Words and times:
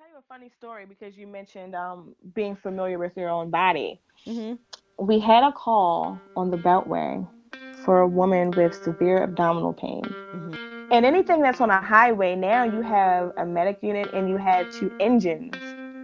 tell 0.00 0.08
you 0.08 0.18
a 0.18 0.34
funny 0.34 0.50
story 0.56 0.86
because 0.86 1.18
you 1.18 1.26
mentioned 1.26 1.74
um, 1.74 2.14
being 2.34 2.56
familiar 2.56 2.98
with 2.98 3.12
your 3.16 3.28
own 3.28 3.50
body. 3.50 4.00
Mm-hmm. 4.26 4.54
We 5.04 5.18
had 5.18 5.44
a 5.44 5.52
call 5.52 6.18
on 6.36 6.50
the 6.50 6.56
Beltway 6.56 7.28
for 7.84 8.00
a 8.00 8.08
woman 8.08 8.50
with 8.52 8.74
severe 8.82 9.22
abdominal 9.22 9.74
pain. 9.74 10.02
Mm-hmm. 10.02 10.92
And 10.92 11.04
anything 11.04 11.42
that's 11.42 11.60
on 11.60 11.68
a 11.68 11.82
highway, 11.82 12.34
now 12.34 12.64
you 12.64 12.80
have 12.80 13.32
a 13.36 13.44
medic 13.44 13.80
unit 13.82 14.10
and 14.14 14.30
you 14.30 14.38
have 14.38 14.72
two 14.72 14.90
engines 15.00 15.54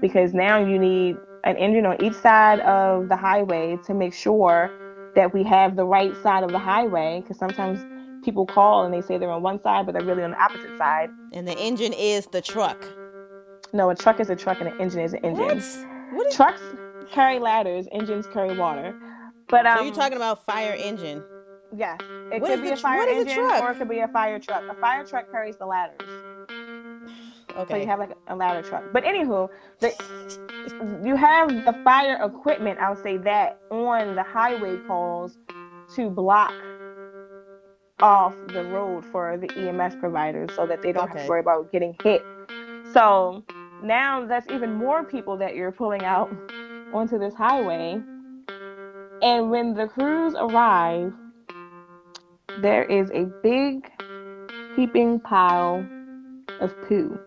because 0.02 0.34
now 0.34 0.58
you 0.58 0.78
need 0.78 1.16
an 1.44 1.56
engine 1.56 1.86
on 1.86 2.02
each 2.04 2.14
side 2.14 2.60
of 2.60 3.08
the 3.08 3.16
highway 3.16 3.78
to 3.86 3.94
make 3.94 4.12
sure 4.12 4.70
that 5.14 5.32
we 5.32 5.42
have 5.44 5.74
the 5.74 5.86
right 5.86 6.14
side 6.22 6.44
of 6.44 6.50
the 6.50 6.58
highway 6.58 7.22
because 7.22 7.38
sometimes 7.38 7.82
people 8.22 8.44
call 8.44 8.84
and 8.84 8.92
they 8.92 9.00
say 9.00 9.16
they're 9.16 9.30
on 9.30 9.42
one 9.42 9.62
side 9.62 9.86
but 9.86 9.92
they're 9.92 10.04
really 10.04 10.22
on 10.22 10.32
the 10.32 10.42
opposite 10.42 10.76
side. 10.76 11.08
And 11.32 11.48
the 11.48 11.56
engine 11.56 11.94
is 11.94 12.26
the 12.26 12.42
truck. 12.42 12.84
No, 13.72 13.90
a 13.90 13.94
truck 13.94 14.20
is 14.20 14.30
a 14.30 14.36
truck 14.36 14.60
and 14.60 14.68
an 14.68 14.80
engine 14.80 15.00
is 15.00 15.12
an 15.12 15.24
engine. 15.24 15.44
What? 15.44 15.56
What 16.12 16.26
is, 16.28 16.36
Trucks 16.36 16.62
carry 17.10 17.38
ladders, 17.38 17.86
engines 17.92 18.26
carry 18.26 18.56
water. 18.56 18.94
But 19.48 19.66
um, 19.66 19.78
so 19.78 19.84
you're 19.84 19.94
talking 19.94 20.16
about 20.16 20.44
fire 20.44 20.74
engine. 20.78 21.22
yes, 21.74 21.98
it 22.32 22.40
What 22.42 22.50
could 22.50 22.62
be 22.62 22.68
a 22.70 22.76
tr- 22.76 22.82
fire 22.82 23.02
a 23.08 23.12
engine 23.12 23.34
truck? 23.34 23.62
or 23.62 23.70
it 23.72 23.78
could 23.78 23.88
be 23.88 23.98
a 24.00 24.08
fire 24.08 24.38
truck. 24.38 24.62
A 24.68 24.74
fire 24.74 25.04
truck 25.04 25.30
carries 25.30 25.56
the 25.56 25.66
ladders. 25.66 26.00
Okay. 27.56 27.72
So 27.72 27.76
you 27.76 27.86
have 27.86 27.98
like 27.98 28.10
a 28.28 28.36
ladder 28.36 28.62
truck. 28.66 28.84
But 28.92 29.04
anywho, 29.04 29.48
the, 29.80 29.92
you 31.04 31.16
have 31.16 31.48
the 31.48 31.74
fire 31.84 32.18
equipment, 32.22 32.78
I'll 32.80 32.96
say 33.02 33.16
that, 33.18 33.58
on 33.70 34.14
the 34.14 34.22
highway 34.22 34.76
calls 34.86 35.38
to 35.94 36.10
block 36.10 36.52
off 38.00 38.34
the 38.48 38.62
road 38.64 39.04
for 39.06 39.38
the 39.38 39.50
EMS 39.56 39.96
providers 39.96 40.50
so 40.54 40.66
that 40.66 40.82
they 40.82 40.92
don't 40.92 41.08
have 41.08 41.22
to 41.22 41.28
worry 41.28 41.40
about 41.40 41.72
getting 41.72 41.96
hit. 42.02 42.22
So 42.96 43.44
now 43.82 44.24
that's 44.24 44.48
even 44.50 44.72
more 44.72 45.04
people 45.04 45.36
that 45.36 45.54
you're 45.54 45.70
pulling 45.70 46.02
out 46.04 46.34
onto 46.94 47.18
this 47.18 47.34
highway. 47.34 48.00
And 49.20 49.50
when 49.50 49.74
the 49.74 49.86
crews 49.86 50.34
arrive, 50.34 51.12
there 52.62 52.84
is 52.84 53.10
a 53.10 53.24
big 53.42 53.92
heaping 54.76 55.20
pile 55.20 55.86
of 56.60 56.74
poo 56.88 57.18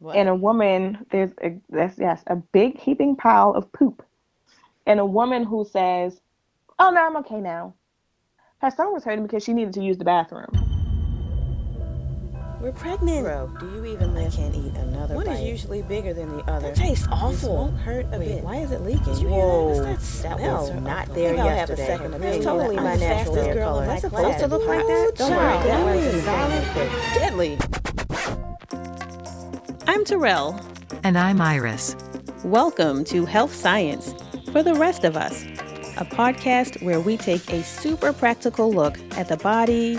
What? 0.00 0.16
and 0.16 0.28
a 0.28 0.34
woman 0.34 1.06
there's 1.10 1.30
a 1.44 1.56
that's 1.68 1.98
yes 1.98 2.22
a 2.26 2.36
big 2.36 2.76
heaping 2.78 3.14
pile 3.14 3.52
of 3.54 3.70
poop 3.72 4.04
and 4.86 4.98
a 4.98 5.06
woman 5.06 5.44
who 5.44 5.64
says 5.64 6.20
oh 6.78 6.90
no 6.90 7.06
i'm 7.06 7.16
okay 7.16 7.40
now 7.40 7.74
her 8.58 8.70
stomach 8.70 8.94
was 8.94 9.04
hurting 9.04 9.24
because 9.24 9.44
she 9.44 9.52
needed 9.52 9.74
to 9.74 9.82
use 9.82 9.98
the 9.98 10.04
bathroom 10.04 10.69
We're 12.60 12.72
pregnant. 12.72 13.24
Bro, 13.24 13.50
do 13.58 13.66
you 13.74 13.86
even 13.86 14.12
live? 14.14 14.34
I 14.34 14.36
can't 14.36 14.54
eat 14.54 14.74
another 14.76 15.14
One 15.14 15.24
bite. 15.24 15.32
is 15.40 15.40
usually 15.48 15.80
bigger 15.80 16.12
than 16.12 16.36
the 16.36 16.42
other. 16.50 16.68
That 16.68 16.76
tastes 16.76 17.06
This 17.06 17.12
awful. 17.12 17.54
won't 17.56 17.78
hurt 17.78 18.04
a 18.12 18.18
Wait, 18.18 18.28
bit. 18.28 18.44
why 18.44 18.56
is 18.56 18.70
it 18.70 18.82
leaking? 18.82 19.02
Did 19.14 19.18
you 19.22 19.28
hear 19.28 19.38
that? 19.46 19.90
What's 19.92 20.22
that 20.22 20.36
that 20.38 20.52
was 20.52 20.70
not 20.82 21.08
I 21.10 21.12
there 21.14 21.28
think 21.30 21.40
I'll 21.40 21.48
have 21.48 21.70
a 21.70 21.72
yesterday. 21.72 21.86
second 21.86 22.10
That's 22.10 22.22
opinion. 22.22 22.42
totally 22.44 22.76
I'm 22.76 22.84
my 22.84 22.96
natural 22.96 23.16
fastest 23.34 23.46
hair 23.46 23.54
girl 23.54 23.68
color. 23.70 23.82
in 23.82 23.86
my 23.88 23.92
That's 23.94 24.02
supposed 24.02 24.38
to 24.40 24.46
look 24.48 24.66
like 24.68 24.86
that. 24.86 25.12
Don't 25.16 25.30
worry, 25.30 25.38
Child, 25.40 25.64
that 25.64 25.84
that 25.84 25.96
was 25.96 26.14
was 26.14 26.24
violent. 26.24 27.14
Deadly. 27.14 27.58
I'm 29.88 30.04
Terrell. 30.04 30.60
And 31.02 31.16
I'm 31.16 31.40
Iris. 31.40 31.96
Welcome 32.44 33.04
to 33.04 33.24
Health 33.24 33.54
Science 33.54 34.12
for 34.52 34.62
the 34.62 34.74
Rest 34.74 35.04
of 35.04 35.16
Us, 35.16 35.44
a 35.96 36.04
podcast 36.04 36.82
where 36.82 37.00
we 37.00 37.16
take 37.16 37.50
a 37.54 37.62
super 37.62 38.12
practical 38.12 38.70
look 38.70 38.98
at 39.16 39.28
the 39.28 39.38
body, 39.38 39.98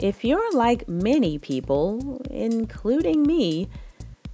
If 0.00 0.24
you're 0.24 0.50
like 0.54 0.88
many 0.88 1.36
people, 1.36 2.22
including 2.30 3.22
me, 3.22 3.68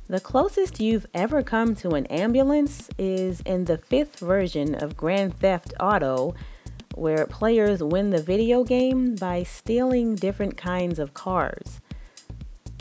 the 0.07 0.21
closest 0.21 0.79
you've 0.79 1.07
ever 1.13 1.43
come 1.43 1.75
to 1.77 1.97
an 1.97 2.07
ambulance 2.07 2.89
is 2.99 3.41
in 3.41 3.65
the 3.65 3.77
fifth 3.77 4.21
version 4.21 4.77
of 4.77 4.97
Grand 4.97 5.37
Theft 5.37 5.75
Auto, 5.81 6.37
where 6.95 7.27
players 7.27 7.83
win 7.83 8.11
the 8.11 8.23
video 8.23 8.63
game 8.63 9.17
by 9.17 9.43
stealing 9.43 10.15
different 10.15 10.57
kinds 10.57 11.01
of 11.01 11.15
cars. 11.15 11.81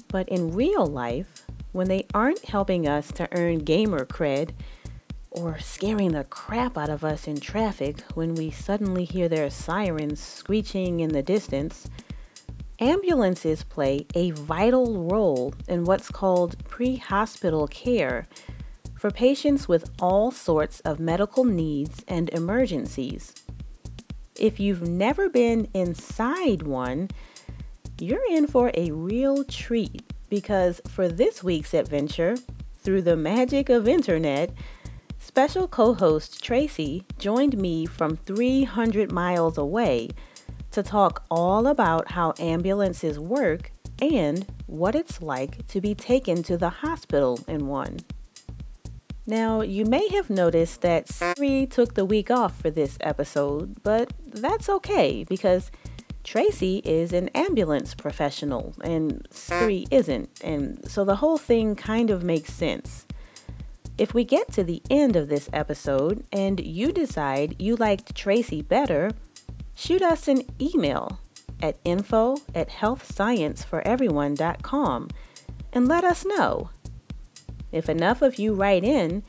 But 0.09 0.29
in 0.29 0.53
real 0.53 0.85
life, 0.85 1.47
when 1.71 1.87
they 1.87 2.05
aren't 2.13 2.45
helping 2.45 2.87
us 2.87 3.11
to 3.13 3.27
earn 3.35 3.59
gamer 3.63 4.05
cred, 4.05 4.51
or 5.31 5.57
scaring 5.57 6.11
the 6.11 6.23
crap 6.25 6.77
out 6.77 6.91
of 6.91 7.03
us 7.03 7.27
in 7.27 7.39
traffic 7.39 8.01
when 8.13 8.35
we 8.35 8.51
suddenly 8.51 9.05
hear 9.05 9.27
their 9.27 9.49
sirens 9.49 10.19
screeching 10.19 10.99
in 10.99 11.09
the 11.09 11.23
distance, 11.23 11.89
ambulances 12.79 13.63
play 13.63 14.05
a 14.15 14.31
vital 14.31 15.03
role 15.03 15.53
in 15.67 15.85
what's 15.85 16.09
called 16.09 16.63
pre 16.65 16.97
hospital 16.97 17.67
care 17.67 18.27
for 18.97 19.11
patients 19.11 19.67
with 19.67 19.89
all 19.99 20.31
sorts 20.31 20.79
of 20.81 20.99
medical 20.99 21.43
needs 21.43 22.03
and 22.07 22.29
emergencies. 22.29 23.33
If 24.37 24.59
you've 24.59 24.87
never 24.87 25.29
been 25.29 25.69
inside 25.73 26.63
one, 26.63 27.09
you're 27.99 28.25
in 28.29 28.47
for 28.47 28.71
a 28.73 28.91
real 28.91 29.43
treat 29.45 30.03
because 30.29 30.81
for 30.87 31.07
this 31.07 31.43
week's 31.43 31.73
adventure, 31.73 32.35
through 32.79 33.03
the 33.03 33.15
magic 33.15 33.69
of 33.69 33.87
internet, 33.87 34.51
special 35.17 35.67
co-host 35.67 36.43
Tracy 36.43 37.05
joined 37.17 37.57
me 37.57 37.85
from 37.85 38.17
300 38.17 39.11
miles 39.11 39.57
away 39.57 40.09
to 40.75 40.83
talk 40.83 41.23
all 41.31 41.67
about 41.67 42.11
how 42.11 42.33
ambulances 42.37 43.17
work 43.17 43.71
and 44.01 44.45
what 44.67 44.93
it's 44.93 45.21
like 45.21 45.65
to 45.67 45.79
be 45.79 45.95
taken 45.95 46.43
to 46.43 46.57
the 46.57 46.69
hospital 46.69 47.39
in 47.47 47.67
one. 47.67 47.97
Now, 49.25 49.61
you 49.61 49.85
may 49.85 50.09
have 50.09 50.29
noticed 50.29 50.81
that 50.81 51.07
Siri 51.07 51.65
took 51.65 51.93
the 51.93 52.03
week 52.03 52.29
off 52.29 52.59
for 52.59 52.69
this 52.69 52.97
episode, 52.99 53.81
but 53.83 54.11
that's 54.27 54.67
okay 54.67 55.23
because 55.23 55.71
Tracy 56.25 56.81
is 56.83 57.13
an 57.13 57.29
ambulance 57.29 57.93
professional 57.93 58.75
and 58.83 59.25
Siri 59.31 59.87
isn't, 59.89 60.29
and 60.43 60.79
so 60.91 61.05
the 61.05 61.15
whole 61.15 61.37
thing 61.37 61.75
kind 61.75 62.09
of 62.09 62.21
makes 62.21 62.51
sense. 62.51 63.05
If 63.97 64.13
we 64.13 64.25
get 64.25 64.51
to 64.51 64.63
the 64.65 64.81
end 64.89 65.15
of 65.15 65.29
this 65.29 65.49
episode 65.53 66.25
and 66.33 66.59
you 66.59 66.91
decide 66.91 67.55
you 67.59 67.77
liked 67.77 68.13
Tracy 68.13 68.61
better, 68.61 69.11
shoot 69.75 70.01
us 70.01 70.27
an 70.27 70.41
email 70.59 71.19
at 71.61 71.77
info 71.83 72.37
at 72.53 72.69
healthscienceforeveryone.com 72.69 75.09
and 75.73 75.87
let 75.87 76.03
us 76.03 76.25
know. 76.25 76.69
If 77.71 77.89
enough 77.89 78.21
of 78.21 78.37
you 78.39 78.53
write 78.53 78.83
in, 78.83 79.23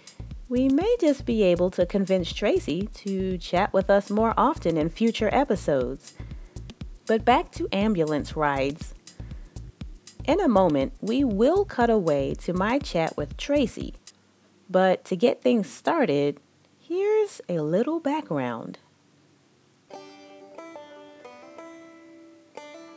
we 0.48 0.68
may 0.68 0.96
just 1.00 1.26
be 1.26 1.42
able 1.42 1.70
to 1.72 1.84
convince 1.84 2.32
Tracy 2.32 2.88
to 2.94 3.36
chat 3.38 3.72
with 3.72 3.90
us 3.90 4.10
more 4.10 4.32
often 4.36 4.76
in 4.76 4.88
future 4.88 5.28
episodes. 5.32 6.14
But 7.06 7.24
back 7.24 7.50
to 7.52 7.68
ambulance 7.72 8.36
rides. 8.36 8.94
In 10.24 10.40
a 10.40 10.48
moment, 10.48 10.92
we 11.00 11.24
will 11.24 11.64
cut 11.64 11.90
away 11.90 12.34
to 12.42 12.52
my 12.52 12.78
chat 12.78 13.16
with 13.16 13.36
Tracy. 13.36 13.94
But 14.70 15.04
to 15.06 15.16
get 15.16 15.42
things 15.42 15.68
started, 15.68 16.38
here's 16.78 17.40
a 17.48 17.60
little 17.60 18.00
background. 18.00 18.78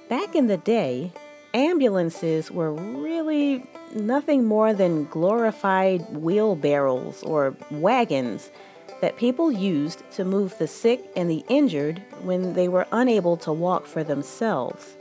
Back 0.10 0.34
in 0.34 0.48
the 0.48 0.58
day, 0.58 1.12
ambulances 1.54 2.50
were 2.50 2.74
really 2.74 3.64
nothing 3.94 4.44
more 4.44 4.74
than 4.74 5.06
glorified 5.06 6.02
wheelbarrows 6.10 7.22
or 7.22 7.56
wagons 7.70 8.50
that 9.02 9.18
people 9.18 9.52
used 9.52 10.02
to 10.14 10.26
move 10.26 10.58
the 10.58 10.68
sick 10.68 11.00
and 11.16 11.30
the 11.30 11.46
injured 11.48 12.02
when 12.24 12.54
they 12.54 12.68
were 12.68 12.88
unable 12.92 13.38
to 13.38 13.54
walk 13.54 13.86
for 13.86 14.04
themselves. 14.04 14.96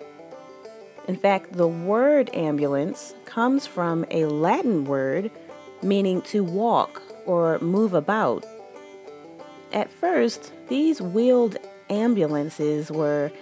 In 1.08 1.16
fact, 1.16 1.54
the 1.54 1.66
word 1.66 2.28
ambulance 2.34 3.14
comes 3.24 3.66
from 3.66 4.04
a 4.10 4.26
Latin 4.26 4.84
word 4.84 5.30
meaning 5.82 6.20
to 6.22 6.44
walk 6.44 7.00
or 7.24 7.58
move 7.60 7.94
about. 7.94 8.44
At 9.72 9.90
first, 9.90 10.52
these 10.68 11.00
wheeled 11.00 11.56
ambulances 11.88 12.90
were 12.90 13.32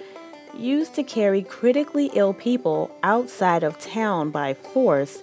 used 0.59 0.95
to 0.95 1.03
carry 1.03 1.43
critically 1.43 2.11
ill 2.15 2.35
people 2.35 2.91
outside 3.03 3.63
of 3.63 3.79
town 3.79 4.31
by 4.31 4.55
force, 4.55 5.23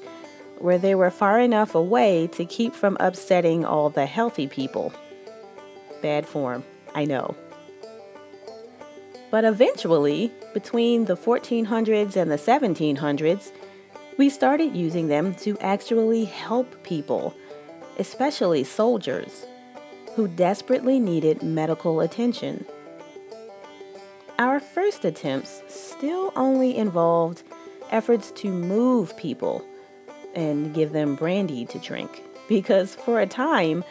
where 0.59 0.77
they 0.77 0.95
were 0.95 1.11
far 1.11 1.39
enough 1.39 1.75
away 1.75 2.27
to 2.27 2.45
keep 2.45 2.73
from 2.73 2.97
upsetting 2.99 3.65
all 3.65 3.89
the 3.89 4.05
healthy 4.05 4.47
people. 4.47 4.93
Bad 6.01 6.25
form, 6.25 6.63
I 6.95 7.05
know. 7.05 7.35
But 9.31 9.45
eventually, 9.45 10.31
between 10.53 11.05
the 11.05 11.17
1400s 11.17 12.15
and 12.15 12.29
the 12.29 12.37
1700s, 12.37 13.51
we 14.17 14.29
started 14.29 14.75
using 14.75 15.07
them 15.07 15.33
to 15.35 15.57
actually 15.59 16.25
help 16.25 16.83
people, 16.83 17.35
especially 17.97 18.63
soldiers, 18.63 19.45
who 20.15 20.27
desperately 20.27 20.99
needed 20.99 21.41
medical 21.41 22.01
attention. 22.01 22.65
Our 24.39 24.59
first 24.59 25.05
attempts 25.05 25.61
still 25.67 26.33
only 26.35 26.75
involved 26.75 27.43
efforts 27.91 28.31
to 28.31 28.49
move 28.49 29.15
people 29.15 29.63
and 30.33 30.73
give 30.73 30.91
them 30.91 31.15
brandy 31.15 31.65
to 31.65 31.77
drink, 31.77 32.23
because 32.49 32.95
for 32.95 33.19
a 33.19 33.27
time, 33.27 33.83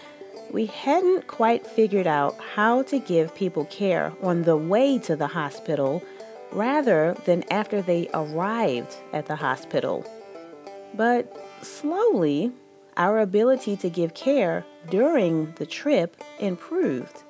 we 0.51 0.67
hadn't 0.67 1.29
quite 1.29 1.67
figured 1.67 2.09
out 2.09 2.37
how 2.55 2.83
to 2.83 2.99
give 2.99 3.35
people 3.35 3.65
care 3.67 4.13
on 4.21 4.43
the 4.43 4.57
way 4.57 4.99
to 4.99 5.15
the 5.15 5.29
hospital 5.29 6.03
rather 6.51 7.17
than 7.25 7.45
after 7.51 7.81
they 7.81 8.11
arrived 8.13 8.97
at 9.13 9.27
the 9.27 9.37
hospital. 9.37 10.05
But 10.95 11.35
slowly, 11.63 12.53
our 12.97 13.21
ability 13.21 13.77
to 13.79 13.89
give 13.89 14.13
care 14.15 14.67
during 14.91 15.53
the 15.53 15.65
trip 15.65 16.23
improved, 16.41 17.23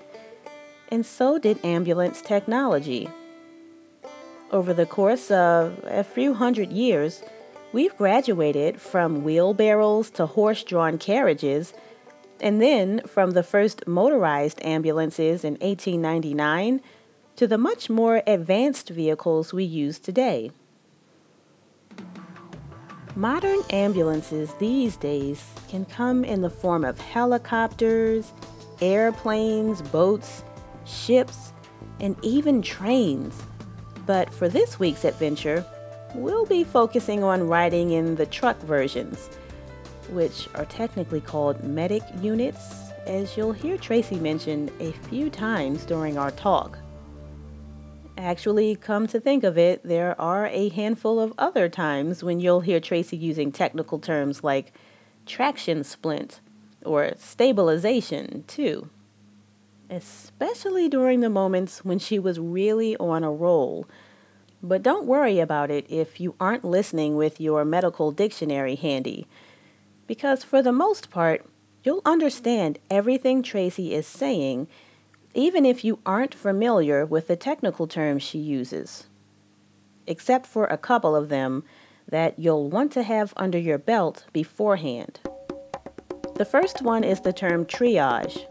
and 0.92 1.06
so 1.06 1.38
did 1.38 1.64
ambulance 1.64 2.20
technology. 2.20 3.08
Over 4.50 4.74
the 4.74 4.84
course 4.84 5.30
of 5.30 5.80
a 5.84 6.04
few 6.04 6.34
hundred 6.34 6.70
years, 6.70 7.22
we've 7.72 7.96
graduated 7.96 8.78
from 8.78 9.24
wheelbarrows 9.24 10.10
to 10.10 10.26
horse 10.26 10.62
drawn 10.62 10.98
carriages 10.98 11.72
and 12.42 12.60
then 12.60 13.00
from 13.06 13.30
the 13.30 13.42
first 13.42 13.86
motorized 13.86 14.62
ambulances 14.62 15.44
in 15.44 15.54
1899 15.54 16.82
to 17.36 17.46
the 17.46 17.56
much 17.56 17.88
more 17.88 18.22
advanced 18.26 18.90
vehicles 18.90 19.54
we 19.54 19.64
use 19.64 19.98
today. 19.98 20.50
Modern 23.16 23.60
ambulances 23.70 24.52
these 24.58 24.98
days 24.98 25.42
can 25.70 25.86
come 25.86 26.22
in 26.22 26.42
the 26.42 26.50
form 26.50 26.84
of 26.84 27.00
helicopters, 27.00 28.34
airplanes, 28.82 29.80
boats, 29.80 30.44
ships, 30.84 31.52
and 32.00 32.16
even 32.22 32.62
trains. 32.62 33.42
But 34.06 34.32
for 34.32 34.48
this 34.48 34.78
week's 34.78 35.04
adventure, 35.04 35.64
we'll 36.14 36.46
be 36.46 36.64
focusing 36.64 37.22
on 37.22 37.48
riding 37.48 37.92
in 37.92 38.16
the 38.16 38.26
truck 38.26 38.58
versions 38.60 39.30
which 40.12 40.48
are 40.54 40.64
technically 40.66 41.20
called 41.20 41.62
medic 41.64 42.02
units, 42.20 42.90
as 43.06 43.36
you'll 43.36 43.52
hear 43.52 43.76
Tracy 43.76 44.16
mention 44.16 44.70
a 44.80 44.92
few 44.92 45.30
times 45.30 45.84
during 45.84 46.18
our 46.18 46.30
talk. 46.30 46.78
Actually, 48.18 48.76
come 48.76 49.06
to 49.06 49.18
think 49.18 49.42
of 49.42 49.56
it, 49.56 49.82
there 49.82 50.20
are 50.20 50.46
a 50.46 50.68
handful 50.68 51.18
of 51.18 51.32
other 51.38 51.68
times 51.68 52.22
when 52.22 52.40
you'll 52.40 52.60
hear 52.60 52.78
Tracy 52.78 53.16
using 53.16 53.50
technical 53.50 53.98
terms 53.98 54.44
like 54.44 54.72
traction 55.24 55.82
splint 55.82 56.40
or 56.84 57.12
stabilization, 57.16 58.44
too. 58.46 58.90
Especially 59.92 60.88
during 60.88 61.20
the 61.20 61.30
moments 61.30 61.84
when 61.84 62.00
she 62.00 62.18
was 62.18 62.40
really 62.40 62.96
on 62.96 63.22
a 63.22 63.30
roll. 63.30 63.86
But 64.60 64.82
don't 64.82 65.06
worry 65.06 65.38
about 65.38 65.70
it 65.70 65.86
if 65.88 66.20
you 66.20 66.34
aren't 66.40 66.64
listening 66.64 67.14
with 67.14 67.40
your 67.40 67.64
medical 67.64 68.10
dictionary 68.10 68.74
handy 68.74 69.28
because 70.12 70.44
for 70.44 70.60
the 70.60 70.72
most 70.72 71.08
part, 71.08 71.46
you'll 71.84 72.02
understand 72.04 72.78
everything 72.90 73.42
Tracy 73.42 73.94
is 73.94 74.06
saying, 74.06 74.68
even 75.34 75.64
if 75.64 75.84
you 75.84 76.00
aren't 76.04 76.34
familiar 76.34 77.06
with 77.06 77.28
the 77.28 77.34
technical 77.34 77.86
terms 77.86 78.22
she 78.22 78.38
uses. 78.38 79.06
Except 80.06 80.46
for 80.46 80.66
a 80.66 80.76
couple 80.76 81.16
of 81.16 81.30
them 81.30 81.64
that 82.06 82.38
you'll 82.38 82.68
want 82.68 82.92
to 82.92 83.02
have 83.02 83.32
under 83.38 83.58
your 83.58 83.78
belt 83.78 84.26
beforehand. 84.34 85.20
The 86.34 86.44
first 86.44 86.82
one 86.82 87.04
is 87.04 87.20
the 87.20 87.32
term 87.32 87.64
triage, 87.64 88.44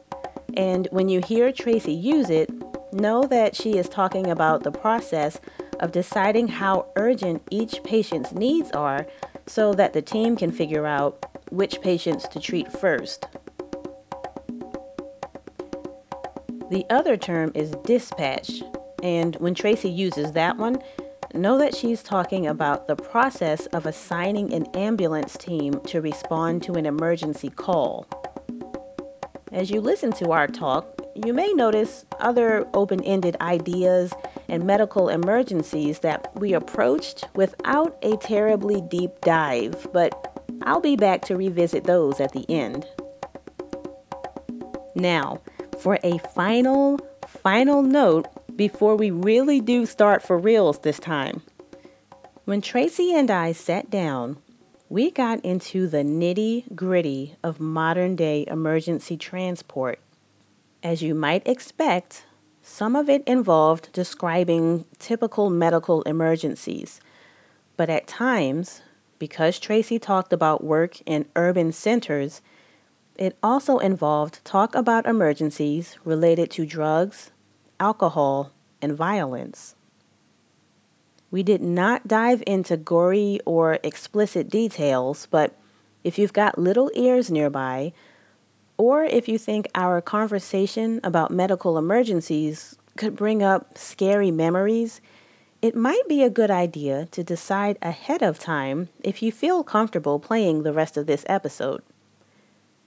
and 0.55 0.87
when 0.91 1.09
you 1.09 1.21
hear 1.21 1.51
Tracy 1.51 1.93
use 1.93 2.29
it, 2.29 2.49
know 2.93 3.23
that 3.23 3.55
she 3.55 3.77
is 3.77 3.87
talking 3.87 4.29
about 4.29 4.63
the 4.63 4.71
process 4.71 5.39
of 5.79 5.91
deciding 5.91 6.47
how 6.47 6.87
urgent 6.95 7.41
each 7.49 7.83
patient's 7.83 8.31
needs 8.33 8.71
are 8.71 9.07
so 9.47 9.73
that 9.73 9.93
the 9.93 10.01
team 10.01 10.35
can 10.35 10.51
figure 10.51 10.85
out 10.85 11.25
which 11.51 11.81
patients 11.81 12.27
to 12.29 12.39
treat 12.39 12.71
first. 12.71 13.27
The 16.69 16.85
other 16.89 17.17
term 17.17 17.51
is 17.53 17.71
dispatch, 17.83 18.63
and 19.03 19.35
when 19.37 19.53
Tracy 19.53 19.89
uses 19.89 20.31
that 20.33 20.57
one, 20.57 20.81
know 21.33 21.57
that 21.57 21.75
she's 21.75 22.03
talking 22.03 22.47
about 22.47 22.87
the 22.87 22.95
process 22.95 23.65
of 23.67 23.85
assigning 23.85 24.53
an 24.53 24.65
ambulance 24.73 25.35
team 25.37 25.81
to 25.87 26.01
respond 26.01 26.63
to 26.63 26.73
an 26.73 26.85
emergency 26.85 27.49
call. 27.49 28.05
As 29.51 29.69
you 29.69 29.81
listen 29.81 30.13
to 30.13 30.31
our 30.31 30.47
talk, 30.47 31.01
you 31.13 31.33
may 31.33 31.51
notice 31.51 32.05
other 32.21 32.65
open 32.73 33.03
ended 33.03 33.35
ideas 33.41 34.13
and 34.47 34.63
medical 34.65 35.09
emergencies 35.09 35.99
that 35.99 36.31
we 36.35 36.53
approached 36.53 37.25
without 37.35 37.97
a 38.01 38.15
terribly 38.17 38.81
deep 38.81 39.11
dive, 39.21 39.87
but 39.91 40.41
I'll 40.63 40.79
be 40.79 40.95
back 40.95 41.23
to 41.23 41.35
revisit 41.35 41.83
those 41.83 42.21
at 42.21 42.31
the 42.31 42.45
end. 42.49 42.87
Now, 44.95 45.41
for 45.79 45.99
a 46.01 46.17
final, 46.33 46.99
final 47.27 47.81
note 47.81 48.27
before 48.55 48.95
we 48.95 49.11
really 49.11 49.59
do 49.59 49.85
start 49.85 50.23
for 50.23 50.37
reals 50.37 50.79
this 50.79 50.99
time. 50.99 51.41
When 52.45 52.61
Tracy 52.61 53.13
and 53.13 53.29
I 53.29 53.51
sat 53.51 53.89
down, 53.89 54.37
we 54.91 55.09
got 55.09 55.39
into 55.45 55.87
the 55.87 56.03
nitty 56.03 56.75
gritty 56.75 57.37
of 57.41 57.61
modern 57.61 58.13
day 58.13 58.43
emergency 58.49 59.15
transport. 59.15 59.97
As 60.83 61.01
you 61.01 61.15
might 61.15 61.47
expect, 61.47 62.25
some 62.61 62.97
of 62.97 63.07
it 63.07 63.23
involved 63.25 63.87
describing 63.93 64.83
typical 64.99 65.49
medical 65.49 66.01
emergencies, 66.01 66.99
but 67.77 67.89
at 67.89 68.05
times 68.05 68.81
because 69.17 69.59
Tracy 69.59 69.97
talked 69.97 70.33
about 70.33 70.61
work 70.61 70.99
in 71.05 71.25
urban 71.37 71.71
centers, 71.71 72.41
it 73.15 73.37
also 73.41 73.77
involved 73.77 74.43
talk 74.43 74.75
about 74.75 75.05
emergencies 75.05 75.97
related 76.03 76.51
to 76.51 76.65
drugs, 76.65 77.31
alcohol, 77.79 78.51
and 78.81 78.91
violence. 78.91 79.73
We 81.31 81.43
did 81.43 81.61
not 81.61 82.07
dive 82.07 82.43
into 82.45 82.77
gory 82.77 83.39
or 83.45 83.79
explicit 83.83 84.49
details, 84.49 85.27
but 85.31 85.57
if 86.03 86.19
you've 86.19 86.33
got 86.33 86.59
little 86.59 86.91
ears 86.93 87.31
nearby, 87.31 87.93
or 88.77 89.03
if 89.03 89.27
you 89.29 89.37
think 89.37 89.67
our 89.73 90.01
conversation 90.01 90.99
about 91.03 91.31
medical 91.31 91.77
emergencies 91.77 92.77
could 92.97 93.15
bring 93.15 93.41
up 93.41 93.77
scary 93.77 94.31
memories, 94.31 94.99
it 95.61 95.75
might 95.75 96.07
be 96.09 96.23
a 96.23 96.29
good 96.29 96.49
idea 96.49 97.05
to 97.11 97.23
decide 97.23 97.77
ahead 97.81 98.23
of 98.23 98.39
time 98.39 98.89
if 99.03 99.21
you 99.21 99.31
feel 99.31 99.63
comfortable 99.63 100.19
playing 100.19 100.63
the 100.63 100.73
rest 100.73 100.97
of 100.97 101.05
this 101.05 101.23
episode. 101.27 101.83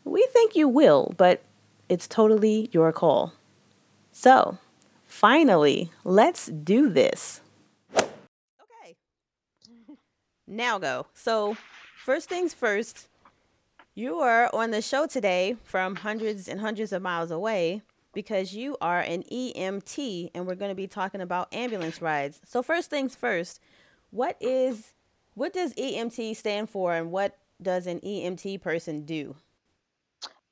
We 0.04 0.26
think 0.32 0.56
you 0.56 0.68
will, 0.68 1.14
but 1.16 1.42
it's 1.88 2.08
totally 2.08 2.68
your 2.72 2.92
call. 2.92 3.32
So, 4.10 4.58
finally, 5.06 5.90
let's 6.02 6.46
do 6.46 6.88
this. 6.88 7.40
Okay. 7.96 8.96
Now 10.46 10.78
go. 10.78 11.06
So, 11.14 11.56
first 11.96 12.28
things 12.28 12.52
first, 12.52 13.08
you 13.94 14.16
are 14.16 14.50
on 14.52 14.70
the 14.70 14.82
show 14.82 15.06
today 15.06 15.56
from 15.64 15.96
hundreds 15.96 16.48
and 16.48 16.60
hundreds 16.60 16.92
of 16.92 17.00
miles 17.00 17.30
away 17.30 17.82
because 18.14 18.54
you 18.54 18.76
are 18.80 19.00
an 19.00 19.22
EMT 19.30 20.30
and 20.34 20.46
we're 20.46 20.54
going 20.54 20.70
to 20.70 20.74
be 20.74 20.86
talking 20.86 21.20
about 21.20 21.52
ambulance 21.52 22.00
rides. 22.00 22.40
So 22.44 22.62
first 22.62 22.90
things 22.90 23.14
first, 23.14 23.60
what 24.10 24.36
is 24.40 24.92
what 25.34 25.52
does 25.52 25.74
EMT 25.74 26.36
stand 26.36 26.70
for 26.70 26.94
and 26.94 27.10
what 27.10 27.36
does 27.60 27.86
an 27.86 28.00
EMT 28.00 28.60
person 28.62 29.04
do? 29.04 29.34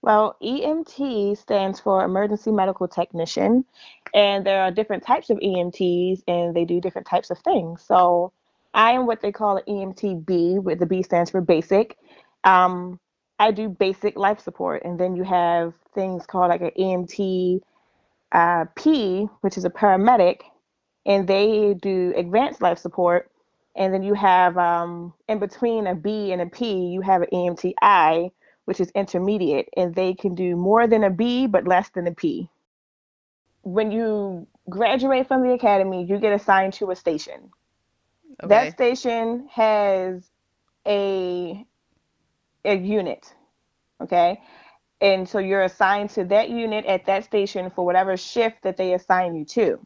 Well, 0.02 0.36
EMT 0.42 1.38
stands 1.38 1.78
for 1.78 2.04
Emergency 2.04 2.50
Medical 2.50 2.88
Technician, 2.88 3.64
and 4.12 4.44
there 4.44 4.60
are 4.62 4.72
different 4.72 5.04
types 5.04 5.30
of 5.30 5.38
EMTs 5.38 6.22
and 6.26 6.56
they 6.56 6.64
do 6.64 6.80
different 6.80 7.06
types 7.06 7.30
of 7.30 7.38
things. 7.38 7.82
So, 7.82 8.32
I 8.74 8.92
am 8.92 9.06
what 9.06 9.20
they 9.20 9.32
call 9.32 9.58
an 9.58 9.64
EMT 9.68 10.62
where 10.62 10.76
the 10.76 10.86
B 10.86 11.02
stands 11.02 11.30
for 11.30 11.40
basic. 11.40 11.98
Um, 12.44 12.98
I 13.38 13.50
do 13.50 13.68
basic 13.68 14.16
life 14.16 14.40
support, 14.40 14.82
and 14.84 14.98
then 14.98 15.16
you 15.16 15.24
have 15.24 15.74
things 15.94 16.26
called 16.26 16.48
like 16.48 16.62
an 16.62 16.70
EMT 16.78 17.60
uh, 18.32 18.64
P, 18.76 19.28
which 19.40 19.58
is 19.58 19.64
a 19.64 19.70
paramedic, 19.70 20.40
and 21.04 21.26
they 21.26 21.74
do 21.74 22.14
advanced 22.16 22.62
life 22.62 22.78
support. 22.78 23.30
And 23.74 23.92
then 23.92 24.02
you 24.02 24.14
have 24.14 24.56
um, 24.58 25.14
in 25.28 25.38
between 25.38 25.86
a 25.86 25.94
B 25.94 26.32
and 26.32 26.42
a 26.42 26.46
P, 26.46 26.86
you 26.86 27.00
have 27.00 27.22
an 27.22 27.28
EMTI, 27.32 28.30
which 28.64 28.80
is 28.80 28.90
intermediate, 28.90 29.68
and 29.76 29.94
they 29.94 30.14
can 30.14 30.34
do 30.34 30.56
more 30.56 30.86
than 30.86 31.04
a 31.04 31.10
B 31.10 31.46
but 31.46 31.66
less 31.66 31.88
than 31.90 32.06
a 32.06 32.12
P. 32.12 32.48
When 33.62 33.90
you 33.90 34.46
graduate 34.68 35.26
from 35.28 35.42
the 35.42 35.52
academy, 35.52 36.04
you 36.04 36.18
get 36.18 36.32
assigned 36.32 36.74
to 36.74 36.90
a 36.90 36.96
station. 36.96 37.50
Okay. 38.42 38.48
That 38.48 38.72
station 38.72 39.48
has 39.52 40.30
a 40.86 41.66
a 42.64 42.76
unit, 42.76 43.34
okay? 44.00 44.40
And 45.00 45.28
so 45.28 45.38
you're 45.38 45.64
assigned 45.64 46.10
to 46.10 46.24
that 46.26 46.48
unit 46.50 46.86
at 46.86 47.06
that 47.06 47.24
station 47.24 47.70
for 47.70 47.84
whatever 47.84 48.16
shift 48.16 48.62
that 48.62 48.76
they 48.76 48.94
assign 48.94 49.34
you 49.34 49.44
to. 49.46 49.84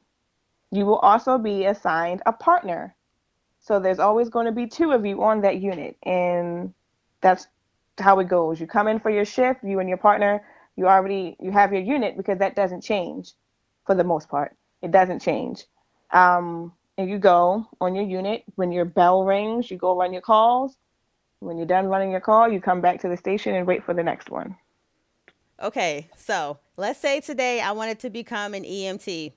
You 0.70 0.84
will 0.84 0.98
also 0.98 1.38
be 1.38 1.64
assigned 1.64 2.22
a 2.26 2.32
partner. 2.32 2.94
So 3.60 3.80
there's 3.80 3.98
always 3.98 4.28
going 4.28 4.46
to 4.46 4.52
be 4.52 4.66
two 4.66 4.92
of 4.92 5.06
you 5.06 5.22
on 5.22 5.40
that 5.40 5.60
unit, 5.60 5.96
and 6.02 6.74
that's 7.22 7.48
how 7.98 8.20
it 8.20 8.28
goes. 8.28 8.60
You 8.60 8.66
come 8.66 8.88
in 8.88 9.00
for 9.00 9.10
your 9.10 9.24
shift, 9.24 9.64
you 9.64 9.80
and 9.80 9.88
your 9.88 9.98
partner, 9.98 10.44
you 10.76 10.86
already 10.86 11.36
you 11.40 11.50
have 11.50 11.72
your 11.72 11.82
unit 11.82 12.16
because 12.16 12.38
that 12.38 12.54
doesn't 12.54 12.82
change 12.82 13.32
for 13.86 13.94
the 13.94 14.04
most 14.04 14.28
part. 14.28 14.56
It 14.82 14.92
doesn't 14.92 15.20
change. 15.20 15.64
Um, 16.12 16.72
and 16.98 17.10
you 17.10 17.18
go 17.18 17.66
on 17.80 17.94
your 17.94 18.04
unit. 18.04 18.44
When 18.54 18.72
your 18.72 18.84
bell 18.84 19.24
rings, 19.24 19.70
you 19.70 19.76
go 19.76 19.96
run 19.96 20.12
your 20.12 20.22
calls. 20.22 20.76
When 21.40 21.58
you're 21.58 21.66
done 21.66 21.86
running 21.86 22.10
your 22.10 22.20
call, 22.20 22.50
you 22.50 22.60
come 22.60 22.80
back 22.80 23.00
to 23.02 23.08
the 23.08 23.16
station 23.16 23.54
and 23.54 23.66
wait 23.66 23.84
for 23.84 23.94
the 23.94 24.02
next 24.02 24.30
one. 24.30 24.56
Okay, 25.62 26.08
so 26.16 26.58
let's 26.76 27.00
say 27.00 27.20
today 27.20 27.60
I 27.60 27.72
wanted 27.72 27.98
to 28.00 28.10
become 28.10 28.54
an 28.54 28.64
EMT. 28.64 29.32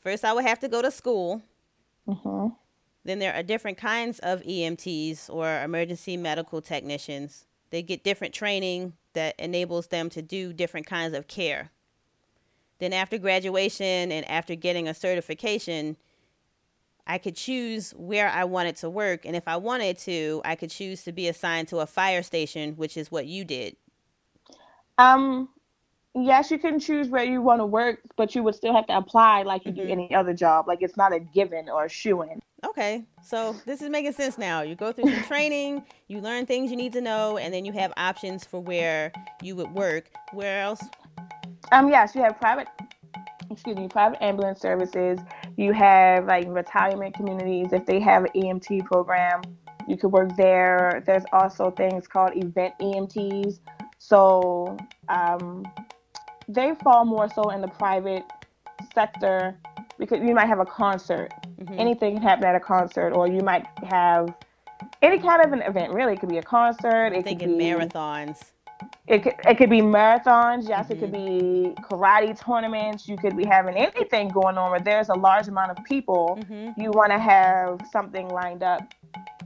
First, 0.00 0.24
I 0.24 0.32
would 0.32 0.44
have 0.44 0.60
to 0.60 0.68
go 0.68 0.82
to 0.82 0.90
school. 0.90 1.42
hmm 2.06 2.48
Then 3.04 3.18
there 3.18 3.34
are 3.34 3.42
different 3.42 3.78
kinds 3.78 4.18
of 4.20 4.42
EMTs 4.42 5.30
or 5.30 5.62
emergency 5.62 6.16
medical 6.16 6.60
technicians. 6.60 7.46
They 7.70 7.82
get 7.82 8.04
different 8.04 8.34
training 8.34 8.94
that 9.12 9.34
enables 9.38 9.88
them 9.88 10.08
to 10.10 10.22
do 10.22 10.52
different 10.52 10.86
kinds 10.86 11.14
of 11.14 11.28
care. 11.28 11.70
Then, 12.78 12.92
after 12.92 13.18
graduation 13.18 14.10
and 14.10 14.28
after 14.28 14.54
getting 14.54 14.88
a 14.88 14.94
certification, 14.94 15.96
I 17.06 17.18
could 17.18 17.36
choose 17.36 17.92
where 17.92 18.28
I 18.28 18.44
wanted 18.44 18.76
to 18.76 18.90
work. 18.90 19.24
And 19.24 19.34
if 19.34 19.46
I 19.48 19.56
wanted 19.56 19.98
to, 19.98 20.40
I 20.44 20.54
could 20.54 20.70
choose 20.70 21.02
to 21.04 21.12
be 21.12 21.28
assigned 21.28 21.68
to 21.68 21.78
a 21.78 21.86
fire 21.86 22.22
station, 22.22 22.74
which 22.74 22.96
is 22.96 23.10
what 23.10 23.26
you 23.26 23.44
did. 23.44 23.76
Um, 24.98 25.48
yes, 26.14 26.50
you 26.50 26.58
can 26.58 26.78
choose 26.78 27.08
where 27.08 27.24
you 27.24 27.40
want 27.42 27.60
to 27.60 27.66
work, 27.66 28.00
but 28.16 28.34
you 28.34 28.42
would 28.42 28.54
still 28.54 28.74
have 28.74 28.86
to 28.88 28.96
apply 28.96 29.42
like 29.42 29.64
you 29.64 29.72
do 29.72 29.82
Mhm. 29.82 29.90
any 29.90 30.14
other 30.14 30.34
job. 30.34 30.68
Like 30.68 30.82
it's 30.82 30.96
not 30.96 31.12
a 31.12 31.20
given 31.20 31.68
or 31.68 31.86
a 31.86 31.88
shoe 31.88 32.22
in. 32.22 32.40
Okay, 32.62 33.06
so 33.22 33.56
this 33.64 33.80
is 33.80 33.88
making 33.88 34.12
sense 34.12 34.36
now. 34.36 34.60
You 34.60 34.74
go 34.74 34.92
through 34.92 35.10
some 35.10 35.22
training, 35.22 35.82
you 36.08 36.20
learn 36.20 36.44
things 36.44 36.70
you 36.70 36.76
need 36.76 36.92
to 36.92 37.00
know, 37.00 37.38
and 37.38 37.54
then 37.54 37.64
you 37.64 37.72
have 37.72 37.90
options 37.96 38.44
for 38.44 38.60
where 38.60 39.12
you 39.42 39.56
would 39.56 39.72
work. 39.72 40.10
Where 40.32 40.60
else? 40.60 40.82
Um, 41.72 41.88
yes, 41.88 42.14
you 42.14 42.22
have 42.22 42.38
private, 42.38 42.68
excuse 43.50 43.76
me, 43.76 43.88
private 43.88 44.22
ambulance 44.22 44.60
services. 44.60 45.18
You 45.56 45.72
have 45.72 46.26
like 46.26 46.46
retirement 46.48 47.14
communities. 47.14 47.72
If 47.72 47.84
they 47.86 48.00
have 48.00 48.24
an 48.24 48.30
EMT 48.34 48.84
program, 48.86 49.42
you 49.88 49.96
could 49.96 50.12
work 50.12 50.36
there. 50.36 51.02
There's 51.06 51.24
also 51.32 51.70
things 51.70 52.06
called 52.06 52.36
event 52.36 52.74
EMTs. 52.80 53.58
So 53.98 54.76
um, 55.08 55.64
they 56.48 56.74
fall 56.82 57.04
more 57.04 57.28
so 57.28 57.50
in 57.50 57.60
the 57.60 57.68
private 57.68 58.24
sector 58.94 59.58
because 59.98 60.20
you 60.20 60.34
might 60.34 60.46
have 60.46 60.60
a 60.60 60.66
concert. 60.66 61.30
Mhm. 61.58 61.78
Anything 61.78 62.14
can 62.14 62.22
happen 62.22 62.44
at 62.44 62.54
a 62.54 62.60
concert, 62.60 63.12
or 63.12 63.26
you 63.26 63.40
might 63.40 63.66
have 63.84 64.32
any 65.02 65.18
kind 65.18 65.44
of 65.44 65.52
an 65.52 65.60
event. 65.62 65.92
Really, 65.92 66.14
it 66.14 66.20
could 66.20 66.28
be 66.28 66.38
a 66.38 66.42
concert. 66.42 67.08
It 67.08 67.16
could 67.16 67.24
Thinking 67.24 67.58
be 67.58 67.64
marathons. 67.64 68.52
It 69.06 69.22
could, 69.22 69.34
it 69.46 69.56
could 69.58 69.70
be 69.70 69.80
marathons. 69.80 70.68
Yes, 70.68 70.90
it 70.90 70.98
could 71.00 71.12
be 71.12 71.74
karate 71.82 72.38
tournaments. 72.38 73.08
You 73.08 73.16
could 73.16 73.36
be 73.36 73.44
having 73.44 73.76
anything 73.76 74.28
going 74.28 74.56
on 74.58 74.70
where 74.70 74.80
there's 74.80 75.08
a 75.08 75.14
large 75.14 75.48
amount 75.48 75.72
of 75.76 75.84
people. 75.84 76.38
Mhm. 76.42 76.74
You 76.76 76.90
want 76.92 77.10
to 77.12 77.18
have 77.18 77.80
something 77.90 78.28
lined 78.28 78.62
up 78.62 78.82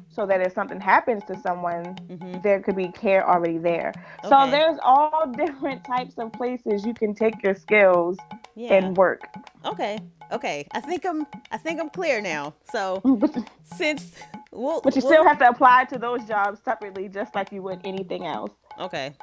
so 0.09 0.25
that 0.27 0.41
if 0.41 0.53
something 0.53 0.81
happens 0.81 1.25
to 1.25 1.37
someone, 1.41 1.97
Mhm. 2.09 2.43
there 2.43 2.61
could 2.61 2.77
be 2.77 2.89
care 2.89 3.29
already 3.29 3.59
there. 3.59 3.93
So 4.29 4.47
there's 4.49 4.79
all 4.83 5.27
different 5.27 5.83
types 5.85 6.19
of 6.19 6.33
places 6.33 6.85
you 6.87 6.95
can 6.95 7.15
take 7.15 7.43
your 7.43 7.55
skills 7.55 8.17
Yeah. 8.55 8.75
and 8.75 8.97
work. 8.97 9.23
Okay. 9.65 9.99
Okay. 10.31 10.67
I 10.73 10.81
think 10.81 11.05
I'm. 11.05 11.27
I 11.51 11.57
think 11.59 11.81
I'm 11.81 11.91
clear 11.91 12.21
now. 12.21 12.55
So 12.71 13.03
since 13.65 14.13
we'll. 14.53 14.81
but 14.83 14.95
you 14.95 15.03
we'll- 15.03 15.13
still 15.13 15.25
have 15.27 15.39
to 15.39 15.49
apply 15.49 15.85
to 15.87 15.99
those 15.99 16.25
jobs 16.27 16.61
separately, 16.63 17.09
just 17.09 17.35
like 17.35 17.51
you 17.51 17.63
would 17.63 17.81
anything 17.85 18.25
else. 18.27 18.51
Okay. 18.81 19.15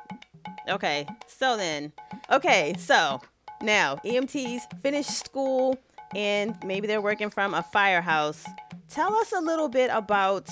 Okay. 0.69 1.07
So 1.27 1.57
then, 1.57 1.91
okay. 2.31 2.73
So 2.77 3.21
now 3.61 3.97
EMTs 4.05 4.81
finish 4.81 5.07
school 5.07 5.77
and 6.15 6.55
maybe 6.63 6.87
they're 6.87 7.01
working 7.01 7.29
from 7.29 7.53
a 7.53 7.63
firehouse. 7.63 8.45
Tell 8.89 9.13
us 9.15 9.31
a 9.31 9.39
little 9.41 9.69
bit 9.69 9.89
about 9.93 10.49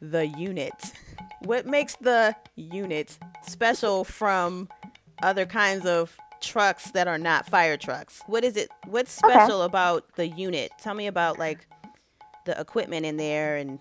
the 0.00 0.26
unit. 0.26 0.72
What 1.44 1.66
makes 1.66 1.94
the 1.96 2.34
unit 2.56 3.18
special 3.42 4.04
from 4.04 4.70
other 5.22 5.44
kinds 5.44 5.84
of 5.84 6.16
trucks 6.40 6.90
that 6.92 7.06
are 7.06 7.18
not 7.18 7.44
fire 7.44 7.76
trucks? 7.76 8.22
What 8.26 8.44
is 8.44 8.56
it? 8.56 8.70
What's 8.86 9.22
Okay. 9.22 9.34
special 9.34 9.60
about 9.60 10.14
the 10.14 10.26
unit? 10.26 10.70
Tell 10.80 10.94
me 10.94 11.06
about 11.06 11.38
like 11.38 11.66
the 12.46 12.58
equipment 12.58 13.04
in 13.04 13.18
there 13.18 13.56
and 13.56 13.78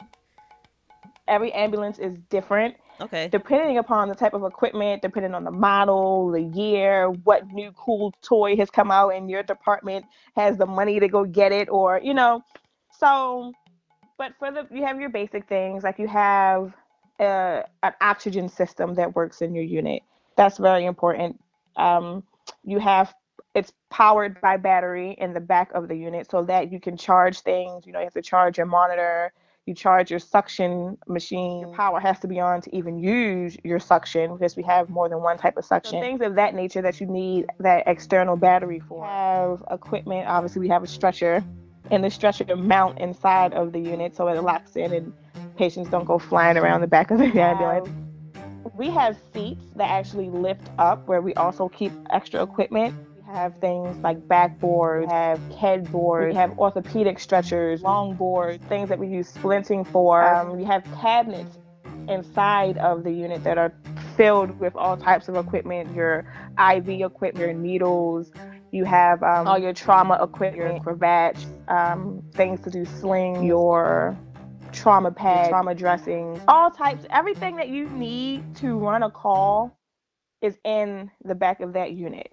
Every 1.26 1.54
ambulance 1.54 2.00
is 2.00 2.18
different. 2.30 2.76
Okay. 3.02 3.28
depending 3.28 3.78
upon 3.78 4.08
the 4.08 4.16
type 4.16 4.34
of 4.34 4.44
equipment, 4.44 5.02
depending 5.02 5.34
on 5.34 5.44
the 5.44 5.52
model, 5.52 6.32
the 6.32 6.42
year, 6.42 7.10
what 7.10 7.48
new 7.48 7.72
cool 7.74 8.14
toy 8.22 8.56
has 8.58 8.70
come 8.70 8.92
out, 8.92 9.10
and 9.10 9.30
your 9.30 9.44
department 9.44 10.06
has 10.36 10.58
the 10.58 10.66
money 10.66 11.00
to 11.00 11.08
go 11.08 11.26
get 11.26 11.52
it, 11.52 11.70
or 11.70 12.00
you 12.04 12.14
know, 12.14 12.44
so. 12.98 13.54
But 14.18 14.34
for 14.38 14.52
the 14.52 14.68
you 14.72 14.86
have 14.86 15.00
your 15.00 15.10
basic 15.10 15.48
things 15.48 15.84
like 15.84 15.98
you 15.98 16.08
have 16.08 16.74
a, 17.20 17.64
an 17.82 17.94
oxygen 18.00 18.48
system 18.48 18.94
that 18.96 19.16
works 19.16 19.42
in 19.42 19.56
your 19.56 19.64
unit. 19.64 20.04
That's 20.38 20.58
very 20.58 20.86
important. 20.86 21.40
Um, 21.76 22.24
you 22.64 22.80
have 22.80 23.14
it's 23.56 23.72
powered 23.90 24.42
by 24.42 24.58
battery 24.58 25.16
in 25.20 25.34
the 25.34 25.40
back 25.40 25.72
of 25.74 25.88
the 25.88 25.96
unit 25.96 26.30
so 26.30 26.44
that 26.44 26.72
you 26.72 26.80
can 26.80 26.98
charge 26.98 27.42
things. 27.42 27.86
You 27.86 27.94
know, 27.94 28.00
you 28.00 28.06
have 28.06 28.14
to 28.14 28.22
charge 28.22 28.58
your 28.58 28.66
monitor, 28.66 29.32
you 29.66 29.74
charge 29.74 30.12
your 30.12 30.20
suction 30.20 30.98
machine. 31.08 31.62
Your 31.62 31.70
mm. 31.70 31.76
power 31.76 32.00
has 32.00 32.20
to 32.20 32.28
be 32.28 32.40
on 32.40 32.62
to 32.62 32.76
even 32.76 33.00
use 33.00 33.56
your 33.64 33.80
suction 33.80 34.34
because 34.34 34.56
we 34.56 34.64
have 34.64 34.90
more 34.90 35.08
than 35.08 35.22
one 35.22 35.38
type 35.38 35.56
of 35.58 35.66
suction. 35.66 35.94
So 35.94 36.02
things 36.02 36.22
of 36.22 36.36
that 36.36 36.54
nature 36.54 36.82
that 36.82 37.00
you 37.00 37.08
need 37.08 37.46
that 37.60 37.84
external 37.88 38.36
battery 38.36 38.82
for. 38.88 39.02
We 39.02 39.08
have 39.08 39.64
equipment. 39.72 40.28
Obviously, 40.28 40.60
we 40.60 40.68
have 40.68 40.84
a 40.84 40.88
stretcher, 40.88 41.44
and 41.92 42.04
the 42.04 42.10
stretcher 42.10 42.56
mount 42.56 43.00
inside 43.00 43.54
of 43.54 43.72
the 43.72 43.80
unit 43.80 44.16
so 44.16 44.28
it 44.28 44.42
locks 44.42 44.76
in 44.76 44.94
and 44.94 45.14
patients 45.58 45.90
don't 45.90 46.06
go 46.06 46.18
flying 46.20 46.58
around 46.58 46.82
the 46.82 46.88
back 46.88 47.12
of 47.12 47.20
the 47.20 47.26
ambulance. 47.40 47.90
We 48.76 48.90
have 48.90 49.18
seats 49.34 49.66
that 49.76 49.90
actually 49.90 50.30
lift 50.30 50.70
up 50.78 51.08
where 51.08 51.22
we 51.22 51.34
also 51.36 51.70
keep 51.70 51.92
extra 52.12 52.42
equipment. 52.42 52.96
Have 53.34 53.58
things 53.58 53.98
like 53.98 54.20
backboards, 54.28 55.10
have 55.10 55.40
headboards, 55.54 56.34
we 56.34 56.38
have 56.38 56.58
orthopedic 56.60 57.18
stretchers, 57.20 57.82
long 57.82 58.14
boards, 58.14 58.64
things 58.66 58.90
that 58.90 59.00
we 59.00 59.08
use 59.08 59.32
splinting 59.32 59.88
for. 59.88 60.24
Um, 60.24 60.56
we 60.56 60.64
have 60.66 60.84
cabinets 61.02 61.58
inside 62.08 62.78
of 62.78 63.04
the 63.04 63.12
unit 63.12 63.44
that 63.44 63.58
are 63.58 63.74
filled 64.16 64.60
with 64.60 64.76
all 64.76 64.96
types 64.98 65.30
of 65.30 65.36
equipment, 65.36 65.96
your 65.96 66.26
IV 66.60 66.90
equipment, 66.90 67.38
your 67.38 67.54
needles. 67.54 68.32
You 68.72 68.86
have 68.86 69.24
um, 69.24 69.48
all 69.48 69.58
your 69.58 69.74
trauma 69.74 70.20
equipment, 70.22 70.74
your 70.74 70.80
cravats, 70.82 71.46
um, 71.70 72.24
things 72.34 72.62
to 72.62 72.70
do 72.70 72.86
sling, 72.86 73.44
your 73.44 74.16
trauma 74.72 75.12
pad, 75.12 75.50
trauma 75.50 75.74
dressings, 75.74 76.40
all 76.48 76.70
types, 76.70 77.06
everything 77.10 77.56
that 77.56 77.70
you 77.70 77.90
need 77.90 78.56
to 78.58 78.78
run 78.78 79.02
a 79.02 79.10
call 79.10 79.76
is 80.42 80.58
in 80.66 81.10
the 81.24 81.34
back 81.36 81.62
of 81.62 81.74
that 81.74 81.94
unit. 81.94 82.32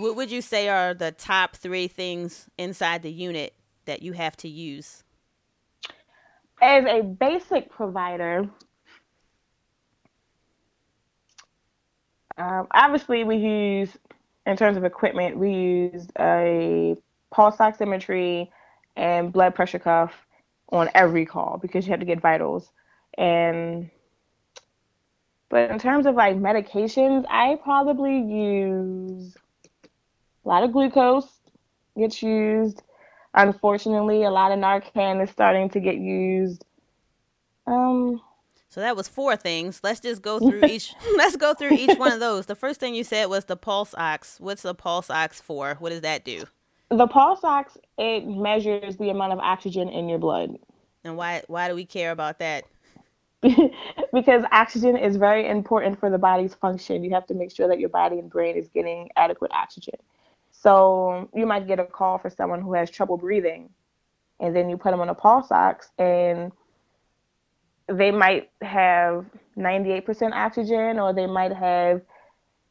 What 0.00 0.16
would 0.16 0.30
you 0.30 0.40
say 0.40 0.70
are 0.70 0.94
the 0.94 1.12
top 1.12 1.54
three 1.54 1.86
things 1.86 2.48
inside 2.56 3.02
the 3.02 3.12
unit 3.12 3.52
that 3.84 4.00
you 4.00 4.14
have 4.14 4.34
to 4.38 4.48
use? 4.48 5.04
As 6.62 6.86
a 6.86 7.02
basic 7.02 7.70
provider, 7.70 8.48
um, 12.38 12.66
obviously 12.70 13.24
we 13.24 13.36
use, 13.36 13.90
in 14.46 14.56
terms 14.56 14.78
of 14.78 14.84
equipment, 14.84 15.36
we 15.36 15.52
use 15.52 16.06
a 16.18 16.96
pulse 17.30 17.58
oximetry 17.58 18.48
and 18.96 19.30
blood 19.30 19.54
pressure 19.54 19.78
cuff 19.78 20.14
on 20.72 20.88
every 20.94 21.26
call 21.26 21.58
because 21.60 21.84
you 21.84 21.90
have 21.90 22.00
to 22.00 22.06
get 22.06 22.22
vitals. 22.22 22.72
And 23.18 23.90
but 25.50 25.70
in 25.70 25.78
terms 25.78 26.06
of 26.06 26.14
like 26.14 26.36
medications, 26.36 27.26
I 27.28 27.58
probably 27.62 28.16
use 28.16 29.36
a 30.50 30.52
lot 30.52 30.64
of 30.64 30.72
glucose 30.72 31.28
gets 31.98 32.22
used. 32.22 32.82
unfortunately, 33.34 34.24
a 34.24 34.30
lot 34.30 34.52
of 34.52 34.58
Narcan 34.58 35.22
is 35.24 35.30
starting 35.30 35.70
to 35.70 35.80
get 35.80 35.96
used. 35.96 36.64
Um, 37.66 38.20
So 38.70 38.80
that 38.80 38.96
was 38.96 39.08
four 39.08 39.36
things. 39.36 39.80
Let's 39.84 40.00
just 40.00 40.22
go 40.22 40.40
through 40.46 40.64
each. 40.66 40.94
let's 41.16 41.36
go 41.36 41.54
through 41.54 41.74
each 41.74 41.98
one 41.98 42.12
of 42.12 42.20
those. 42.20 42.46
The 42.46 42.56
first 42.56 42.80
thing 42.80 42.94
you 42.96 43.04
said 43.04 43.26
was 43.26 43.46
the 43.46 43.56
pulse 43.56 43.94
ox. 43.98 44.38
What's 44.40 44.62
the 44.62 44.74
pulse 44.74 45.10
ox 45.10 45.40
for? 45.40 45.76
What 45.80 45.90
does 45.90 46.02
that 46.02 46.24
do? 46.24 46.46
the 46.90 47.06
pulse 47.08 47.44
ox 47.44 47.78
it 47.98 48.26
measures 48.26 48.96
the 48.98 49.10
amount 49.10 49.32
of 49.32 49.38
oxygen 49.40 49.88
in 49.88 50.08
your 50.08 50.18
blood 50.18 50.56
And 51.04 51.16
why 51.16 51.42
why 51.48 51.68
do 51.68 51.74
we 51.76 51.84
care 51.86 52.12
about 52.12 52.40
that? 52.40 52.64
because 54.12 54.44
oxygen 54.52 54.96
is 54.96 55.16
very 55.16 55.48
important 55.48 56.00
for 56.00 56.10
the 56.10 56.18
body's 56.18 56.54
function. 56.54 57.04
You 57.04 57.10
have 57.12 57.26
to 57.28 57.34
make 57.34 57.52
sure 57.54 57.68
that 57.68 57.80
your 57.80 57.88
body 57.90 58.18
and 58.18 58.30
brain 58.30 58.56
is 58.56 58.68
getting 58.68 59.10
adequate 59.16 59.52
oxygen. 59.52 59.96
So 60.62 61.30
you 61.34 61.46
might 61.46 61.66
get 61.66 61.78
a 61.78 61.84
call 61.84 62.18
for 62.18 62.28
someone 62.28 62.60
who 62.60 62.74
has 62.74 62.90
trouble 62.90 63.16
breathing, 63.16 63.70
and 64.40 64.54
then 64.54 64.68
you 64.68 64.76
put 64.76 64.90
them 64.90 65.00
on 65.00 65.08
a 65.08 65.14
pulse 65.14 65.50
ox, 65.50 65.88
and 65.98 66.52
they 67.86 68.10
might 68.10 68.50
have 68.60 69.24
98% 69.56 70.32
oxygen, 70.32 70.98
or 70.98 71.14
they 71.14 71.26
might 71.26 71.52
have 71.52 72.02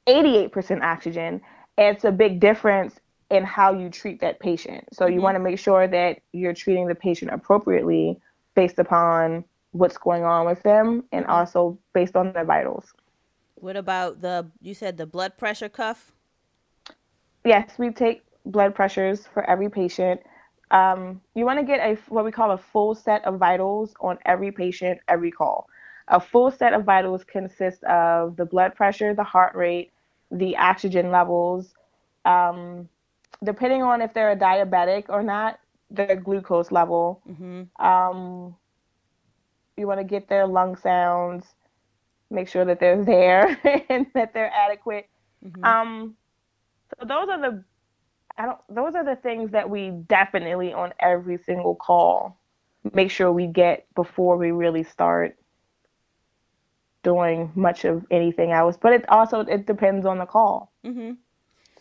88% 0.07 0.83
oxygen. 0.83 1.41
It's 1.77 2.03
a 2.03 2.11
big 2.11 2.39
difference 2.39 2.99
in 3.31 3.43
how 3.43 3.73
you 3.73 3.89
treat 3.89 4.21
that 4.21 4.39
patient. 4.39 4.87
So 4.93 5.07
you 5.07 5.15
mm-hmm. 5.15 5.23
want 5.23 5.35
to 5.35 5.39
make 5.39 5.57
sure 5.57 5.87
that 5.87 6.19
you're 6.31 6.53
treating 6.53 6.87
the 6.87 6.95
patient 6.95 7.31
appropriately 7.31 8.19
based 8.55 8.77
upon 8.77 9.45
what's 9.71 9.97
going 9.97 10.23
on 10.23 10.45
with 10.45 10.61
them 10.61 11.05
and 11.11 11.23
mm-hmm. 11.23 11.31
also 11.31 11.79
based 11.93 12.15
on 12.15 12.33
their 12.33 12.45
vitals. 12.45 12.93
What 13.55 13.75
about 13.75 14.21
the 14.21 14.47
you 14.61 14.73
said 14.73 14.97
the 14.97 15.05
blood 15.05 15.37
pressure 15.37 15.69
cuff? 15.69 16.13
Yes, 17.43 17.77
we 17.77 17.91
take 17.91 18.23
blood 18.45 18.75
pressures 18.75 19.27
for 19.27 19.43
every 19.49 19.69
patient. 19.69 20.21
Um, 20.71 21.21
you 21.35 21.45
want 21.45 21.59
to 21.59 21.65
get 21.65 21.79
a 21.79 21.95
what 22.09 22.25
we 22.25 22.31
call 22.31 22.51
a 22.51 22.57
full 22.57 22.93
set 22.95 23.23
of 23.25 23.37
vitals 23.37 23.93
on 24.01 24.17
every 24.25 24.51
patient, 24.51 24.99
every 25.07 25.31
call. 25.31 25.67
A 26.07 26.19
full 26.19 26.51
set 26.51 26.73
of 26.73 26.83
vitals 26.83 27.23
consists 27.23 27.83
of 27.87 28.35
the 28.37 28.45
blood 28.45 28.75
pressure, 28.75 29.13
the 29.13 29.23
heart 29.23 29.55
rate, 29.55 29.91
the 30.31 30.57
oxygen 30.57 31.11
levels, 31.11 31.73
um, 32.25 32.89
depending 33.43 33.83
on 33.83 34.01
if 34.01 34.13
they're 34.13 34.31
a 34.31 34.37
diabetic 34.37 35.05
or 35.09 35.23
not, 35.23 35.59
their 35.89 36.15
glucose 36.15 36.71
level. 36.71 37.21
Um, 37.79 38.55
you 39.77 39.87
want 39.87 39.99
to 39.99 40.03
get 40.03 40.27
their 40.27 40.45
lung 40.47 40.75
sounds, 40.75 41.55
make 42.29 42.47
sure 42.47 42.65
that 42.65 42.79
they're 42.79 43.03
there 43.05 43.57
and 43.89 44.07
that 44.13 44.33
they're 44.33 44.51
adequate. 44.53 45.07
Um, 45.63 46.15
so 46.97 47.05
those 47.05 47.29
are 47.29 47.39
the 47.39 47.63
I 48.37 48.45
don't 48.45 48.59
those 48.69 48.95
are 48.95 49.03
the 49.03 49.15
things 49.15 49.51
that 49.51 49.69
we 49.69 49.89
definitely 49.89 50.73
on 50.73 50.93
every 50.99 51.37
single 51.37 51.75
call 51.75 52.39
make 52.93 53.11
sure 53.11 53.31
we 53.31 53.47
get 53.47 53.85
before 53.95 54.37
we 54.37 54.51
really 54.51 54.83
start 54.83 55.37
doing 57.03 57.51
much 57.55 57.85
of 57.85 58.05
anything 58.11 58.51
else. 58.51 58.77
But 58.77 58.93
it 58.93 59.09
also 59.09 59.41
it 59.41 59.65
depends 59.65 60.05
on 60.05 60.17
the 60.17 60.25
call. 60.25 60.71
Mm-hmm. 60.85 61.13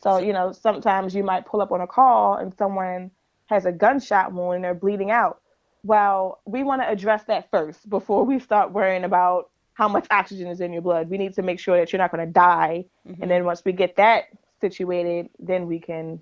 So, 0.00 0.18
you 0.18 0.32
know, 0.32 0.52
sometimes 0.52 1.14
you 1.14 1.24
might 1.24 1.46
pull 1.46 1.60
up 1.60 1.72
on 1.72 1.80
a 1.80 1.86
call 1.86 2.36
and 2.36 2.54
someone 2.56 3.10
has 3.46 3.66
a 3.66 3.72
gunshot 3.72 4.32
wound 4.32 4.56
and 4.56 4.64
they're 4.64 4.74
bleeding 4.74 5.10
out. 5.10 5.40
Well, 5.82 6.40
we 6.44 6.62
want 6.62 6.82
to 6.82 6.88
address 6.88 7.24
that 7.24 7.50
first 7.50 7.88
before 7.88 8.24
we 8.24 8.38
start 8.38 8.72
worrying 8.72 9.04
about 9.04 9.50
how 9.74 9.88
much 9.88 10.06
oxygen 10.10 10.48
is 10.48 10.60
in 10.60 10.72
your 10.72 10.82
blood. 10.82 11.08
We 11.08 11.18
need 11.18 11.34
to 11.34 11.42
make 11.42 11.58
sure 11.58 11.76
that 11.78 11.92
you're 11.92 11.98
not 11.98 12.12
going 12.12 12.26
to 12.26 12.32
die. 12.32 12.84
And 13.20 13.30
then 13.30 13.44
once 13.44 13.64
we 13.64 13.72
get 13.72 13.96
that 13.96 14.24
situated, 14.60 15.30
then 15.38 15.66
we 15.66 15.78
can, 15.78 16.20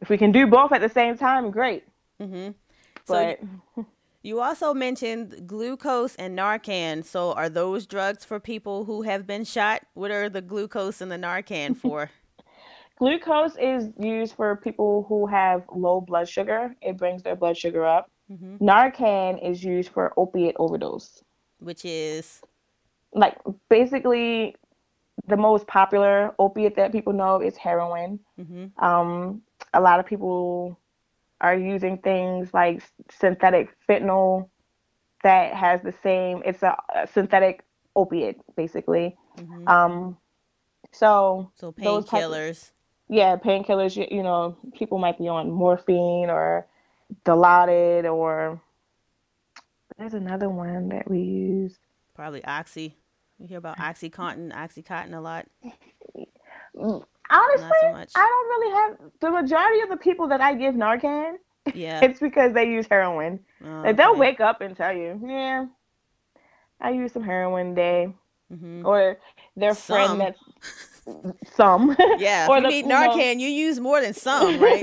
if 0.00 0.08
we 0.08 0.18
can 0.18 0.32
do 0.32 0.46
both 0.46 0.72
at 0.72 0.80
the 0.80 0.88
same 0.88 1.16
time, 1.16 1.50
great. 1.50 1.84
Mm-hmm. 2.20 2.50
So 3.06 3.36
You 4.24 4.40
also 4.40 4.72
mentioned 4.72 5.46
glucose 5.46 6.16
and 6.16 6.36
Narcan. 6.36 7.04
So 7.04 7.32
are 7.34 7.50
those 7.50 7.86
drugs 7.86 8.24
for 8.24 8.40
people 8.40 8.86
who 8.86 9.02
have 9.02 9.26
been 9.26 9.44
shot? 9.44 9.82
What 9.92 10.10
are 10.10 10.30
the 10.30 10.40
glucose 10.40 11.02
and 11.02 11.12
the 11.12 11.18
Narcan 11.18 11.76
for? 11.82 12.10
glucose 12.98 13.56
is 13.60 13.90
used 13.98 14.34
for 14.34 14.56
people 14.56 15.04
who 15.08 15.26
have 15.26 15.64
low 15.74 16.00
blood 16.00 16.26
sugar. 16.26 16.74
It 16.80 16.96
brings 16.96 17.22
their 17.22 17.36
blood 17.36 17.56
sugar 17.58 17.84
up. 17.84 18.10
Narcan 18.30 19.46
is 19.46 19.62
used 19.62 19.90
for 19.90 20.14
opiate 20.16 20.56
overdose. 20.58 21.22
Which 21.58 21.84
is 21.84 22.40
like 23.12 23.36
basically 23.68 24.56
the 25.26 25.36
most 25.36 25.66
popular 25.66 26.34
opiate 26.38 26.76
that 26.76 26.92
people 26.92 27.12
know 27.12 27.40
is 27.40 27.56
heroin. 27.56 28.18
Um, 28.78 29.42
a 29.72 29.80
lot 29.80 30.00
of 30.00 30.06
people 30.06 30.78
are 31.40 31.56
using 31.56 31.98
things 31.98 32.52
like 32.52 32.82
synthetic 33.10 33.74
fentanyl 33.88 34.48
that 35.22 35.54
has 35.54 35.80
the 35.82 35.94
same. 36.02 36.42
It's 36.44 36.62
a, 36.62 36.76
a 36.94 37.06
synthetic 37.06 37.64
opiate 37.96 38.40
basically. 38.56 39.16
Um, 39.66 40.16
so 40.92 41.50
so 41.54 41.72
painkillers. 41.72 42.70
yeah, 43.08 43.36
painkillers. 43.36 43.96
You, 43.96 44.06
you 44.10 44.22
know, 44.22 44.56
people 44.74 44.98
might 44.98 45.18
be 45.18 45.28
on 45.28 45.50
morphine 45.50 46.30
or 46.30 46.66
Dilaudid 47.24 48.10
or 48.10 48.60
there's 49.98 50.14
another 50.14 50.48
one 50.48 50.88
that 50.88 51.08
we 51.08 51.20
use. 51.20 51.78
Probably 52.14 52.44
Oxy. 52.44 52.96
You 53.38 53.46
hear 53.48 53.58
about 53.58 53.78
Oxycontin, 53.78 54.52
Oxycontin 54.52 55.14
a 55.14 55.20
lot. 55.20 55.46
Honestly, 57.30 57.68
so. 57.80 58.06
I 58.14 58.26
don't 58.26 58.48
really 58.48 58.74
have 58.76 59.10
the 59.20 59.30
majority 59.30 59.80
of 59.80 59.88
the 59.88 59.96
people 59.96 60.28
that 60.28 60.40
I 60.40 60.54
give 60.54 60.74
Narcan. 60.74 61.34
Yeah. 61.74 62.00
It's 62.04 62.20
because 62.20 62.52
they 62.52 62.68
use 62.70 62.86
heroin. 62.88 63.40
Oh, 63.64 63.82
Like 63.84 63.96
they'll 63.96 64.10
okay. 64.10 64.20
wake 64.20 64.40
up 64.40 64.60
and 64.60 64.76
tell 64.76 64.92
you, 64.94 65.20
"Yeah, 65.24 65.66
I 66.80 66.90
use 66.90 67.12
some 67.12 67.22
heroin 67.24 67.70
today," 67.70 68.12
Mhm. 68.52 68.84
or 68.84 69.18
their 69.56 69.74
friend 69.74 70.08
Some. 70.10 70.18
that's 70.18 70.38
some. 71.56 71.96
Yeah, 72.18 72.46
or 72.50 72.58
if 72.58 72.62
you 72.64 72.68
the- 72.68 72.68
need 72.68 72.82
you 72.84 72.88
know- 72.88 73.08
Narcan, 73.08 73.40
you 73.40 73.48
use 73.48 73.80
more 73.80 74.00
than 74.02 74.12
some, 74.12 74.60
right? 74.60 74.82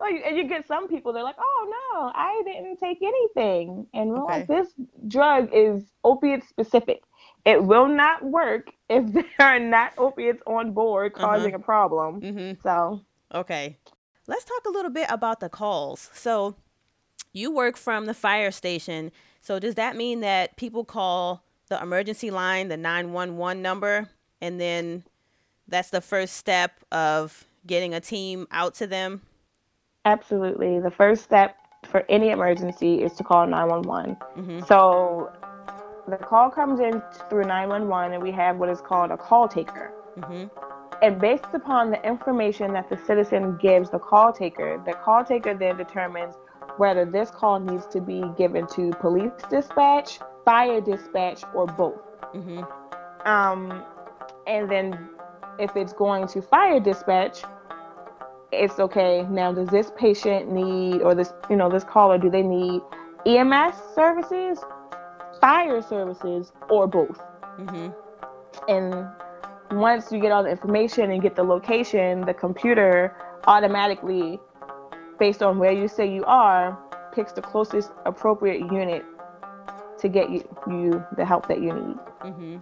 well, 0.00 0.10
you, 0.10 0.18
and 0.26 0.36
you 0.38 0.44
get 0.48 0.66
some 0.66 0.88
people. 0.88 1.12
They're 1.12 1.22
like, 1.22 1.36
"Oh 1.38 1.62
no, 1.78 2.10
I 2.14 2.42
didn't 2.46 2.78
take 2.78 3.02
anything," 3.02 3.86
and 3.92 4.10
we're 4.10 4.24
like, 4.24 4.46
"This 4.46 4.68
drug 5.08 5.50
is 5.52 5.84
opiate 6.02 6.44
specific. 6.48 7.02
It 7.44 7.64
will 7.64 7.88
not 7.88 8.22
work 8.24 8.70
if 8.88 9.12
there 9.12 9.24
are 9.40 9.58
not 9.58 9.92
opiates 9.98 10.42
on 10.46 10.72
board 10.72 11.12
Uh-huh. 11.14 11.26
causing 11.26 11.54
a 11.54 11.58
problem." 11.58 12.20
hmm 12.20 12.52
So, 12.62 13.00
Okay. 13.34 13.76
Let's 14.28 14.44
talk 14.44 14.64
a 14.66 14.70
little 14.70 14.90
bit 14.90 15.06
about 15.10 15.40
the 15.40 15.48
calls. 15.48 16.08
So, 16.14 16.54
you 17.32 17.50
work 17.50 17.76
from 17.76 18.06
the 18.06 18.14
fire 18.14 18.50
station. 18.52 19.10
So, 19.40 19.58
does 19.58 19.74
that 19.74 19.96
mean 19.96 20.20
that 20.20 20.56
people 20.56 20.84
call 20.84 21.42
the 21.68 21.82
emergency 21.82 22.30
line, 22.30 22.68
the 22.68 22.76
911 22.76 23.60
number, 23.62 24.08
and 24.40 24.60
then 24.60 25.02
that's 25.66 25.90
the 25.90 26.00
first 26.00 26.36
step 26.36 26.72
of 26.92 27.46
getting 27.66 27.94
a 27.94 28.00
team 28.00 28.46
out 28.50 28.74
to 28.74 28.86
them? 28.86 29.22
absolutely, 30.04 30.78
the 30.80 30.90
first 30.90 31.22
step 31.24 31.56
for 31.86 32.04
any 32.08 32.30
emergency 32.30 33.02
is 33.02 33.12
to 33.14 33.24
call 33.24 33.46
911. 33.46 34.16
Mhm. 34.36 34.66
So, 34.66 35.30
the 36.08 36.16
call 36.16 36.50
comes 36.50 36.80
in 36.80 37.02
through 37.28 37.44
911, 37.44 38.14
and 38.14 38.22
we 38.22 38.32
have 38.32 38.56
what 38.56 38.68
is 38.68 38.80
called 38.80 39.10
a 39.10 39.16
call 39.16 39.48
taker. 39.48 39.92
hmm 40.22 40.44
and 41.02 41.20
based 41.20 41.52
upon 41.52 41.90
the 41.90 42.00
information 42.06 42.72
that 42.74 42.88
the 42.88 42.96
citizen 42.96 43.58
gives 43.60 43.90
the 43.90 43.98
call 43.98 44.32
taker, 44.32 44.80
the 44.86 44.92
call 44.92 45.24
taker 45.24 45.52
then 45.52 45.76
determines 45.76 46.36
whether 46.76 47.04
this 47.04 47.28
call 47.28 47.58
needs 47.58 47.86
to 47.86 48.00
be 48.00 48.22
given 48.38 48.68
to 48.68 48.92
police 49.00 49.32
dispatch, 49.50 50.20
fire 50.44 50.80
dispatch, 50.80 51.42
or 51.54 51.66
both. 51.66 52.00
hmm 52.32 52.62
Um, 53.26 53.82
and 54.46 54.70
then 54.70 55.10
if 55.58 55.76
it's 55.76 55.92
going 55.92 56.28
to 56.28 56.40
fire 56.40 56.78
dispatch, 56.78 57.42
it's 58.52 58.78
okay. 58.78 59.26
Now, 59.28 59.52
does 59.52 59.68
this 59.70 59.90
patient 59.96 60.52
need, 60.52 61.02
or 61.02 61.16
this, 61.16 61.32
you 61.50 61.56
know, 61.56 61.68
this 61.68 61.84
caller, 61.84 62.16
do 62.16 62.30
they 62.30 62.42
need 62.42 62.80
EMS 63.26 63.74
services, 63.94 64.60
fire 65.42 65.82
services, 65.82 66.52
or 66.70 66.86
both? 66.86 67.20
hmm 67.58 67.88
and 68.68 69.08
once 69.72 70.12
you 70.12 70.20
get 70.20 70.30
all 70.32 70.42
the 70.42 70.50
information 70.50 71.10
and 71.10 71.22
get 71.22 71.34
the 71.34 71.42
location, 71.42 72.20
the 72.22 72.34
computer 72.34 73.14
automatically, 73.46 74.38
based 75.18 75.42
on 75.42 75.58
where 75.58 75.72
you 75.72 75.88
say 75.88 76.12
you 76.12 76.24
are, 76.26 76.78
picks 77.14 77.32
the 77.32 77.42
closest 77.42 77.90
appropriate 78.04 78.60
unit 78.72 79.04
to 79.98 80.08
get 80.08 80.30
you, 80.30 80.42
you 80.68 81.04
the 81.16 81.24
help 81.24 81.48
that 81.48 81.60
you 81.60 81.72
need. 81.72 81.96
hmm 82.22 82.56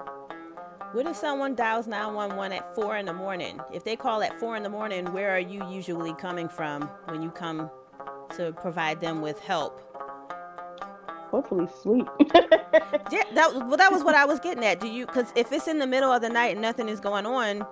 What 0.93 1.07
if 1.07 1.17
someone 1.17 1.55
dials 1.55 1.87
911 1.87 2.59
at 2.59 2.75
4 2.75 2.97
in 2.99 3.07
the 3.07 3.13
morning? 3.13 3.61
If 3.73 3.85
they 3.85 3.97
call 3.97 4.23
at 4.23 4.39
4 4.39 4.57
in 4.57 4.63
the 4.63 4.71
morning, 4.71 5.13
where 5.13 5.35
are 5.35 5.41
you 5.41 5.69
usually 5.69 6.15
coming 6.15 6.49
from 6.49 6.83
when 7.07 7.23
you 7.23 7.31
come 7.31 7.71
to 8.37 8.53
provide 8.53 9.01
them 9.01 9.21
with 9.21 9.39
help? 9.41 9.90
Hopefully, 11.31 11.67
sleep. 11.83 12.09
Yeah, 13.11 13.25
that 13.35 13.53
well, 13.53 13.77
that 13.77 13.91
was 13.91 14.05
what 14.05 14.15
I 14.15 14.25
was 14.25 14.39
getting 14.39 14.65
at. 14.65 14.79
Do 14.79 14.87
you? 14.87 15.07
Because 15.07 15.33
if 15.35 15.51
it's 15.51 15.67
in 15.67 15.79
the 15.79 15.87
middle 15.87 16.13
of 16.13 16.23
the 16.23 16.29
night 16.29 16.53
and 16.53 16.61
nothing 16.61 16.89
is 16.89 17.01
going 17.01 17.27
on, 17.27 17.67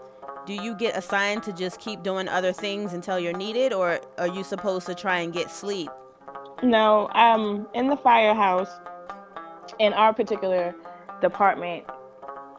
do 0.47 0.53
you 0.53 0.75
get 0.75 0.97
assigned 0.97 1.44
to 1.44 1.53
just 1.53 1.79
keep 1.79 2.03
doing 2.03 2.29
other 2.29 2.53
things 2.53 2.92
until 2.92 3.21
you're 3.21 3.37
needed, 3.37 3.73
or 3.73 4.01
are 4.18 4.27
you 4.27 4.42
supposed 4.42 4.87
to 4.87 4.94
try 4.97 5.18
and 5.18 5.33
get 5.33 5.51
sleep? 5.51 5.90
No, 6.62 7.09
um, 7.11 7.68
in 7.75 7.88
the 7.88 7.97
firehouse, 7.97 8.71
in 9.79 9.92
our 9.92 10.12
particular 10.12 10.75
department, 11.21 11.85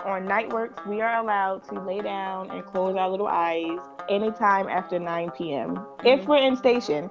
on 0.05 0.25
night 0.25 0.53
works, 0.53 0.81
we 0.87 1.01
are 1.01 1.21
allowed 1.21 1.67
to 1.69 1.81
lay 1.81 2.01
down 2.01 2.49
and 2.51 2.65
close 2.65 2.95
our 2.95 3.09
little 3.09 3.27
eyes 3.27 3.79
anytime 4.09 4.67
after 4.69 4.99
9 4.99 5.31
p.m. 5.31 5.75
Mm-hmm. 5.75 6.07
If 6.07 6.27
we're 6.27 6.37
in 6.37 6.55
station. 6.55 7.09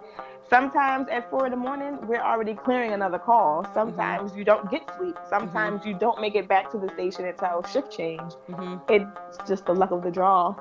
Sometimes 0.51 1.09
at 1.11 1.29
four 1.29 1.45
in 1.45 1.51
the 1.51 1.59
morning, 1.59 1.99
we're 2.07 2.23
already 2.23 2.55
clearing 2.55 2.93
another 2.93 3.19
call. 3.19 3.67
Sometimes 3.75 4.31
mm-hmm. 4.31 4.39
you 4.39 4.45
don't 4.47 4.71
get 4.71 4.91
sleep. 4.97 5.15
Sometimes 5.29 5.81
mm-hmm. 5.81 5.91
you 5.91 5.99
don't 5.99 6.23
make 6.23 6.35
it 6.37 6.49
back 6.49 6.71
to 6.71 6.79
the 6.79 6.89
station 6.95 7.27
until 7.27 7.63
shift 7.65 7.95
change. 7.95 8.33
Mm-hmm. 8.49 8.77
It's 8.89 9.39
just 9.47 9.67
the 9.67 9.75
luck 9.75 9.91
of 9.91 10.03
the 10.03 10.11
draw. 10.11 10.55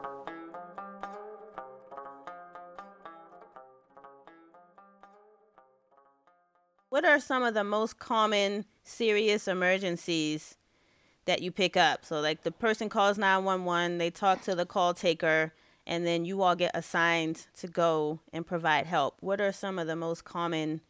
What 6.90 7.06
are 7.06 7.20
some 7.20 7.44
of 7.44 7.54
the 7.54 7.64
most 7.64 7.98
common 7.98 8.66
serious 8.84 9.48
emergencies 9.48 10.58
that 11.26 11.42
you 11.42 11.50
pick 11.50 11.78
up? 11.78 12.04
So, 12.04 12.20
like 12.20 12.44
the 12.44 12.52
person 12.52 12.90
calls 12.90 13.18
911, 13.18 14.00
they 14.00 14.10
talk 14.10 14.42
to 14.42 14.56
the 14.56 14.66
call 14.66 14.94
taker, 14.94 15.54
and 15.88 16.06
then 16.06 16.26
you 16.26 16.42
all 16.44 16.56
get 16.56 16.72
assigned 16.74 17.48
to 17.56 17.68
go 17.68 18.20
and 18.34 18.46
provide 18.46 18.86
help. 18.86 19.16
What 19.22 19.40
are 19.40 19.54
some 19.54 19.80
of 19.80 19.88
the 19.88 19.96
most 19.96 20.26
common 20.26 20.82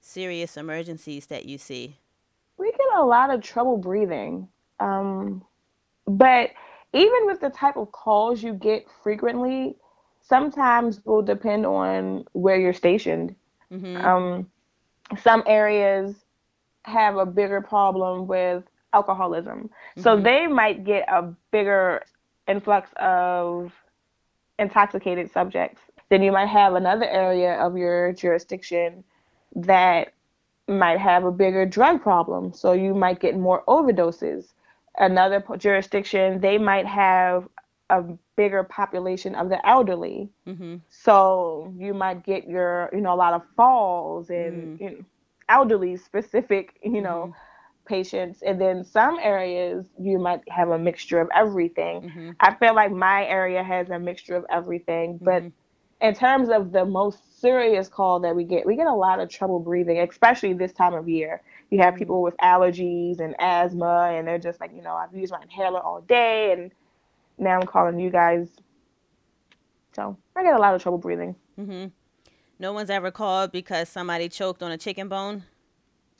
serious 0.00 0.56
emergencies 0.56 1.26
that 1.26 1.44
you 1.44 1.58
see? 1.58 1.96
We 2.56 2.70
get 2.70 2.86
a 2.96 3.04
lot 3.04 3.30
of 3.30 3.42
trouble 3.42 3.76
breathing. 3.76 4.48
Um, 4.78 5.44
but 6.06 6.50
even 6.92 7.26
with 7.26 7.40
the 7.40 7.50
type 7.50 7.76
of 7.76 7.90
calls 7.90 8.42
you 8.42 8.54
get 8.54 8.86
frequently, 9.02 9.74
sometimes 10.22 11.04
will 11.04 11.22
depend 11.22 11.66
on 11.66 12.24
where 12.32 12.58
you're 12.58 12.72
stationed. 12.72 13.34
Mm-hmm. 13.72 14.06
Um, 14.06 14.50
some 15.20 15.42
areas 15.46 16.14
have 16.84 17.16
a 17.16 17.26
bigger 17.26 17.60
problem 17.60 18.28
with 18.28 18.62
alcoholism. 18.92 19.64
Mm-hmm. 19.64 20.02
So 20.02 20.20
they 20.20 20.46
might 20.46 20.84
get 20.84 21.08
a 21.08 21.34
bigger 21.50 22.04
influx 22.46 22.90
of 23.00 23.72
intoxicated 24.58 25.30
subjects. 25.32 25.80
Then 26.10 26.22
you 26.22 26.32
might 26.32 26.48
have 26.48 26.74
another 26.74 27.08
area 27.08 27.54
of 27.54 27.76
your 27.76 28.12
jurisdiction 28.12 29.04
that 29.56 30.12
might 30.68 30.98
have 30.98 31.24
a 31.24 31.32
bigger 31.32 31.66
drug 31.66 32.02
problem. 32.02 32.52
So 32.52 32.72
you 32.72 32.94
might 32.94 33.20
get 33.20 33.36
more 33.36 33.64
overdoses. 33.66 34.52
Another 34.96 35.42
jurisdiction, 35.58 36.40
they 36.40 36.58
might 36.58 36.86
have 36.86 37.48
a 37.90 38.02
bigger 38.36 38.64
population 38.64 39.34
of 39.34 39.48
the 39.48 39.66
elderly. 39.66 40.30
Mm-hmm. 40.46 40.76
So 40.88 41.72
you 41.76 41.94
might 41.94 42.24
get 42.24 42.48
your, 42.48 42.90
you 42.92 43.00
know, 43.00 43.12
a 43.12 43.16
lot 43.16 43.34
of 43.34 43.42
falls 43.56 44.30
and 44.30 44.78
mm. 44.78 44.80
you 44.80 44.90
know, 44.90 45.04
elderly 45.48 45.96
specific, 45.96 46.78
you 46.82 47.00
know, 47.00 47.32
mm-hmm 47.32 47.53
patients 47.84 48.42
and 48.42 48.60
then 48.60 48.84
some 48.84 49.18
areas 49.20 49.86
you 50.00 50.18
might 50.18 50.40
have 50.48 50.70
a 50.70 50.78
mixture 50.78 51.20
of 51.20 51.28
everything 51.34 52.02
mm-hmm. 52.02 52.30
i 52.40 52.54
feel 52.54 52.74
like 52.74 52.90
my 52.90 53.24
area 53.26 53.62
has 53.62 53.90
a 53.90 53.98
mixture 53.98 54.36
of 54.36 54.44
everything 54.50 55.18
but 55.20 55.42
mm-hmm. 55.42 56.06
in 56.06 56.14
terms 56.14 56.48
of 56.48 56.72
the 56.72 56.84
most 56.84 57.40
serious 57.40 57.88
call 57.88 58.20
that 58.20 58.34
we 58.34 58.44
get 58.44 58.64
we 58.64 58.74
get 58.76 58.86
a 58.86 58.94
lot 58.94 59.20
of 59.20 59.28
trouble 59.28 59.58
breathing 59.58 59.98
especially 59.98 60.52
this 60.52 60.72
time 60.72 60.94
of 60.94 61.08
year 61.08 61.42
you 61.70 61.78
have 61.78 61.94
mm-hmm. 61.94 61.98
people 61.98 62.22
with 62.22 62.36
allergies 62.38 63.20
and 63.20 63.34
asthma 63.38 64.12
and 64.12 64.26
they're 64.26 64.38
just 64.38 64.60
like 64.60 64.72
you 64.74 64.82
know 64.82 64.94
i've 64.94 65.14
used 65.14 65.32
my 65.32 65.40
inhaler 65.42 65.80
all 65.80 66.00
day 66.02 66.52
and 66.52 66.72
now 67.38 67.58
i'm 67.58 67.66
calling 67.66 67.98
you 67.98 68.10
guys 68.10 68.48
so 69.92 70.16
i 70.36 70.42
get 70.42 70.54
a 70.54 70.58
lot 70.58 70.74
of 70.74 70.82
trouble 70.82 70.98
breathing 70.98 71.34
mm-hmm. 71.58 71.86
no 72.58 72.72
one's 72.72 72.90
ever 72.90 73.10
called 73.10 73.52
because 73.52 73.88
somebody 73.88 74.28
choked 74.28 74.62
on 74.62 74.72
a 74.72 74.78
chicken 74.78 75.08
bone 75.08 75.44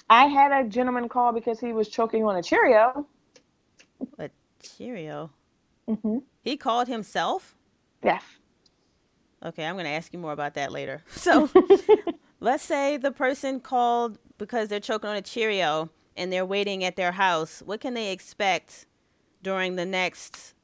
I 0.09 0.27
had 0.27 0.53
a 0.53 0.69
gentleman 0.69 1.09
call 1.09 1.33
because 1.33 1.61
he 1.61 1.73
was 1.73 1.89
choking 1.89 2.25
on 2.25 2.37
a 2.37 2.43
Cheerio. 2.43 3.07
A 4.19 4.31
Cheerio? 4.63 5.31
Mm-hmm. 5.89 6.19
He 6.43 6.57
called 6.57 6.89
himself? 6.89 7.55
Yes. 8.03 8.23
Okay, 9.45 9.65
I'm 9.65 9.75
going 9.75 9.85
to 9.85 9.91
ask 9.91 10.13
you 10.13 10.19
more 10.19 10.33
about 10.33 10.55
that 10.55 10.73
later. 10.73 11.03
So, 11.11 11.51
let's 12.41 12.63
say 12.63 12.97
the 12.97 13.11
person 13.11 13.61
called 13.61 14.19
because 14.39 14.69
they're 14.69 14.81
choking 14.81 15.09
on 15.11 15.17
a 15.17 15.23
Cheerio 15.23 15.91
and 16.17 16.33
they're 16.33 16.47
waiting 16.47 16.85
at 16.85 16.97
their 16.97 17.13
house. 17.13 17.63
What 17.65 17.81
can 17.81 17.95
they 17.95 18.13
expect 18.13 18.87
during 19.43 19.77
the 19.77 19.87
next 19.87 20.55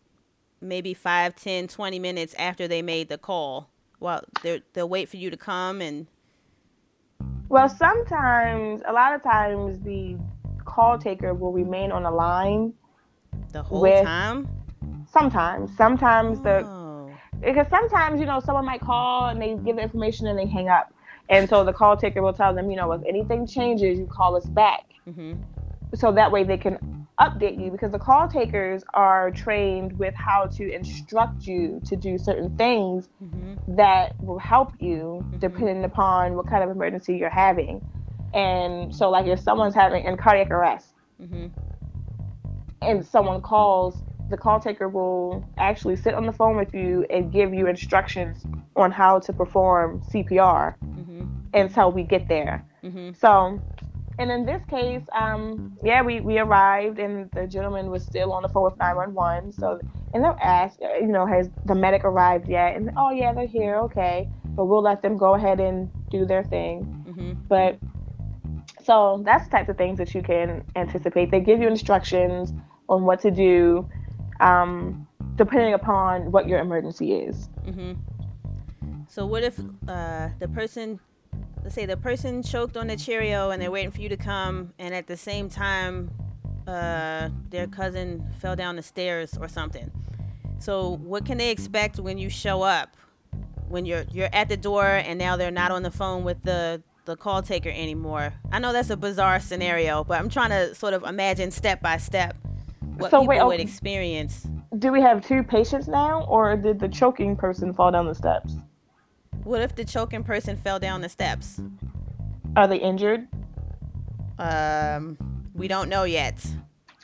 maybe 0.61 0.93
5, 0.95 1.35
10, 1.35 1.69
20 1.69 1.99
minutes 1.99 2.35
after 2.39 2.69
they 2.69 2.83
made 2.83 3.09
the 3.09 3.19
call? 3.19 3.71
Well, 3.99 4.23
they'll 4.43 4.89
wait 4.89 5.09
for 5.09 5.17
you 5.17 5.31
to 5.31 5.37
come 5.37 5.81
and 5.81 6.07
well, 7.49 7.69
sometimes, 7.69 8.83
a 8.87 8.93
lot 8.93 9.15
of 9.15 9.23
times, 9.23 9.81
the 9.81 10.17
call 10.65 10.99
taker 10.99 11.35
will 11.35 11.53
remain 11.53 11.91
on 11.91 12.05
the 12.05 12.11
line. 12.11 12.73
The 13.53 13.63
whole 13.63 13.81
with, 13.81 14.05
time? 14.05 14.49
Sometimes. 15.11 15.77
Sometimes 15.77 16.39
oh. 16.41 16.43
the. 16.43 16.81
Because 17.41 17.67
sometimes, 17.71 18.21
you 18.21 18.27
know, 18.27 18.39
someone 18.39 18.67
might 18.67 18.83
call 18.83 19.29
and 19.29 19.41
they 19.41 19.55
give 19.65 19.77
the 19.77 19.83
information 19.83 20.27
and 20.27 20.39
they 20.39 20.47
hang 20.47 20.69
up. 20.69 20.93
And 21.31 21.49
so 21.49 21.65
the 21.65 21.73
call 21.73 21.97
taker 21.97 22.23
will 22.23 22.33
tell 22.33 22.55
them, 22.55 22.71
you 22.71 22.77
know, 22.77 22.93
if 22.93 23.03
anything 23.09 23.47
changes, 23.47 23.99
you 23.99 24.07
call 24.07 24.37
us 24.37 24.45
back. 24.45 24.85
Mm-hmm. 25.09 25.35
So 25.95 26.13
that 26.13 26.31
way 26.31 26.45
they 26.45 26.59
can 26.59 27.00
update 27.21 27.63
you 27.63 27.71
because 27.71 27.93
the 27.93 27.99
call 27.99 28.27
takers 28.27 28.83
are 28.95 29.31
trained 29.31 29.99
with 29.99 30.15
how 30.15 30.47
to 30.47 30.73
instruct 30.73 31.47
you 31.47 31.81
to 31.85 31.95
do 31.95 32.17
certain 32.17 32.57
things 32.57 33.09
mm-hmm. 33.23 33.77
that 33.77 34.19
will 34.23 34.39
help 34.39 34.73
you 34.81 35.23
mm-hmm. 35.23 35.39
depending 35.39 35.85
upon 35.85 36.35
what 36.35 36.49
kind 36.49 36.65
of 36.65 36.71
emergency 36.71 37.17
you're 37.17 37.29
having. 37.29 37.85
And 38.33 38.95
so, 38.95 39.11
like, 39.11 39.27
if 39.27 39.41
someone's 39.41 39.75
having 39.75 40.05
in 40.05 40.17
cardiac 40.17 40.51
arrest 40.51 40.95
mm-hmm. 41.21 41.49
and 42.81 43.05
someone 43.05 43.43
calls, 43.43 43.97
the 44.31 44.37
call 44.37 44.61
taker 44.61 44.89
will 44.89 45.45
actually 45.59 45.97
sit 45.97 46.15
on 46.15 46.25
the 46.25 46.33
phone 46.33 46.57
with 46.57 46.73
you 46.73 47.05
and 47.11 47.33
give 47.33 47.53
you 47.53 47.67
instructions 47.67 48.47
on 48.77 48.93
how 48.93 49.19
to 49.19 49.33
perform 49.33 50.01
CPR 50.13 50.77
mm-hmm. 50.79 51.27
until 51.53 51.93
we 51.93 52.05
get 52.05 52.29
there. 52.29 52.65
Mm-hmm. 52.83 53.13
So, 53.21 53.61
and 54.19 54.31
in 54.31 54.45
this 54.45 54.63
case, 54.67 55.03
um, 55.13 55.77
yeah, 55.83 56.03
we, 56.03 56.21
we 56.21 56.39
arrived 56.39 56.99
and 56.99 57.31
the 57.33 57.47
gentleman 57.47 57.91
was 57.91 58.05
still 58.05 58.33
on 58.33 58.43
the 58.43 58.49
phone 58.49 58.65
with 58.65 58.79
911. 58.79 59.53
So, 59.53 59.81
and 60.13 60.25
they'll 60.25 60.37
ask, 60.43 60.79
uh, 60.83 60.95
you 60.95 61.07
know, 61.07 61.27
has 61.27 61.49
the 61.67 61.75
medic 61.75 62.05
arrived 62.05 62.49
yet? 62.49 62.77
And 62.77 62.91
oh 62.97 63.11
yeah, 63.11 63.33
they're 63.33 63.47
here. 63.47 63.77
Okay, 63.77 64.29
but 64.45 64.67
we'll 64.67 64.83
let 64.83 65.03
them 65.03 65.17
go 65.17 65.35
ahead 65.35 65.61
and 65.61 65.91
do 66.11 66.27
their 66.27 66.45
thing. 66.45 67.05
Mm-hmm. 67.09 67.33
But 67.49 67.79
so 68.85 69.23
that's 69.25 69.45
the 69.45 69.51
types 69.51 69.69
of 69.69 69.79
things 69.79 69.99
that 69.99 70.15
you 70.15 70.23
can 70.23 70.65
anticipate. 70.77 71.31
They 71.31 71.41
give 71.41 71.61
you 71.61 71.69
instructions 71.69 72.53
on 72.89 73.05
what 73.05 73.21
to 73.21 73.31
do, 73.31 73.89
um, 74.41 75.07
depending 75.37 75.75
upon 75.75 76.33
what 76.33 76.49
your 76.49 76.59
emergency 76.59 77.13
is. 77.13 77.49
Mm-hmm. 77.65 77.93
So 79.09 79.27
what 79.27 79.43
if 79.43 79.59
uh, 79.89 80.29
the 80.39 80.49
person 80.49 81.01
let's 81.63 81.75
say 81.75 81.87
the 81.87 81.97
person 81.97 82.43
choked 82.43 82.77
on 82.77 82.87
the 82.87 82.97
Cheerio 82.97 83.51
and 83.51 83.61
they're 83.61 83.71
waiting 83.71 83.91
for 83.91 84.01
you 84.01 84.09
to 84.09 84.17
come, 84.17 84.73
and 84.79 84.95
at 84.95 85.07
the 85.07 85.17
same 85.17 85.49
time, 85.49 86.11
uh, 86.67 87.31
their 87.51 87.67
cousin 87.67 88.25
fell 88.39 88.57
down 88.57 88.77
the 88.77 88.83
stairs 88.83 89.37
or 89.39 89.49
something. 89.49 89.91
So, 90.59 90.97
what 90.97 91.25
can 91.25 91.39
they 91.39 91.51
expect 91.51 91.99
when 91.99 92.19
you 92.19 92.29
show 92.29 92.63
up? 92.63 92.97
When 93.69 93.87
you're 93.87 94.05
you're 94.11 94.29
at 94.33 94.49
the 94.49 94.57
door 94.57 94.85
and 94.85 95.19
now 95.19 95.37
they're 95.37 95.53
not 95.53 95.71
on 95.71 95.83
the 95.83 95.93
phone 95.93 96.25
with 96.25 96.43
the 96.43 96.83
the 97.05 97.17
call 97.17 97.43
taker 97.43 97.71
anymore. 97.71 98.35
I 98.53 98.59
know 98.59 98.73
that's 98.73 98.91
a 98.91 98.97
bizarre 98.97 99.41
scenario, 99.41 100.05
but 100.05 100.19
I'm 100.19 100.29
trying 100.29 100.51
to 100.51 100.75
sort 100.75 100.93
of 100.93 101.05
imagine 101.05 101.51
step 101.51 101.81
by 101.81 101.97
step 101.97 102.37
what 102.99 103.11
so 103.11 103.21
people 103.21 103.29
wait, 103.29 103.45
would 103.45 103.61
experience. 103.61 104.47
Do 104.79 104.93
we 104.93 105.01
have 105.01 105.27
two 105.27 105.43
patients 105.43 105.89
now, 105.89 106.25
or 106.25 106.57
did 106.57 106.79
the 106.79 106.89
choking 106.89 107.37
person 107.37 107.73
fall 107.73 107.91
down 107.91 108.07
the 108.07 108.15
steps? 108.15 108.55
What 109.45 109.63
if 109.63 109.75
the 109.75 109.85
choking 109.85 110.23
person 110.23 110.57
fell 110.57 110.79
down 110.79 111.01
the 111.01 111.09
steps? 111.09 111.61
Are 112.57 112.69
they 112.69 112.79
injured? 112.79 113.27
Um, 114.39 115.17
we 115.55 115.69
don't 115.69 115.89
know 115.89 116.05
yet. 116.05 116.45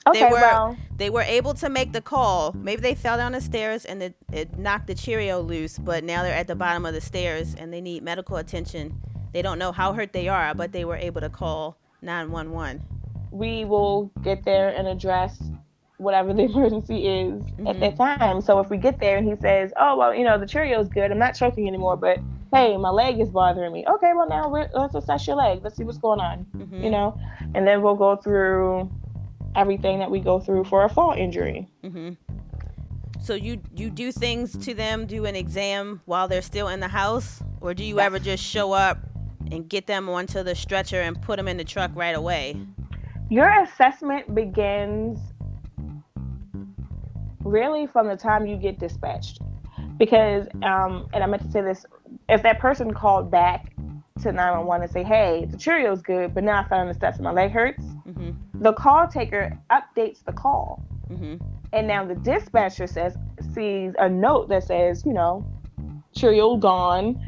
Okay, 0.07 0.21
they 0.21 0.27
were 0.27 0.33
well. 0.33 0.77
they 0.97 1.11
were 1.11 1.23
able 1.23 1.55
to 1.55 1.69
make 1.69 1.93
the 1.93 2.01
call. 2.01 2.53
Maybe 2.53 2.81
they 2.81 2.95
fell 2.95 3.17
down 3.17 3.33
the 3.33 3.41
stairs 3.41 3.85
and 3.85 4.03
it, 4.03 4.15
it 4.33 4.57
knocked 4.59 4.87
the 4.87 4.95
Cheerio 4.95 5.41
loose, 5.41 5.79
but 5.79 6.05
now 6.05 6.23
they're 6.23 6.35
at 6.35 6.47
the 6.47 6.55
bottom 6.55 6.87
of 6.87 6.95
the 6.95 7.01
stairs 7.01 7.55
and 7.55 7.73
they 7.73 7.81
need 7.81 8.03
medical 8.05 8.37
attention. 8.37 9.01
They 9.33 9.43
don't 9.43 9.59
know 9.59 9.73
how 9.73 9.93
hurt 9.93 10.13
they 10.13 10.29
are, 10.29 10.55
but 10.55 10.73
they 10.73 10.85
were 10.85 10.97
able 10.97 11.21
to 11.23 11.29
call 11.29 11.79
911. 12.03 12.83
We 13.33 13.65
will 13.65 14.13
get 14.23 14.45
there 14.45 14.69
and 14.69 14.87
address 14.87 15.43
whatever 15.99 16.33
the 16.33 16.43
emergency 16.51 17.07
is 17.07 17.43
mm-hmm. 17.43 17.67
at 17.67 17.81
that 17.81 17.97
mm-hmm. 17.97 18.21
time. 18.21 18.41
So 18.41 18.61
if 18.61 18.71
we 18.71 18.77
get 18.77 19.01
there 19.01 19.17
and 19.17 19.29
he 19.29 19.37
says, 19.41 19.73
"Oh 19.77 19.97
well, 19.97 20.15
you 20.15 20.25
know 20.25 20.39
the 20.39 20.47
Cheerio's 20.47 20.89
good. 20.89 21.11
I'm 21.11 21.19
not 21.19 21.35
choking 21.35 21.67
anymore, 21.67 21.97
but 21.97 22.19
hey, 22.53 22.77
my 22.77 22.91
leg 22.91 23.21
is 23.21 23.31
bothering 23.31 23.73
me." 23.73 23.85
Okay, 23.89 24.13
well 24.15 24.29
now 24.29 24.49
let's 24.49 24.95
assess 24.95 25.27
your 25.27 25.37
leg. 25.37 25.61
Let's 25.63 25.77
see 25.77 25.85
what's 25.85 25.99
going 25.99 26.21
on. 26.21 26.47
Mm-hmm. 26.57 26.83
You 26.83 26.91
know, 26.91 27.19
and 27.55 27.67
then 27.67 27.83
we'll 27.83 27.97
go 27.97 28.17
through 28.17 28.91
everything 29.55 29.99
that 29.99 30.11
we 30.11 30.21
go 30.21 30.39
through 30.39 30.65
for 30.65 30.85
a 30.85 30.89
fall 30.89 31.13
injury. 31.13 31.69
Mm-hmm. 31.83 32.13
So 33.21 33.35
you 33.35 33.61
you 33.75 33.91
do 33.91 34.13
things 34.13 34.57
to 34.67 34.75
them, 34.75 35.07
do 35.07 35.25
an 35.25 35.35
exam 35.35 36.01
while 36.05 36.29
they're 36.29 36.43
still 36.43 36.69
in 36.69 36.81
the 36.81 36.89
house, 36.89 37.43
or 37.61 37.75
do 37.75 37.85
you 37.85 37.99
ever 37.99 38.19
just 38.19 38.45
show 38.45 38.73
up 38.73 38.99
and 39.51 39.69
get 39.69 39.87
them 39.87 40.09
onto 40.09 40.43
the 40.43 40.55
stretcher 40.55 41.01
and 41.01 41.21
put 41.21 41.37
them 41.37 41.49
in 41.49 41.57
the 41.57 41.65
truck 41.65 41.91
right 41.95 42.15
away? 42.15 42.57
Your 43.29 43.49
assessment 43.63 44.33
begins 44.35 45.19
really 47.47 47.87
from 47.87 48.09
the 48.09 48.17
time 48.17 48.47
you 48.47 48.57
get 48.57 48.79
dispatched. 48.79 49.41
Because, 49.99 50.47
um, 50.63 51.09
and 51.13 51.23
I 51.23 51.27
meant 51.27 51.43
to 51.43 51.51
say 51.51 51.63
this, 51.63 51.87
if 52.29 52.43
that 52.43 52.59
person 52.59 52.93
called 52.93 53.31
back 53.31 53.73
to 54.23 54.33
911 54.33 54.83
and 54.83 54.93
say, 54.93 55.03
hey, 55.03 55.47
the 55.51 55.57
Cheerio's 55.57 56.03
good, 56.03 56.35
but 56.35 56.45
now 56.45 56.61
I 56.61 56.69
fell 56.69 56.79
on 56.81 56.89
the 56.89 56.95
steps 56.95 57.17
and 57.17 57.25
my 57.25 57.33
leg 57.33 57.51
hurts, 57.51 57.83
Mm-hmm. 58.07 58.63
the 58.63 58.73
call 58.73 59.09
taker 59.09 59.59
updates 59.71 60.25
the 60.25 60.33
call. 60.33 60.85
Mm-hmm. 61.11 61.37
And 61.73 61.89
now 61.89 62.05
the 62.05 62.15
dispatcher 62.15 62.87
says, 62.87 63.17
sees 63.53 63.95
a 63.99 64.09
note 64.09 64.49
that 64.49 64.63
says, 64.63 65.05
you 65.05 65.13
know, 65.13 65.45
Cheerio 66.15 66.57
gone, 66.57 67.21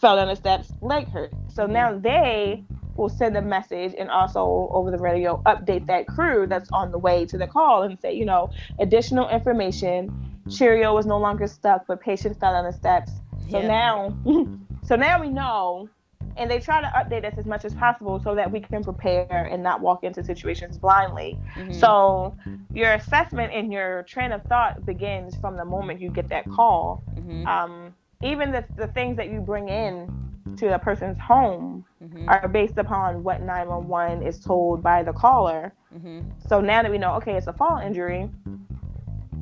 fell 0.00 0.16
down 0.16 0.28
the 0.28 0.36
steps, 0.36 0.72
leg 0.80 1.08
hurt. 1.08 1.32
So 1.52 1.66
now 1.66 1.98
they 1.98 2.64
will 2.98 3.08
send 3.08 3.36
a 3.36 3.42
message 3.42 3.94
and 3.98 4.10
also 4.10 4.68
over 4.72 4.90
the 4.90 4.98
radio 4.98 5.40
update 5.46 5.86
that 5.86 6.06
crew 6.06 6.46
that's 6.46 6.68
on 6.72 6.90
the 6.90 6.98
way 6.98 7.24
to 7.26 7.38
the 7.38 7.46
call 7.46 7.82
and 7.82 7.98
say, 8.00 8.12
you 8.12 8.24
know, 8.26 8.50
additional 8.78 9.28
information. 9.28 10.10
Cheerio 10.50 10.94
was 10.94 11.06
no 11.06 11.18
longer 11.18 11.46
stuck, 11.46 11.86
but 11.86 12.00
patient 12.00 12.38
fell 12.40 12.54
on 12.54 12.64
the 12.64 12.72
steps. 12.72 13.12
So 13.50 13.60
Yeah. 13.60 13.68
now, 13.68 14.14
so 14.82 14.96
now 14.96 15.20
we 15.20 15.28
know, 15.28 15.88
and 16.36 16.50
they 16.50 16.58
try 16.58 16.80
to 16.80 16.88
update 16.88 17.24
us 17.24 17.34
as 17.38 17.46
much 17.46 17.64
as 17.64 17.74
possible 17.74 18.18
so 18.18 18.34
that 18.34 18.50
we 18.50 18.60
can 18.60 18.82
prepare 18.82 19.48
and 19.50 19.62
not 19.62 19.80
walk 19.80 20.04
into 20.04 20.22
situations 20.24 20.78
blindly. 20.78 21.38
Mhm. 21.56 21.74
So 21.74 22.34
your 22.72 22.94
assessment 22.94 23.52
and 23.52 23.72
your 23.72 24.02
train 24.04 24.32
of 24.32 24.42
thought 24.44 24.84
begins 24.86 25.36
from 25.36 25.56
the 25.56 25.64
moment 25.64 26.00
you 26.00 26.10
get 26.10 26.28
that 26.30 26.48
call. 26.48 27.02
Mhm. 27.18 27.46
Um, 27.46 27.87
even 28.22 28.50
the, 28.52 28.64
the 28.76 28.88
things 28.88 29.16
that 29.16 29.30
you 29.30 29.40
bring 29.40 29.68
in 29.68 30.10
to 30.56 30.74
a 30.74 30.78
person's 30.78 31.18
home 31.18 31.84
Mhm. 32.02 32.24
are 32.28 32.48
based 32.48 32.78
upon 32.78 33.22
what 33.22 33.42
911 33.42 34.22
is 34.22 34.40
told 34.40 34.82
by 34.82 35.02
the 35.02 35.12
caller. 35.12 35.72
Mhm. 35.94 36.24
So 36.38 36.60
now 36.60 36.82
that 36.82 36.90
we 36.90 36.98
know, 36.98 37.14
okay, 37.14 37.34
it's 37.36 37.46
a 37.46 37.52
fall 37.52 37.78
injury 37.78 38.28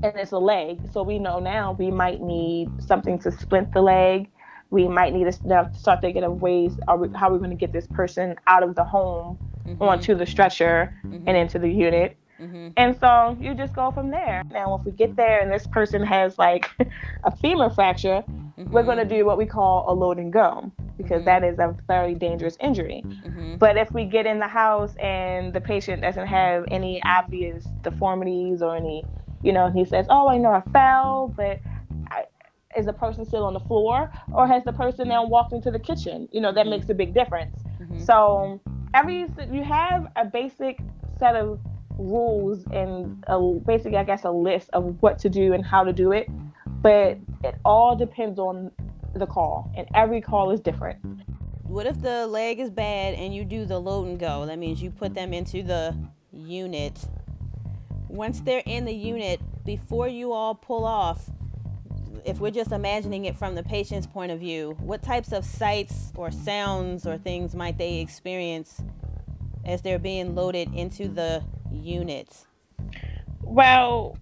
and 0.03 0.13
it's 0.17 0.33
a 0.33 0.39
leg, 0.39 0.81
so 0.91 1.03
we 1.03 1.19
know 1.19 1.39
now 1.39 1.73
we 1.73 1.91
might 1.91 2.21
need 2.21 2.71
something 2.83 3.19
to 3.21 3.31
splint 3.31 3.73
the 3.73 3.81
leg. 3.81 4.29
We 4.71 4.89
might 4.89 5.15
need 5.15 5.31
to 5.33 5.49
now 5.49 5.71
start 5.73 6.01
thinking 6.03 6.25
of 6.25 6.43
ways 6.43 6.79
are 6.89 6.99
we, 6.99 7.09
how 7.17 7.31
we're 7.31 7.39
going 7.39 7.51
to 7.51 7.57
get 7.57 7.73
this 7.73 7.87
person 7.87 8.37
out 8.47 8.63
of 8.63 8.75
the 8.75 8.85
home 8.85 9.39
Mhm. 9.67 9.81
onto 9.81 10.15
the 10.15 10.27
stretcher 10.27 10.93
and 11.05 11.29
into 11.37 11.59
the 11.59 11.71
unit. 11.71 12.17
Mhm. 12.41 12.73
And 12.77 12.97
so 12.97 13.37
you 13.41 13.55
just 13.55 13.75
go 13.75 13.91
from 13.91 14.11
there. 14.11 14.43
Now, 14.51 14.75
if 14.77 14.85
we 14.85 14.93
get 14.93 15.17
there 15.17 15.41
and 15.41 15.51
this 15.51 15.67
person 15.67 16.03
has 16.05 16.39
like 16.39 16.71
a 17.25 17.31
femur 17.31 17.71
fracture, 17.71 18.23
we're 18.57 18.83
going 18.83 18.99
to 18.99 19.05
do 19.05 19.25
what 19.25 19.39
we 19.39 19.47
call 19.47 19.85
a 19.91 19.95
load 19.95 20.19
and 20.19 20.33
go 20.33 20.71
because 20.99 21.25
that 21.25 21.45
is 21.45 21.59
a 21.59 21.75
very 21.87 22.15
dangerous 22.15 22.57
injury. 22.61 23.03
Mhm. 23.05 23.59
But 23.59 23.77
if 23.77 23.93
we 23.93 24.05
get 24.05 24.27
in 24.27 24.39
the 24.39 24.49
house 24.49 24.95
and 24.97 25.53
the 25.53 25.61
patient 25.61 26.03
doesn't 26.03 26.27
have 26.27 26.65
any 26.71 27.03
obvious 27.05 27.65
deformities 27.83 28.63
or 28.63 28.77
any, 28.77 29.05
you 29.43 29.53
know, 29.53 29.71
he 29.71 29.85
says, 29.85 30.07
"Oh, 30.11 30.29
I 30.29 30.39
know 30.39 30.53
I 30.53 30.63
fell, 30.73 31.33
but 31.37 31.61
I, 32.11 32.25
is 32.77 32.87
the 32.87 32.93
person 32.93 33.25
still 33.25 33.45
on 33.45 33.55
the 33.55 33.61
floor 33.61 34.11
or 34.33 34.47
has 34.47 34.65
the 34.65 34.73
person 34.73 35.09
now 35.09 35.25
walked 35.25 35.53
into 35.53 35.71
the 35.71 35.79
kitchen?" 35.79 36.29
You 36.33 36.41
know, 36.41 36.53
that 36.53 36.67
makes 36.67 36.89
a 36.91 36.95
big 36.95 37.15
difference. 37.15 37.63
Mhm. 37.81 38.01
So 38.05 38.61
every 38.95 39.27
you 39.51 39.65
have 39.65 40.07
a 40.17 40.25
basic 40.25 40.81
set 41.19 41.37
of 41.37 41.59
rules 41.99 42.65
and 42.73 43.25
a 43.27 43.41
basically, 43.41 43.99
I 43.99 44.05
guess, 44.05 44.25
a 44.25 44.31
list 44.31 44.71
of 44.73 44.97
what 45.01 45.19
to 45.21 45.29
do 45.29 45.53
and 45.53 45.65
how 45.65 45.85
to 45.85 45.93
do 45.93 46.13
it, 46.13 46.29
but 46.83 47.19
it 47.43 47.57
all 47.65 47.97
depends 47.97 48.39
on 48.39 48.71
the 49.15 49.27
call, 49.27 49.73
and 49.77 49.87
every 49.95 50.21
call 50.21 50.51
is 50.51 50.61
different. 50.61 50.99
What 51.63 51.87
if 51.87 52.01
the 52.01 52.27
leg 52.27 52.61
is 52.61 52.71
bad 52.71 53.15
and 53.15 53.35
you 53.35 53.45
do 53.45 53.65
the 53.65 53.79
load 53.79 54.07
and 54.07 54.19
go? 54.19 54.47
That 54.47 54.59
means 54.59 54.81
you 54.83 54.91
put 54.91 55.15
them 55.15 55.33
into 55.33 55.63
the 55.63 55.97
unit. 56.33 57.09
Once 58.09 58.41
they're 58.41 58.63
in 58.67 58.85
the 58.85 58.95
unit, 58.95 59.41
before 59.65 60.07
you 60.07 60.33
all 60.33 60.55
pull 60.55 60.85
off, 60.85 61.29
if 62.25 62.39
we're 62.39 62.51
just 62.51 62.73
imagining 62.73 63.25
it 63.25 63.37
from 63.37 63.55
the 63.55 63.63
patient's 63.63 64.07
point 64.07 64.31
of 64.33 64.39
view, 64.39 64.77
what 64.81 65.03
types 65.03 65.33
of 65.33 65.45
sights 65.45 66.13
or 66.15 66.31
sounds 66.31 67.07
or 67.07 67.19
things 67.19 67.55
might 67.55 67.79
they 67.79 68.01
experience 68.01 68.83
as 69.65 69.83
they're 69.83 69.99
being 69.99 70.35
loaded 70.35 70.73
into 70.75 71.09
the 71.09 71.43
unit? 71.77 72.47
Well, 73.43 74.19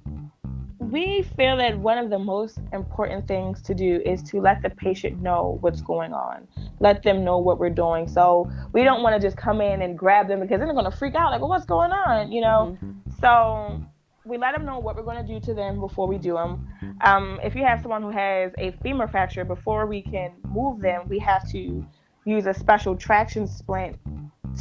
we 0.78 1.22
feel 1.36 1.56
that 1.56 1.78
one 1.78 1.98
of 1.98 2.10
the 2.10 2.18
most 2.18 2.58
important 2.72 3.26
things 3.26 3.62
to 3.62 3.74
do 3.74 4.00
is 4.04 4.22
to 4.22 4.40
let 4.40 4.62
the 4.62 4.70
patient 4.70 5.20
know 5.20 5.58
what's 5.60 5.80
going 5.80 6.12
on. 6.12 6.46
Let 6.80 7.02
them 7.02 7.24
know 7.24 7.38
what 7.38 7.58
we're 7.58 7.70
doing. 7.70 8.06
So 8.06 8.50
we 8.72 8.84
don't 8.84 9.02
want 9.02 9.20
to 9.20 9.26
just 9.26 9.36
come 9.36 9.60
in 9.60 9.82
and 9.82 9.98
grab 9.98 10.28
them 10.28 10.40
because 10.40 10.58
then 10.58 10.66
they're 10.66 10.74
going 10.74 10.90
to 10.90 10.96
freak 10.96 11.14
out 11.14 11.30
like, 11.30 11.40
well, 11.40 11.48
what's 11.48 11.64
going 11.64 11.90
on? 11.92 12.30
You 12.30 12.42
know? 12.42 12.78
So 13.20 13.82
we 14.24 14.38
let 14.38 14.54
them 14.54 14.64
know 14.64 14.78
what 14.78 14.96
we're 14.96 15.02
going 15.02 15.24
to 15.24 15.32
do 15.32 15.40
to 15.46 15.54
them 15.54 15.80
before 15.80 16.06
we 16.06 16.18
do 16.18 16.34
them. 16.34 16.68
Um, 17.02 17.40
if 17.42 17.54
you 17.54 17.64
have 17.64 17.80
someone 17.82 18.02
who 18.02 18.10
has 18.10 18.52
a 18.58 18.72
femur 18.82 19.08
fracture, 19.08 19.44
before 19.44 19.86
we 19.86 20.02
can 20.02 20.32
move 20.48 20.80
them, 20.80 21.08
we 21.08 21.18
have 21.18 21.50
to 21.50 21.84
use 22.24 22.46
a 22.46 22.54
special 22.54 22.96
traction 22.96 23.46
splint 23.46 23.96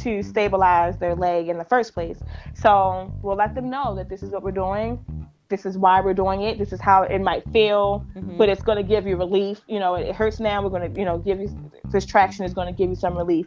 to 0.00 0.22
stabilize 0.22 0.98
their 0.98 1.14
leg 1.14 1.48
in 1.48 1.58
the 1.58 1.64
first 1.64 1.94
place. 1.94 2.18
So 2.54 3.12
we'll 3.22 3.36
let 3.36 3.54
them 3.54 3.70
know 3.70 3.94
that 3.94 4.08
this 4.08 4.22
is 4.22 4.30
what 4.30 4.42
we're 4.42 4.50
doing. 4.50 5.04
This 5.48 5.66
is 5.66 5.78
why 5.78 6.00
we're 6.00 6.14
doing 6.14 6.42
it. 6.42 6.58
This 6.58 6.72
is 6.72 6.80
how 6.80 7.02
it 7.02 7.20
might 7.20 7.48
feel, 7.52 8.04
mm-hmm. 8.16 8.38
but 8.38 8.48
it's 8.48 8.62
going 8.62 8.78
to 8.78 8.82
give 8.82 9.06
you 9.06 9.16
relief. 9.16 9.60
You 9.68 9.78
know, 9.78 9.94
it, 9.94 10.08
it 10.08 10.14
hurts 10.14 10.40
now. 10.40 10.62
We're 10.62 10.70
going 10.70 10.92
to, 10.92 10.98
you 10.98 11.04
know, 11.04 11.18
give 11.18 11.38
you 11.38 11.70
this 11.90 12.06
traction 12.06 12.44
is 12.44 12.54
going 12.54 12.66
to 12.66 12.76
give 12.76 12.90
you 12.90 12.96
some 12.96 13.16
relief. 13.16 13.46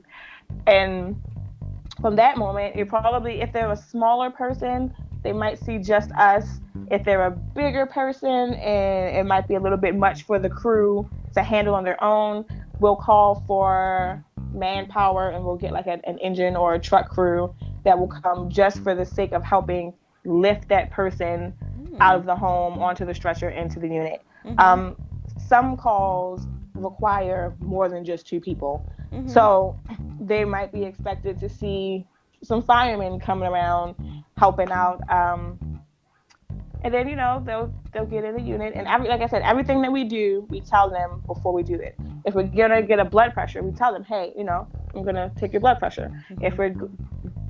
And 0.67 1.21
from 1.99 2.15
that 2.15 2.37
moment, 2.37 2.75
you 2.75 2.85
probably, 2.85 3.41
if 3.41 3.51
they're 3.51 3.71
a 3.71 3.75
smaller 3.75 4.29
person, 4.29 4.93
they 5.23 5.33
might 5.33 5.59
see 5.59 5.79
just 5.79 6.11
us. 6.11 6.59
If 6.91 7.03
they're 7.03 7.25
a 7.25 7.31
bigger 7.31 7.85
person 7.87 8.53
and 8.53 9.17
it 9.17 9.25
might 9.25 9.47
be 9.47 9.55
a 9.55 9.59
little 9.59 9.77
bit 9.77 9.95
much 9.95 10.23
for 10.23 10.39
the 10.39 10.49
crew 10.49 11.09
to 11.33 11.43
handle 11.43 11.73
on 11.73 11.83
their 11.83 12.01
own, 12.01 12.45
we'll 12.79 12.95
call 12.95 13.43
for 13.47 14.23
manpower 14.53 15.29
and 15.29 15.43
we'll 15.43 15.57
get 15.57 15.71
like 15.73 15.87
an, 15.87 16.01
an 16.05 16.17
engine 16.19 16.55
or 16.55 16.73
a 16.75 16.79
truck 16.79 17.09
crew 17.09 17.53
that 17.83 17.97
will 17.97 18.07
come 18.07 18.49
just 18.49 18.81
for 18.83 18.95
the 18.95 19.05
sake 19.05 19.31
of 19.33 19.43
helping 19.43 19.93
lift 20.25 20.67
that 20.69 20.89
person 20.91 21.53
out 21.99 22.15
of 22.15 22.25
the 22.25 22.35
home 22.35 22.79
onto 22.79 23.05
the 23.05 23.13
stretcher 23.13 23.49
into 23.49 23.79
the 23.79 23.87
unit. 23.87 24.21
Um, 24.59 24.95
some 25.47 25.77
calls 25.77 26.47
require 26.75 27.55
more 27.59 27.89
than 27.89 28.03
just 28.05 28.27
two 28.27 28.39
people. 28.39 28.85
So 29.29 29.79
they 30.19 30.45
might 30.45 30.71
be 30.71 30.83
expected 30.83 31.39
to 31.39 31.49
see 31.49 32.05
some 32.43 32.61
firemen 32.61 33.19
coming 33.19 33.47
around 33.49 33.95
helping 34.37 34.71
out. 34.71 35.01
Um, 35.09 35.57
and 36.83 36.93
then 36.93 37.07
you 37.07 37.15
know 37.15 37.41
they'll 37.45 37.73
they'll 37.93 38.05
get 38.05 38.23
in 38.23 38.35
the 38.35 38.41
unit 38.41 38.73
and 38.75 38.87
every 38.87 39.07
like 39.07 39.21
I 39.21 39.27
said 39.27 39.41
everything 39.41 39.81
that 39.81 39.91
we 39.91 40.03
do 40.03 40.45
we 40.49 40.61
tell 40.61 40.89
them 40.89 41.21
before 41.25 41.53
we 41.53 41.63
do 41.63 41.75
it. 41.75 41.95
If 42.25 42.35
we're 42.35 42.43
gonna 42.43 42.81
get 42.81 42.99
a 42.99 43.05
blood 43.05 43.33
pressure, 43.33 43.63
we 43.63 43.71
tell 43.71 43.93
them, 43.93 44.03
hey, 44.03 44.33
you 44.37 44.43
know, 44.43 44.67
I'm 44.93 45.03
gonna 45.03 45.31
take 45.37 45.53
your 45.53 45.61
blood 45.61 45.79
pressure. 45.79 46.11
If 46.41 46.57
we're 46.57 46.75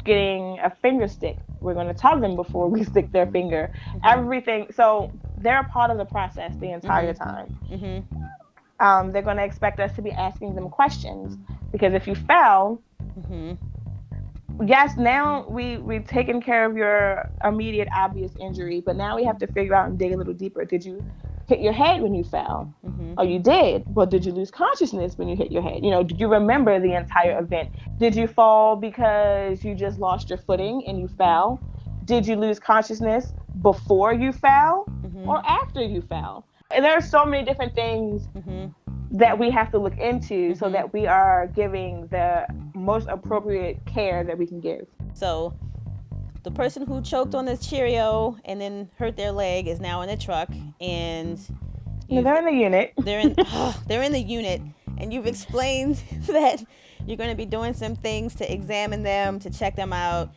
getting 0.04 0.60
a 0.60 0.70
finger 0.70 1.08
stick, 1.08 1.38
we're 1.60 1.74
gonna 1.74 1.94
tell 1.94 2.20
them 2.20 2.36
before 2.36 2.70
we 2.70 2.84
stick 2.92 3.12
their 3.12 3.28
finger. 3.28 3.72
Everything. 4.04 4.68
So 4.74 5.12
they're 5.38 5.62
a 5.62 5.66
part 5.66 5.92
of 5.92 5.98
the 5.98 6.06
process 6.06 6.56
the 6.58 6.72
entire 6.72 7.14
time. 7.14 7.58
Mm-hmm. 7.72 8.86
Um, 8.86 9.12
they're 9.12 9.24
gonna 9.24 9.44
expect 9.44 9.80
us 9.80 9.94
to 9.96 10.02
be 10.02 10.12
asking 10.12 10.56
them 10.56 10.70
questions 10.70 11.38
because 11.72 11.94
if 11.94 12.08
you 12.08 12.16
fell, 12.16 12.82
Mm-hmm. 13.18 13.54
Yes, 14.66 14.98
now 14.98 15.48
we 15.50 15.78
we've 15.78 16.06
taken 16.08 16.42
care 16.42 16.66
of 16.66 16.76
your 16.78 17.30
immediate 17.44 17.88
obvious 17.96 18.32
injury, 18.40 18.82
but 18.86 18.96
now 18.96 19.16
we 19.16 19.24
have 19.26 19.38
to 19.40 19.48
figure 19.48 19.76
out 19.76 19.90
and 19.90 19.98
dig 20.00 20.14
a 20.14 20.18
little 20.18 20.34
deeper. 20.34 20.66
Did 20.66 20.86
you 20.86 21.04
hit 21.48 21.60
your 21.60 21.74
head 21.74 22.02
when 22.02 22.14
you 22.14 22.24
fell? 22.24 22.74
Mm-hmm. 22.86 23.14
Oh, 23.18 23.24
you 23.24 23.40
did. 23.40 23.84
Well, 23.88 24.06
did 24.06 24.26
you 24.26 24.32
lose 24.34 24.52
consciousness 24.52 25.18
when 25.18 25.28
you 25.28 25.36
hit 25.36 25.52
your 25.52 25.62
head? 25.62 25.84
You 25.84 25.92
know, 25.92 26.04
did 26.04 26.20
you 26.20 26.28
remember 26.28 26.80
the 26.80 26.94
entire 26.94 27.40
event? 27.40 27.70
Did 28.00 28.16
you 28.16 28.28
fall 28.28 28.76
because 28.76 29.64
you 29.64 29.76
just 29.76 30.00
lost 30.00 30.30
your 30.30 30.38
footing 30.40 30.84
and 30.88 31.00
you 31.00 31.08
fell? 31.08 31.62
Did 32.06 32.28
you 32.28 32.36
lose 32.36 32.60
consciousness 32.60 33.34
before 33.62 34.14
you 34.14 34.32
fell 34.32 34.86
Mm-hmm. 35.06 35.30
or 35.30 35.42
after 35.48 35.82
you 35.82 36.02
fell? 36.02 36.46
And 36.70 36.84
there 36.84 36.94
are 36.94 37.02
so 37.02 37.26
many 37.26 37.46
different 37.46 37.74
things 37.76 38.28
Mm-hmm. 38.38 38.68
That 39.12 39.38
we 39.40 39.50
have 39.52 39.72
to 39.72 39.78
look 39.80 39.98
into 39.98 40.54
so 40.56 40.68
Mhm. 40.68 40.72
that 40.74 40.94
we 40.94 41.08
are 41.08 41.48
giving 41.48 42.08
the 42.08 42.46
most 42.74 43.08
appropriate 43.10 43.86
care 43.86 44.24
that 44.24 44.38
we 44.38 44.46
can 44.46 44.60
give. 44.60 44.86
So 45.14 45.54
the 46.44 46.52
person 46.52 46.86
who 46.86 47.02
choked 47.02 47.34
on 47.36 47.46
this 47.46 47.68
Cheerio 47.68 48.38
and 48.46 48.60
then 48.60 48.90
hurt 48.98 49.16
their 49.18 49.32
leg 49.32 49.68
is 49.68 49.80
now 49.80 50.02
in 50.02 50.10
the 50.10 50.18
truck, 50.18 50.50
and 50.82 51.40
you've- 52.08 52.24
they're 52.24 52.38
in 52.38 52.46
the 52.46 52.52
unit. 52.64 52.94
they're 52.98 53.20
in 53.20 53.36
they're 53.88 54.04
in 54.04 54.12
the 54.12 54.22
unit, 54.22 54.62
and 54.98 55.14
you've 55.14 55.28
explained 55.28 55.96
that 56.28 56.64
you're 57.06 57.18
going 57.18 57.30
to 57.30 57.36
be 57.36 57.46
doing 57.46 57.74
some 57.74 57.96
things 57.96 58.36
to 58.36 58.52
examine 58.54 59.04
them, 59.04 59.40
to 59.40 59.50
check 59.50 59.76
them 59.76 59.94
out. 59.94 60.30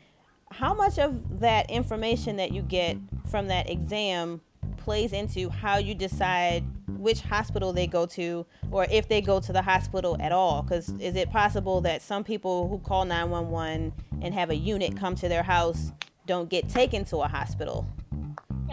How 0.53 0.75
much 0.75 0.99
of 0.99 1.41
that 1.41 1.71
information 1.71 2.37
that 2.37 2.53
you 2.53 2.63
get 2.63 2.97
from 3.29 3.49
that 3.49 3.69
exam 3.71 4.41
plays 4.81 5.13
into 5.13 5.49
how 5.51 5.77
you 5.79 5.95
decide 5.95 6.65
which 6.89 7.21
hospital 7.21 7.73
they 7.73 7.87
go 7.87 8.05
to 8.07 8.45
or 8.71 8.87
if 8.91 9.09
they 9.09 9.21
go 9.21 9.41
to 9.41 9.53
the 9.53 9.63
hospital 9.63 10.17
at 10.21 10.33
all 10.33 10.63
because 10.63 10.91
is 10.99 11.15
it 11.17 11.31
possible 11.31 11.81
that 11.81 12.03
some 12.03 12.23
people 12.25 12.69
who 12.69 12.79
call 12.79 13.05
911 13.05 13.93
and 14.23 14.35
have 14.35 14.51
a 14.51 14.57
unit 14.57 14.97
come 14.97 15.15
to 15.15 15.29
their 15.29 15.43
house 15.43 15.93
don't 16.27 16.49
get 16.51 16.69
taken 16.69 17.05
to 17.05 17.19
a 17.19 17.29
hospital 17.29 17.87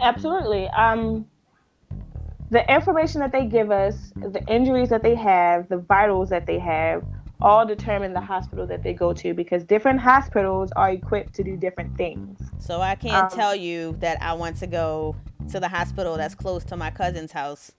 Absolutely. 0.00 0.68
Um, 0.68 1.26
the 2.50 2.64
information 2.72 3.20
that 3.20 3.32
they 3.32 3.46
give 3.46 3.70
us, 3.70 4.12
the 4.14 4.42
injuries 4.46 4.88
that 4.90 5.02
they 5.02 5.14
have, 5.16 5.68
the 5.68 5.78
vitals 5.78 6.28
that 6.30 6.46
they 6.46 6.58
have, 6.60 7.04
all 7.40 7.66
determine 7.66 8.12
the 8.12 8.20
hospital 8.20 8.66
that 8.66 8.82
they 8.82 8.92
go 8.92 9.12
to 9.12 9.34
because 9.34 9.62
different 9.64 10.00
hospitals 10.00 10.70
are 10.76 10.90
equipped 10.90 11.34
to 11.34 11.44
do 11.44 11.56
different 11.56 11.96
things. 11.96 12.38
so 12.58 12.80
i 12.80 12.96
can't 12.96 13.32
Um, 13.32 13.38
tell 13.38 13.54
you 13.54 13.96
that 14.00 14.20
i 14.20 14.32
want 14.32 14.56
to 14.56 14.66
go 14.66 15.14
to 15.48 15.60
the 15.60 15.68
hospital 15.68 16.16
that's 16.16 16.34
close 16.34 16.64
to 16.64 16.76
my 16.76 16.90
cousin's 16.90 17.32
house 17.32 17.72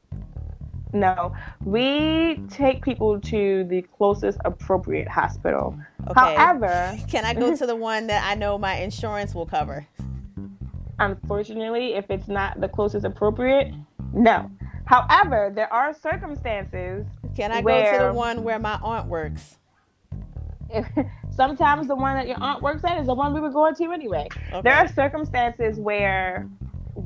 No, 0.94 1.34
we 1.64 2.42
take 2.50 2.84
people 2.84 3.20
to 3.22 3.64
the 3.66 3.84
closest 3.98 4.40
appropriate 4.46 5.08
hospital. 5.08 5.78
okay 6.10 6.36
However, 6.36 6.98
can 7.10 7.26
i 7.26 7.34
go 7.34 7.56
to 7.56 7.66
the 7.66 7.76
one 7.76 8.08
that 8.08 8.24
i 8.30 8.36
know 8.36 8.58
my 8.58 8.76
insurance 8.76 9.34
will 9.36 9.46
cover 9.46 9.88
unfortunately, 11.02 11.94
if 11.94 12.10
it's 12.10 12.28
not 12.28 12.60
the 12.60 12.68
closest 12.68 13.06
appropriate, 13.06 13.74
no. 14.14 14.52
However, 14.86 15.50
there 15.54 15.72
are 15.72 15.94
circumstances 15.94 17.06
can 17.36 17.52
i 17.52 17.62
go 17.62 17.92
to 17.98 18.04
the 18.08 18.14
one 18.14 18.44
where 18.44 18.60
my 18.60 18.78
aunt 18.84 19.08
works 19.08 19.60
sometimes 21.36 21.88
the 21.88 21.96
one 21.96 22.16
that 22.16 22.28
your 22.28 22.38
aunt 22.42 22.62
works 22.62 22.84
at 22.84 23.00
is 23.00 23.08
the 23.08 23.14
one 23.14 23.34
we 23.34 23.40
were 23.40 23.50
going 23.50 23.74
to 23.76 23.92
anyway. 23.92 24.28
Okay. 24.52 24.62
There 24.62 24.74
are 24.76 24.88
circumstances 24.88 25.80
where 25.80 26.48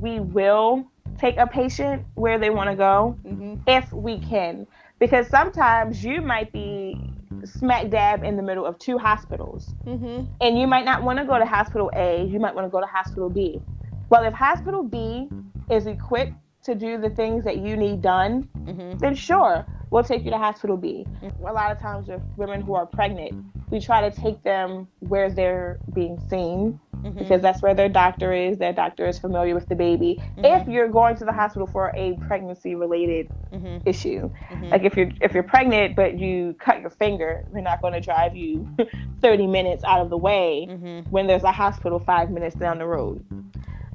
we 0.01 0.19
will 0.19 0.85
take 1.17 1.37
a 1.37 1.47
patient 1.47 2.03
where 2.15 2.39
they 2.39 2.49
want 2.49 2.69
to 2.69 2.75
go 2.75 3.17
hmm 3.23 3.55
if 3.67 3.91
we 3.93 4.19
can, 4.19 4.67
because 4.99 5.27
sometimes 5.27 6.03
you 6.03 6.21
might 6.21 6.51
be 6.51 6.99
smack 7.45 7.89
dab 7.89 8.23
in 8.23 8.35
the 8.35 8.43
middle 8.43 8.65
of 8.65 8.77
two 8.79 8.97
hospitals. 8.97 9.73
Hmm 9.83 10.23
and 10.41 10.59
you 10.59 10.67
might 10.67 10.85
not 10.85 11.03
want 11.03 11.19
to 11.19 11.25
go 11.25 11.37
to 11.37 11.45
hospital 11.45 11.91
A, 11.95 12.25
you 12.25 12.39
might 12.39 12.53
want 12.55 12.65
to 12.65 12.69
go 12.69 12.79
to 12.81 12.87
hospital 12.87 13.29
B. 13.29 13.61
Well, 14.09 14.23
if 14.23 14.33
hospital 14.33 14.83
B 14.83 15.29
is 15.69 15.85
equipped 15.87 16.33
to 16.63 16.75
do 16.75 16.97
the 16.97 17.09
things 17.09 17.43
that 17.43 17.57
you 17.57 17.77
need 17.77 18.01
done, 18.01 18.49
hmm 18.65 18.97
then 18.97 19.15
sure, 19.15 19.65
we'll 19.93 20.03
take 20.03 20.25
you 20.25 20.31
to 20.31 20.37
hospital 20.37 20.75
B. 20.75 21.07
A 21.47 21.53
lot 21.53 21.71
of 21.71 21.79
times 21.79 22.07
with 22.07 22.21
women 22.35 22.61
who 22.61 22.73
are 22.73 22.85
pregnant, 22.85 23.33
we 23.69 23.79
try 23.79 24.09
to 24.09 24.15
take 24.15 24.43
them 24.43 24.87
where 24.99 25.29
they're 25.29 25.79
being 25.93 26.19
seen 26.29 26.79
Mm-hmm. 27.03 27.19
because 27.19 27.41
that's 27.41 27.61
where 27.61 27.73
their 27.73 27.89
doctor 27.89 28.31
is. 28.31 28.57
Their 28.57 28.71
doctor 28.71 29.05
is 29.05 29.19
familiar 29.19 29.53
with 29.53 29.67
the 29.67 29.75
baby. 29.75 30.21
If 30.37 30.69
you're 30.69 30.87
going 30.87 31.17
to 31.17 31.25
the 31.25 31.33
hospital 31.33 31.67
for 31.67 31.91
a 31.97 32.13
pregnancy 32.27 32.75
related 32.75 33.27
hmm 33.51 33.79
issue, 33.85 34.29
like 34.71 34.83
if 34.85 34.95
you're 34.95 35.11
if 35.19 35.33
you're 35.33 35.43
pregnant 35.43 35.97
but 35.97 36.17
you 36.17 36.55
cut 36.59 36.79
your 36.79 36.91
finger, 36.91 37.43
we're 37.49 37.59
not 37.59 37.81
going 37.81 37.91
to 37.93 37.99
drive 37.99 38.37
you 38.37 38.65
30 39.21 39.47
minutes 39.47 39.83
out 39.83 39.99
of 39.99 40.09
the 40.09 40.17
way 40.17 40.65
hmm 40.65 41.01
when 41.09 41.27
there's 41.27 41.43
a 41.43 41.51
hospital 41.51 41.99
five 41.99 42.29
minutes 42.31 42.55
down 42.55 42.77
the 42.77 42.85
road. 42.85 43.25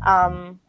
Um, 0.03 0.61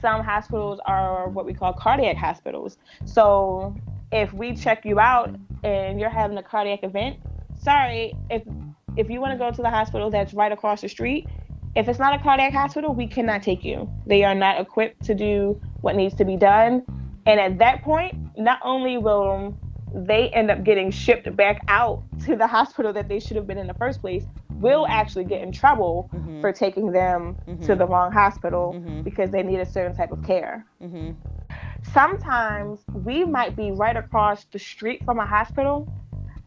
some 0.00 0.22
hospitals 0.22 0.80
are 0.84 1.28
what 1.28 1.46
we 1.46 1.54
call 1.54 1.72
cardiac 1.72 2.16
hospitals. 2.16 2.78
So 3.04 3.74
if 4.12 4.32
we 4.32 4.54
check 4.54 4.84
you 4.84 4.98
out 4.98 5.34
and 5.64 6.00
you're 6.00 6.10
having 6.10 6.38
a 6.38 6.42
cardiac 6.42 6.82
event, 6.82 7.18
sorry, 7.60 8.14
if 8.30 8.42
if 8.96 9.08
you 9.08 9.20
want 9.20 9.32
to 9.32 9.38
go 9.38 9.50
to 9.50 9.62
the 9.62 9.70
hospital 9.70 10.10
that's 10.10 10.34
right 10.34 10.50
across 10.50 10.80
the 10.80 10.88
street, 10.88 11.28
if 11.76 11.88
it's 11.88 11.98
not 11.98 12.18
a 12.18 12.22
cardiac 12.22 12.52
hospital, 12.52 12.92
we 12.92 13.06
cannot 13.06 13.42
take 13.42 13.64
you. 13.64 13.88
They 14.06 14.24
are 14.24 14.34
not 14.34 14.60
equipped 14.60 15.04
to 15.04 15.14
do 15.14 15.60
what 15.80 15.94
needs 15.94 16.14
to 16.16 16.24
be 16.24 16.36
done. 16.36 16.84
And 17.26 17.38
at 17.38 17.58
that 17.58 17.82
point, 17.82 18.16
not 18.36 18.58
only 18.62 18.98
will 18.98 19.56
they 19.94 20.28
end 20.30 20.50
up 20.50 20.64
getting 20.64 20.90
shipped 20.90 21.34
back 21.36 21.62
out 21.68 22.02
to 22.24 22.36
the 22.36 22.46
hospital 22.46 22.92
that 22.92 23.08
they 23.08 23.20
should 23.20 23.36
have 23.36 23.46
been 23.46 23.58
in 23.58 23.66
the 23.66 23.74
first 23.74 24.00
place, 24.00 24.24
we'll 24.58 24.86
actually 24.86 25.24
get 25.24 25.40
in 25.42 25.52
trouble 25.52 26.10
Mhm. 26.12 26.40
for 26.40 26.52
taking 26.52 26.92
them 26.92 27.36
to 27.46 27.52
Mhm. 27.74 27.78
the 27.78 27.86
wrong 27.86 28.12
hospital 28.12 28.74
Mhm. 28.74 29.04
because 29.04 29.30
they 29.30 29.42
need 29.42 29.60
a 29.60 29.66
certain 29.66 29.94
type 29.94 30.12
of 30.12 30.22
care. 30.24 30.64
hmm 30.80 31.10
Sometimes 31.82 32.84
we 32.92 33.24
might 33.24 33.56
be 33.56 33.70
right 33.70 33.96
across 33.96 34.44
the 34.46 34.58
street 34.58 35.04
from 35.04 35.18
a 35.18 35.24
hospital, 35.26 35.88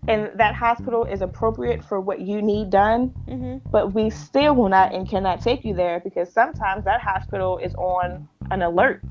and 0.07 0.29
that 0.35 0.55
hospital 0.55 1.05
is 1.05 1.21
appropriate 1.21 1.83
for 1.83 1.99
what 1.99 2.19
you 2.19 2.41
need 2.41 2.69
done, 2.69 3.11
hmm 3.27 3.57
but 3.71 3.93
we 3.93 4.09
still 4.09 4.53
will 4.55 4.69
not 4.69 4.93
and 4.93 5.07
cannot 5.07 5.41
take 5.41 5.63
you 5.63 5.73
there 5.73 5.99
because 6.01 6.31
sometimes 6.31 6.83
that 6.85 6.99
hospital 7.01 7.57
is 7.57 7.73
on 7.75 8.27
an 8.51 8.61
alert. 8.61 9.01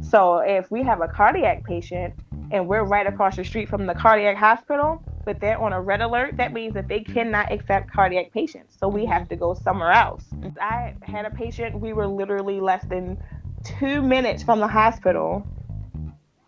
So 0.00 0.38
if 0.38 0.70
we 0.70 0.82
have 0.84 1.00
a 1.02 1.08
cardiac 1.08 1.64
patient 1.64 2.14
and 2.50 2.66
we're 2.66 2.84
right 2.84 3.06
across 3.06 3.36
the 3.36 3.44
street 3.44 3.68
from 3.68 3.86
the 3.86 3.94
cardiac 3.94 4.36
hospital, 4.36 5.02
but 5.24 5.40
they're 5.40 5.58
on 5.58 5.72
a 5.72 5.80
red 5.80 6.00
alert, 6.00 6.36
that 6.36 6.52
means 6.52 6.74
that 6.74 6.88
they 6.88 7.00
mm-hmm. 7.00 7.12
cannot 7.12 7.52
accept 7.52 7.90
cardiac 7.90 8.32
patients. 8.32 8.76
So 8.78 8.88
we 8.88 9.04
have 9.06 9.22
mm-hmm. 9.22 9.28
to 9.28 9.36
go 9.36 9.54
somewhere 9.54 9.92
else. 9.92 10.24
Mm-hmm. 10.34 10.58
I 10.60 10.94
had 11.02 11.26
a 11.26 11.30
patient, 11.30 11.78
we 11.78 11.92
were 11.92 12.06
literally 12.06 12.60
less 12.60 12.84
than 12.86 13.18
two 13.64 14.02
minutes 14.02 14.42
from 14.42 14.60
the 14.60 14.68
hospital 14.68 15.46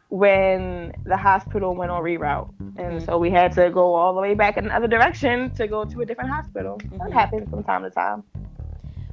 when 0.09 0.93
the 1.05 1.17
hospital 1.17 1.75
went 1.75 1.91
on 1.91 2.03
reroute. 2.03 2.51
And 2.77 3.03
so 3.03 3.19
we 3.19 3.31
had 3.31 3.53
to 3.53 3.71
go 3.71 3.95
all 3.95 4.15
the 4.15 4.21
way 4.21 4.35
back 4.35 4.59
in 4.59 4.67
another 4.67 4.87
direction 4.87 5.55
to 5.55 5.67
go 5.67 5.85
to 5.85 6.01
a 6.03 6.07
different 6.07 6.31
hospital. 6.31 6.79
That 6.99 7.13
happens 7.13 7.49
from 7.49 7.65
time 7.65 7.83
to 7.83 7.91
time. 7.91 8.23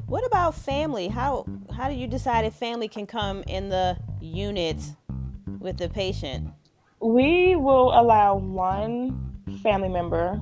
What 0.07 0.25
about 0.25 0.55
family? 0.55 1.07
How 1.07 1.45
how 1.71 1.87
do 1.87 1.95
you 1.95 2.07
decide 2.07 2.43
if 2.43 2.53
family 2.53 2.87
can 2.87 3.05
come 3.05 3.43
in 3.47 3.69
the 3.69 3.97
unit 4.19 4.77
with 5.59 5.77
the 5.77 5.87
patient? 5.87 6.49
We 6.99 7.55
will 7.55 7.97
allow 7.97 8.35
one 8.35 9.28
family 9.57 9.89
member 9.89 10.39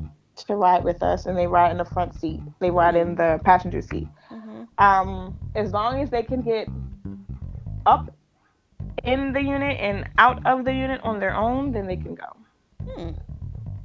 to 0.48 0.56
ride 0.56 0.84
with 0.84 1.02
us, 1.02 1.26
and 1.26 1.38
they 1.38 1.48
ride 1.48 1.72
in 1.72 1.78
the 1.78 1.86
front 1.86 2.16
seat. 2.16 2.40
They 2.60 2.70
ride 2.70 2.96
in 2.96 3.16
the 3.16 3.40
passenger 3.44 3.82
seat. 3.82 4.08
hmm 4.30 4.64
Um, 4.78 5.38
as 5.56 5.72
long 5.74 6.02
as 6.02 6.10
they 6.10 6.24
can 6.24 6.42
get 6.42 6.68
up 7.86 8.12
in 9.04 9.34
the 9.34 9.42
unit 9.42 9.78
and 9.80 10.10
out 10.18 10.46
of 10.46 10.66
the 10.66 10.74
unit 10.74 11.02
on 11.04 11.20
their 11.20 11.36
own, 11.36 11.72
then 11.72 11.88
they 11.88 11.96
can 11.98 12.16
go. 12.16 12.36
Hmm. 12.88 13.12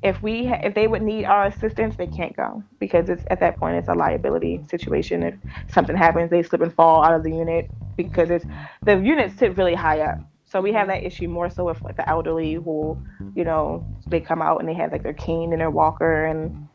If 0.03 0.21
we 0.23 0.47
ha- 0.47 0.61
if 0.65 0.75
they 0.75 0.89
would 0.89 1.03
need 1.03 1.25
our 1.25 1.47
assistance, 1.47 1.97
they 1.97 2.09
can't 2.09 2.37
go 2.37 2.63
because 2.81 3.09
it's 3.09 3.25
at 3.31 3.41
that 3.41 3.57
point 3.59 3.77
it's 3.77 3.89
a 3.89 3.95
liability 3.95 4.61
situation. 4.69 5.23
If 5.23 5.35
something 5.69 5.97
happens, 5.97 6.31
they 6.31 6.43
slip 6.43 6.61
and 6.61 6.75
fall 6.75 7.05
out 7.05 7.15
of 7.15 7.23
the 7.23 7.31
unit 7.31 7.71
because 7.97 8.31
it's 8.31 8.45
the 8.83 8.97
units 8.99 9.39
sit 9.39 9.57
really 9.57 9.75
high 9.75 10.01
up. 10.01 10.19
So 10.53 10.61
we 10.61 10.71
have 10.75 10.89
that 10.89 11.03
issue 11.03 11.29
more 11.29 11.49
so 11.49 11.65
with 11.65 11.81
like 11.81 11.97
the 11.97 12.07
elderly 12.07 12.53
who, 12.53 13.03
you 13.35 13.43
know, 13.43 13.87
they 14.09 14.21
come 14.21 14.43
out 14.43 14.61
and 14.61 14.69
they 14.69 14.75
have 14.75 14.93
like 14.93 15.03
their 15.03 15.15
cane 15.15 15.51
and 15.53 15.59
their 15.59 15.71
walker 15.71 16.27
and 16.27 16.69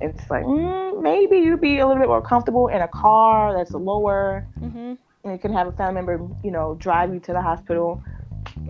it's 0.00 0.30
like 0.30 0.44
mm, 0.44 1.02
maybe 1.02 1.38
you'd 1.38 1.60
be 1.60 1.80
a 1.80 1.86
little 1.86 2.00
bit 2.00 2.06
more 2.06 2.22
comfortable 2.22 2.68
in 2.68 2.80
a 2.80 2.86
car 2.86 3.56
that's 3.56 3.72
lower 3.72 4.46
hmm 4.60 4.94
and 5.24 5.32
you 5.32 5.38
can 5.38 5.52
have 5.52 5.68
a 5.68 5.72
family 5.72 5.94
member, 5.94 6.28
you 6.42 6.50
know, 6.50 6.74
drive 6.80 7.12
you 7.12 7.20
to 7.20 7.32
the 7.32 7.40
hospital 7.40 8.02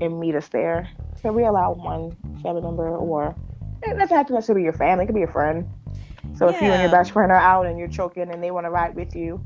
and 0.01 0.21
meet 0.21 0.35
us 0.35 0.49
there. 0.49 0.89
So 1.23 1.33
we 1.33 1.45
allow 1.47 1.73
one 1.73 2.15
family 2.43 2.61
member, 2.61 2.89
or 2.89 3.35
it 3.83 3.99
doesn't 3.99 4.15
have 4.15 4.27
to 4.27 4.35
necessarily 4.35 4.61
be 4.61 4.65
your 4.65 4.75
family; 4.75 5.05
it 5.05 5.07
could 5.07 5.15
be 5.15 5.23
a 5.23 5.27
friend. 5.27 5.67
So 6.37 6.49
if 6.49 6.61
you 6.61 6.71
and 6.71 6.83
your 6.83 6.91
best 6.91 7.13
friend 7.13 7.33
are 7.33 7.39
out 7.39 7.67
and 7.67 7.79
you're 7.79 7.89
choking 7.89 8.31
and 8.31 8.43
they 8.43 8.51
want 8.51 8.67
to 8.67 8.71
ride 8.71 8.95
with 8.95 9.17
you, 9.17 9.43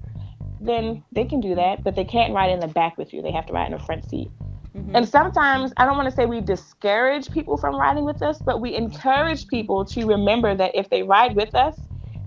then 0.61 1.05
they 1.13 1.25
can 1.25 1.41
do 1.41 1.55
that, 1.55 1.85
but 1.85 1.95
they 1.95 2.05
can't 2.05 2.33
ride 2.33 2.51
in 2.51 2.59
the 2.61 2.67
back 2.69 2.99
with 2.99 3.13
you. 3.13 3.23
They 3.23 3.33
have 3.33 3.47
to 3.47 3.53
ride 3.53 3.67
in 3.67 3.73
the 3.73 3.85
front 3.85 4.09
seat. 4.09 4.31
Hmm 4.77 4.95
And 4.95 5.09
sometimes 5.09 5.73
I 5.77 5.85
don't 5.87 5.97
want 5.97 6.09
to 6.09 6.15
say 6.15 6.27
we 6.27 6.41
discourage 6.41 7.31
people 7.31 7.57
from 7.57 7.77
riding 7.77 8.05
with 8.05 8.23
us, 8.23 8.41
but 8.45 8.61
we 8.61 8.75
encourage 8.75 9.47
people 9.49 9.85
to 9.87 10.07
remember 10.07 10.55
that 10.55 10.75
if 10.75 10.91
they 10.91 11.03
ride 11.03 11.35
with 11.35 11.55
us, 11.55 11.77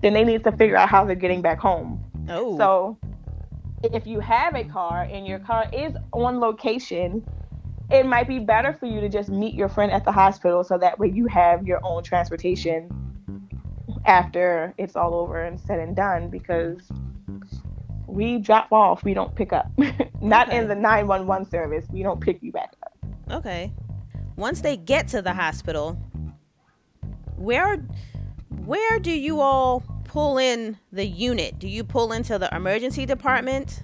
then 0.02 0.14
they 0.14 0.24
need 0.24 0.44
to 0.44 0.52
figure 0.52 0.76
out 0.76 0.88
how 0.88 1.04
they're 1.04 1.14
getting 1.14 1.42
back 1.42 1.60
home. 1.60 2.02
Oh. 2.28 2.56
So 2.56 2.98
if 3.82 4.06
you 4.06 4.20
have 4.20 4.54
a 4.56 4.64
car 4.64 5.06
and 5.10 5.26
your 5.26 5.38
car 5.38 5.68
is 5.72 5.94
on 6.12 6.40
location, 6.40 7.24
it 7.90 8.06
might 8.06 8.28
be 8.28 8.38
better 8.38 8.72
for 8.72 8.86
you 8.86 9.00
to 9.00 9.08
just 9.08 9.30
meet 9.30 9.54
your 9.54 9.68
friend 9.68 9.92
at 9.92 10.04
the 10.04 10.12
hospital 10.12 10.64
so 10.64 10.78
that 10.78 10.98
way 10.98 11.08
you 11.08 11.26
have 11.26 11.66
your 11.66 11.80
own 11.84 12.02
transportation 12.02 12.88
after 14.06 14.74
it's 14.78 14.96
all 14.96 15.14
over 15.14 15.44
and 15.44 15.60
said 15.60 15.78
and 15.78 15.96
done 15.96 16.28
because 16.28 16.90
we 18.12 18.38
drop 18.38 18.72
off, 18.72 19.04
we 19.04 19.14
don't 19.14 19.34
pick 19.34 19.52
up. 19.52 19.70
Not 20.20 20.48
Okay. 20.48 20.58
in 20.58 20.68
the 20.68 20.74
911 20.74 21.48
service, 21.48 21.86
we 21.90 22.02
don't 22.02 22.20
pick 22.20 22.42
you 22.42 22.52
back 22.52 22.74
up. 22.82 22.92
Okay. 23.30 23.72
Once 24.36 24.60
they 24.60 24.76
get 24.76 25.08
to 25.08 25.22
the 25.22 25.32
hospital, 25.32 25.98
where 27.36 27.76
where 28.64 28.98
do 28.98 29.10
you 29.10 29.40
all 29.40 29.82
pull 30.04 30.38
in 30.38 30.76
the 30.92 31.06
unit? 31.06 31.58
Do 31.58 31.68
you 31.68 31.84
pull 31.84 32.12
into 32.12 32.38
the 32.38 32.54
emergency 32.54 33.06
department? 33.06 33.82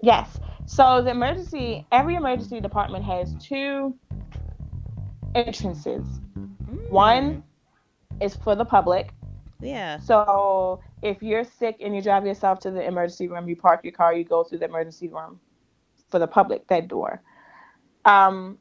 Yes. 0.00 0.38
So 0.66 1.02
the 1.02 1.10
emergency, 1.10 1.86
every 1.92 2.14
emergency 2.14 2.60
department 2.60 3.04
has 3.04 3.34
two 3.40 3.94
entrances. 5.34 6.06
One 6.88 7.42
hmm. 8.12 8.22
is 8.22 8.36
for 8.36 8.54
the 8.54 8.64
public. 8.64 9.10
Yeah. 9.60 9.98
So 9.98 10.80
if 11.02 11.22
you're 11.22 11.44
sick 11.44 11.76
and 11.80 11.94
you 11.94 12.02
drive 12.02 12.26
yourself 12.26 12.60
to 12.60 12.70
the 12.70 12.84
emergency 12.84 13.28
room, 13.28 13.48
you 13.48 13.56
park 13.56 13.80
your 13.84 13.92
car, 13.92 14.14
you 14.14 14.24
go 14.24 14.44
through 14.44 14.58
the 14.58 14.64
emergency 14.64 15.08
room. 15.08 15.40
for 16.10 16.18
the 16.18 16.26
public, 16.26 16.66
that 16.68 16.88
door. 16.88 17.20
Um, 18.06 18.58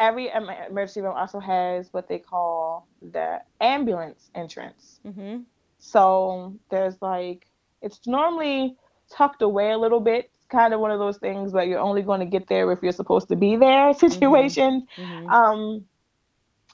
every 0.00 0.30
emergency 0.30 1.00
room 1.00 1.14
also 1.16 1.38
has 1.38 1.92
what 1.92 2.08
they 2.08 2.18
call 2.18 2.88
the 3.12 3.40
ambulance 3.60 4.30
entrance. 4.34 5.00
Mm-hmm. 5.06 5.42
So 5.78 6.54
there's 6.70 7.00
like, 7.00 7.46
it's 7.82 8.00
normally 8.06 8.76
tucked 9.10 9.42
away 9.42 9.70
a 9.70 9.78
little 9.78 10.00
bit. 10.00 10.30
It's 10.34 10.46
kind 10.46 10.74
of 10.74 10.80
one 10.80 10.90
of 10.90 10.98
those 10.98 11.18
things 11.18 11.52
where 11.52 11.64
you're 11.64 11.78
only 11.78 12.02
going 12.02 12.20
to 12.20 12.26
get 12.26 12.48
there 12.48 12.70
if 12.72 12.82
you're 12.82 12.92
supposed 12.92 13.28
to 13.28 13.36
be 13.36 13.56
there 13.56 13.94
situations. 14.06 14.84
Mm-hmm. 14.96 15.28
Um, 15.28 15.84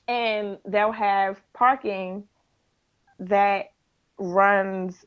and 0.09 0.59
they'll 0.67 0.93
have 0.93 1.41
parking 1.53 2.25
that 3.19 3.74
runs 4.19 5.05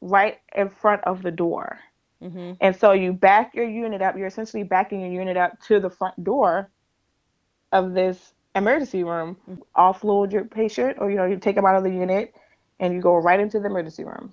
right 0.00 0.38
in 0.54 0.68
front 0.68 1.02
of 1.04 1.22
the 1.22 1.30
door. 1.30 1.78
Mm-hmm. 2.22 2.52
And 2.60 2.76
so 2.76 2.92
you 2.92 3.12
back 3.12 3.54
your 3.54 3.68
unit 3.68 4.02
up, 4.02 4.16
you're 4.16 4.26
essentially 4.26 4.64
backing 4.64 5.00
your 5.00 5.10
unit 5.10 5.36
up 5.36 5.60
to 5.62 5.80
the 5.80 5.90
front 5.90 6.22
door 6.24 6.70
of 7.72 7.94
this 7.94 8.32
emergency 8.54 9.04
room, 9.04 9.36
offload 9.76 10.32
your 10.32 10.44
patient, 10.44 10.96
or 10.98 11.10
you 11.10 11.16
know, 11.16 11.26
you 11.26 11.36
take 11.36 11.54
them 11.54 11.64
out 11.64 11.76
of 11.76 11.84
the 11.84 11.90
unit 11.90 12.34
and 12.80 12.94
you 12.94 13.00
go 13.00 13.14
right 13.14 13.40
into 13.40 13.60
the 13.60 13.66
emergency 13.66 14.04
room. 14.04 14.32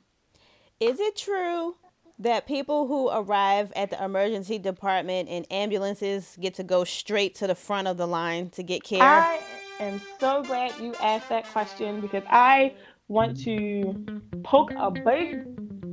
Is 0.80 1.00
it 1.00 1.16
true 1.16 1.76
that 2.20 2.48
people 2.48 2.88
who 2.88 3.10
arrive 3.10 3.72
at 3.76 3.90
the 3.92 4.04
emergency 4.04 4.58
department 4.58 5.30
in 5.30 5.44
ambulances 5.46 6.38
get 6.40 6.54
to 6.56 6.64
go 6.64 6.84
straight 6.84 7.36
to 7.36 7.48
the 7.48 7.56
front 7.56 7.88
of 7.88 7.98
the 7.98 8.08
line 8.08 8.50
to 8.52 8.64
get 8.64 8.84
care? 8.84 9.04
I 9.04 9.40
am 9.80 10.02
so 10.20 10.44
glad 10.44 10.80
you 10.80 10.96
asked 10.96 11.30
that 11.30 11.46
question 11.46 12.02
because 12.02 12.24
I 12.30 12.74
want 13.08 13.39
to 13.43 13.93
poke 14.43 14.72
a 14.78 14.89
big 14.91 15.45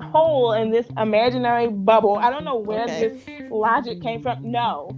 hole 0.02 0.52
in 0.52 0.70
this 0.70 0.86
imaginary 0.96 1.68
bubble. 1.68 2.16
I 2.16 2.30
don't 2.30 2.44
know 2.44 2.56
where 2.56 2.84
Okay. 2.84 3.08
this 3.08 3.50
logic 3.50 4.00
came 4.02 4.22
from. 4.22 4.50
No, 4.50 4.90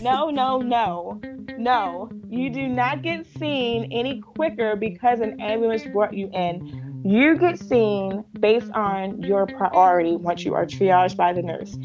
no, 0.00 0.30
no, 0.30 0.58
no, 0.58 1.20
no. 1.58 2.08
You 2.28 2.50
do 2.50 2.68
not 2.68 3.02
get 3.02 3.26
seen 3.38 3.90
any 3.92 4.20
quicker 4.20 4.76
because 4.76 5.20
an 5.20 5.40
ambulance 5.40 5.84
brought 5.92 6.14
you 6.14 6.30
in. 6.32 7.02
You 7.04 7.36
get 7.36 7.58
seen 7.58 8.24
based 8.40 8.70
on 8.72 9.22
your 9.22 9.46
priority 9.46 10.16
once 10.16 10.44
you 10.44 10.54
are 10.54 10.64
triaged 10.66 11.16
by 11.16 11.32
the 11.32 11.42
nurse. 11.42 11.76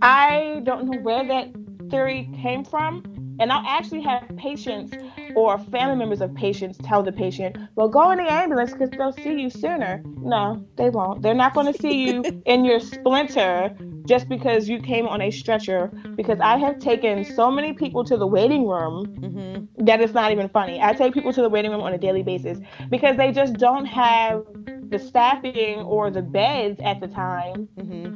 I 0.00 0.60
don't 0.64 0.86
know 0.86 0.98
where 1.00 1.26
that 1.26 1.48
theory 1.90 2.30
came 2.40 2.64
from. 2.64 3.02
And 3.40 3.50
I'll 3.50 3.66
actually 3.66 4.02
have 4.02 4.24
patients 4.36 4.92
or 5.34 5.58
family 5.58 5.96
members 5.96 6.20
of 6.20 6.34
patients 6.34 6.78
tell 6.82 7.02
the 7.02 7.12
patient, 7.12 7.56
well, 7.74 7.88
go 7.88 8.10
in 8.10 8.18
the 8.18 8.30
ambulance 8.30 8.72
because 8.72 8.90
they'll 8.90 9.12
see 9.12 9.40
you 9.40 9.50
sooner. 9.50 10.02
No, 10.18 10.64
they 10.76 10.90
won't. 10.90 11.22
They're 11.22 11.34
not 11.34 11.54
going 11.54 11.72
to 11.72 11.78
see 11.78 12.06
you 12.08 12.22
in 12.46 12.64
your 12.64 12.80
splinter 12.80 13.76
just 14.06 14.28
because 14.28 14.68
you 14.68 14.80
came 14.80 15.06
on 15.06 15.20
a 15.22 15.30
stretcher. 15.30 15.90
Because 16.16 16.38
I 16.40 16.56
have 16.58 16.78
taken 16.78 17.24
so 17.24 17.50
many 17.50 17.72
people 17.72 18.04
to 18.04 18.16
the 18.16 18.26
waiting 18.26 18.66
room 18.66 19.06
Mm-hmm. 19.22 19.84
that 19.86 20.00
it's 20.00 20.12
not 20.14 20.32
even 20.32 20.48
funny. 20.48 20.80
I 20.82 20.92
take 20.92 21.14
people 21.14 21.32
to 21.32 21.42
the 21.42 21.48
waiting 21.48 21.70
room 21.70 21.80
on 21.80 21.92
a 21.92 21.98
daily 21.98 22.22
basis 22.22 22.58
because 22.90 23.16
they 23.16 23.30
just 23.32 23.54
don't 23.54 23.86
have 23.86 24.44
the 24.90 24.98
staffing 24.98 25.78
or 25.80 26.10
the 26.10 26.22
beds 26.22 26.78
at 26.84 27.00
the 27.00 27.08
time 27.08 27.68
Mm-hmm. 27.78 28.14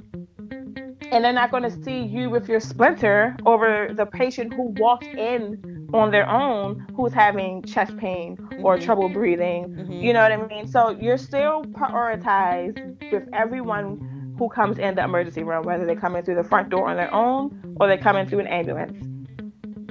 and 1.12 1.24
they're 1.24 1.32
not 1.32 1.50
going 1.50 1.62
to 1.62 1.70
see 1.84 2.02
you 2.02 2.28
with 2.28 2.48
your 2.48 2.60
splinter 2.60 3.36
over 3.46 3.90
the 3.94 4.06
patient 4.06 4.52
who 4.54 4.74
walked 4.78 5.04
in 5.04 5.75
on 5.92 6.10
their 6.10 6.28
own 6.28 6.84
who's 6.94 7.12
having 7.12 7.62
chest 7.62 7.96
pain 7.96 8.38
or 8.58 8.76
Mhm. 8.76 8.82
trouble 8.82 9.08
breathing. 9.08 9.68
Mhm. 9.68 10.02
You 10.02 10.12
know 10.12 10.20
what 10.20 10.32
I 10.32 10.46
mean? 10.46 10.66
So 10.66 10.90
you're 10.90 11.18
still 11.18 11.64
prioritized 11.64 13.12
with 13.12 13.28
everyone 13.32 14.34
who 14.38 14.48
comes 14.48 14.78
in 14.78 14.94
the 14.94 15.04
emergency 15.04 15.42
room, 15.42 15.64
whether 15.64 15.86
they 15.86 15.94
come 15.94 16.16
in 16.16 16.24
through 16.24 16.34
the 16.34 16.44
front 16.44 16.68
door 16.68 16.88
on 16.88 16.96
their 16.96 17.12
own 17.14 17.76
or 17.80 17.86
they 17.86 17.96
come 17.96 18.16
in 18.16 18.26
through 18.26 18.40
an 18.40 18.46
ambulance. 18.48 18.96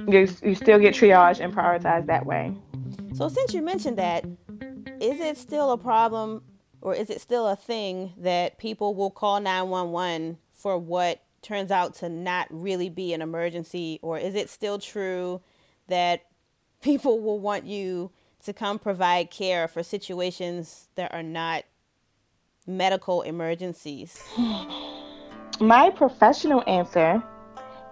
You, 0.06 0.28
you 0.48 0.54
still 0.54 0.78
get 0.78 0.94
triaged 0.94 1.40
and 1.40 1.52
prioritized 1.52 2.06
that 2.06 2.26
way. 2.26 2.54
So 3.14 3.28
since 3.28 3.54
you 3.54 3.62
mentioned 3.62 3.96
that, 3.98 4.24
is 5.00 5.20
it 5.20 5.36
still 5.36 5.72
a 5.72 5.78
problem 5.78 6.42
or 6.80 6.94
is 6.94 7.10
it 7.10 7.20
still 7.20 7.48
a 7.48 7.56
thing 7.56 8.12
that 8.18 8.58
people 8.58 8.94
will 8.94 9.10
call 9.10 9.40
911 9.40 10.38
for 10.52 10.78
what 10.78 11.22
turns 11.42 11.70
out 11.70 11.94
to 11.94 12.08
not 12.08 12.46
really 12.50 12.88
be 12.88 13.12
an 13.12 13.22
emergency 13.22 13.98
or 14.02 14.18
is 14.18 14.34
it 14.34 14.48
still 14.48 14.78
true 14.78 15.40
that 15.88 16.26
people 16.82 17.20
will 17.20 17.38
want 17.38 17.64
you 17.64 18.10
to 18.44 18.52
come 18.52 18.78
provide 18.78 19.30
care 19.30 19.66
for 19.68 19.82
situations 19.82 20.88
that 20.94 21.12
are 21.12 21.22
not 21.22 21.64
medical 22.66 23.22
emergencies? 23.22 24.22
My 25.60 25.90
professional 25.90 26.62
answer 26.66 27.22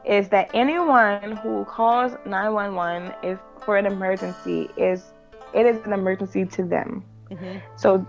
is 0.05 0.28
that 0.28 0.51
anyone 0.55 1.36
who 1.36 1.64
calls 1.64 2.12
911 2.26 3.14
is 3.22 3.38
for 3.64 3.76
an 3.78 3.86
emergency 3.86 4.68
is 4.76 5.12
it 5.55 5.66
is 5.66 5.84
an 5.86 5.92
emergency 5.92 6.45
to 6.45 6.64
them. 6.64 7.05
Mhm. 7.30 7.62
So 7.76 8.07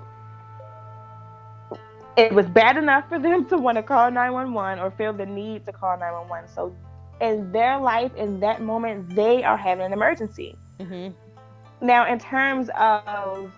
it 2.17 2.33
was 2.33 2.47
bad 2.47 2.77
enough 2.77 3.07
for 3.07 3.19
them 3.19 3.45
to 3.45 3.57
want 3.57 3.77
to 3.77 3.83
call 3.83 4.09
911 4.11 4.79
or 4.79 4.91
feel 4.91 5.13
the 5.13 5.25
need 5.25 5.65
to 5.65 5.71
call 5.71 5.97
911. 5.97 6.49
So 6.49 6.73
in 7.22 7.51
their 7.51 7.80
life 7.80 8.13
in 8.16 8.39
that 8.41 8.61
moment 8.61 9.16
they 9.16 9.43
are 9.43 9.57
having 9.57 9.86
an 9.86 9.93
emergency. 9.93 10.57
Mhm. 10.80 11.13
Now 11.82 12.05
in 12.11 12.20
terms 12.20 12.70
of 12.78 13.51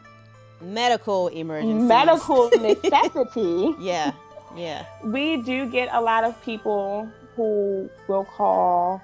Medical 0.62 1.28
emergency 1.30 1.86
medical 1.86 2.50
necessity, 2.60 3.76
Yeah. 3.80 4.12
Yeah. 4.56 4.86
we 5.04 5.38
do 5.44 5.70
get 5.70 5.90
a 5.92 6.02
lot 6.02 6.24
of 6.24 6.40
people 6.44 7.08
who 7.36 7.90
will 8.08 8.26
call 8.26 9.00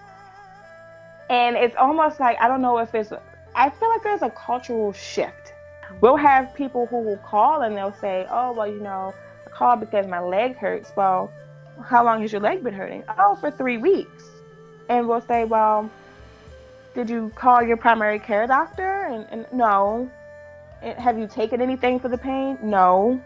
and 1.30 1.56
it's 1.56 1.76
almost 1.78 2.20
like 2.20 2.38
i 2.42 2.48
don't 2.48 2.62
know 2.62 2.80
if 2.80 2.94
it's 2.96 3.12
i 3.56 3.70
feel 3.70 3.90
like 3.90 4.02
there's 4.04 4.24
a 4.24 4.32
cultural 4.32 4.92
shift 4.94 5.54
we'll 6.02 6.16
have 6.16 6.52
people 6.56 6.88
who 6.88 6.98
will 7.02 7.18
call 7.18 7.62
and 7.62 7.78
they'll 7.78 7.94
say 8.02 8.26
oh 8.32 8.52
well 8.54 8.68
you 8.68 8.80
know 8.80 9.14
i 9.46 9.50
called 9.52 9.80
because 9.80 10.08
my 10.08 10.20
leg 10.20 10.56
hurts 10.58 10.92
well 10.96 11.32
how 11.84 12.04
long 12.04 12.22
has 12.22 12.32
your 12.32 12.42
leg 12.42 12.64
been 12.64 12.74
hurting 12.74 13.04
oh 13.20 13.36
for 13.36 13.52
three 13.52 13.78
weeks 13.78 14.24
and 14.90 15.08
we'll 15.08 15.22
say 15.22 15.46
well 15.46 15.90
did 16.94 17.10
you 17.10 17.32
call 17.36 17.64
your 17.64 17.78
primary 17.78 18.20
care 18.20 18.46
doctor? 18.46 19.06
And, 19.06 19.26
and 19.32 19.48
no. 19.52 20.10
And 20.82 20.98
have 21.00 21.18
you 21.18 21.28
taken 21.28 21.62
anything 21.62 22.00
for 22.00 22.08
the 22.08 22.18
pain? 22.18 22.58
No. 22.62 23.20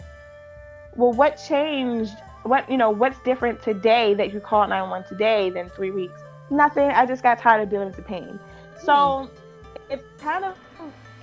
Well 0.95 1.14
what 1.14 1.41
changed? 1.47 2.14
What 2.43 2.70
you 2.70 2.78
know 2.78 2.91
what's 2.91 3.20
different 3.20 3.62
today 3.62 4.14
that 4.14 4.32
you 4.32 4.39
called 4.39 4.70
911 4.70 5.10
today 5.10 5.49
than 5.49 5.70
three 5.70 5.91
weeks? 5.91 6.22
Nothing. 6.49 6.89
I 6.89 7.05
just 7.05 7.24
got 7.24 7.39
tired 7.39 7.62
of 7.64 7.70
dealing 7.70 7.88
with 7.88 7.97
the 7.97 8.03
pain. 8.03 8.39
So 8.84 9.30
hmm. 9.30 9.91
it's 9.91 10.05
kind 10.22 10.45
of 10.45 10.58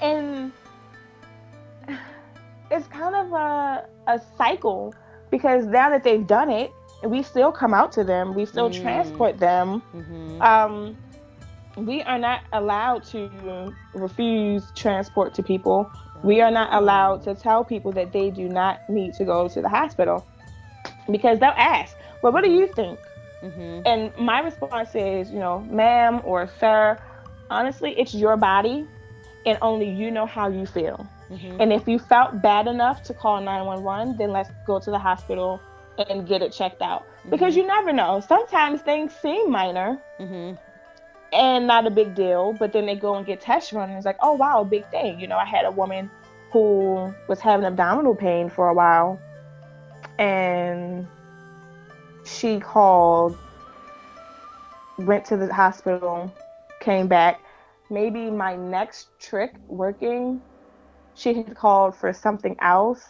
in 0.03 0.53
it's 2.70 2.87
kind 2.89 3.14
of 3.14 3.32
a, 3.32 3.87
a 4.07 4.20
cycle 4.37 4.95
because 5.30 5.64
now 5.64 5.89
that 5.89 6.05
they've 6.05 6.26
done 6.26 6.51
it 6.51 6.72
we 7.07 7.23
still 7.23 7.53
come 7.53 7.75
out 7.75 7.93
to 7.93 8.05
them 8.05 8.35
we 8.35 8.45
still 8.47 8.71
Mm. 8.71 8.83
transport 8.83 9.39
them 9.39 9.83
Mhm. 9.95 10.41
um, 10.43 10.97
we 11.77 12.03
are 12.03 12.19
not 12.19 12.41
allowed 12.53 13.03
to 13.05 13.29
refuse 13.95 14.63
transport 14.77 15.35
to 15.35 15.43
people. 15.43 15.91
We 16.23 16.41
are 16.41 16.51
not 16.53 16.73
allowed 16.73 17.23
to 17.25 17.35
tell 17.35 17.65
people 17.65 17.91
that 17.93 18.13
they 18.13 18.31
do 18.31 18.49
not 18.49 18.79
need 18.89 19.15
to 19.15 19.25
go 19.25 19.49
to 19.49 19.61
the 19.61 19.69
hospital 19.69 20.25
because 21.11 21.41
they'll 21.41 21.51
ask, 21.57 21.97
Well, 22.23 22.33
what 22.33 22.45
do 22.45 22.51
you 22.51 22.69
think? 22.69 22.99
Mhm. 23.43 23.83
And 23.85 24.17
my 24.17 24.39
response 24.41 24.95
is, 24.95 25.33
you 25.33 25.41
know, 25.41 25.61
ma'am 25.69 26.21
or 26.25 26.47
sir, 26.61 26.97
honestly, 27.51 27.91
it's 27.99 28.15
your 28.15 28.37
body 28.37 28.87
and 29.45 29.59
only 29.61 29.89
you 29.91 30.11
know 30.13 30.25
how 30.27 30.47
you 30.49 30.65
feel. 30.67 31.05
Mhm. 31.31 31.57
And 31.61 31.73
if 31.73 31.89
you 31.89 31.99
felt 31.99 32.41
bad 32.41 32.67
enough 32.69 33.03
to 33.03 33.15
call 33.15 33.41
911, 33.41 34.17
then 34.17 34.31
let's 34.33 34.51
go 34.65 34.79
to 34.79 34.91
the 34.93 34.99
hospital 34.99 35.61
and 35.99 36.26
get 36.26 36.42
it 36.42 36.53
checked 36.53 36.82
out. 36.82 37.05
Because 37.30 37.57
you 37.57 37.66
never 37.66 37.92
know. 37.92 38.20
Sometimes 38.20 38.82
things 38.82 39.14
seem 39.14 39.51
minor 39.51 39.99
Mhm. 40.20 40.59
and 41.32 41.66
not 41.66 41.86
a 41.86 41.90
big 41.90 42.14
deal, 42.14 42.53
but 42.53 42.72
then 42.72 42.86
they 42.86 42.95
go 42.95 43.14
and 43.14 43.26
get 43.26 43.40
tests 43.40 43.72
run 43.72 43.88
and 43.88 43.97
it's 43.97 44.07
like, 44.07 44.18
oh 44.20 44.32
wow, 44.32 44.62
big 44.64 44.86
thing. 44.86 45.18
You 45.18 45.26
know, 45.26 45.36
I 45.36 45.45
had 45.45 45.64
a 45.64 45.70
woman 45.70 46.11
who 46.53 47.12
was 47.28 47.40
having 47.40 47.66
abdominal 47.66 48.14
pain 48.14 48.49
for 48.49 48.68
a 48.68 48.74
while 48.74 49.18
and 50.18 51.07
she 52.24 52.61
called, 52.61 53.36
went 54.99 55.24
to 55.26 55.36
the 55.36 55.53
hospital, 55.53 56.32
came 56.80 57.09
back. 57.09 57.40
Maybe 57.90 58.30
my 58.30 58.57
next 58.57 59.09
trick 59.18 59.55
working, 59.68 60.40
she 61.14 61.34
had 61.34 61.57
called 61.57 61.97
for 61.97 62.12
something 62.12 62.57
else. 62.61 63.05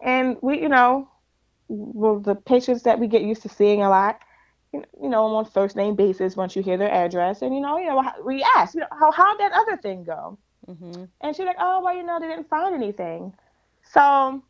And 0.00 0.36
we, 0.40 0.62
you 0.62 0.68
know, 0.68 1.09
well, 1.70 2.20
the 2.20 2.34
patients 2.36 2.82
that 2.84 2.98
we 2.98 3.08
get 3.08 3.22
used 3.22 3.42
to 3.42 3.48
seeing 3.48 3.82
a 3.82 3.90
lot, 3.90 4.20
you 4.72 4.84
you 5.02 5.08
know, 5.08 5.24
on 5.26 5.44
first 5.46 5.76
name 5.76 5.96
basis 5.96 6.36
once 6.36 6.56
you 6.56 6.62
hear 6.62 6.76
their 6.78 6.92
address, 6.92 7.42
and 7.42 7.54
you 7.54 7.60
know, 7.60 7.78
you 7.78 7.86
know, 7.86 8.02
we 8.24 8.42
ask, 8.56 8.74
you 8.74 8.80
know, 8.80 8.88
how 8.98 9.10
how'd 9.12 9.38
that 9.40 9.52
other 9.52 9.76
thing 9.76 10.04
go? 10.04 10.38
Mhm. 10.68 11.08
And 11.20 11.36
she's 11.36 11.46
like, 11.46 11.56
oh, 11.60 11.82
well, 11.82 11.96
you 11.96 12.02
know, 12.04 12.20
they 12.20 12.28
didn't 12.28 12.48
find 12.48 12.74
anything. 12.74 13.34
So 13.82 14.42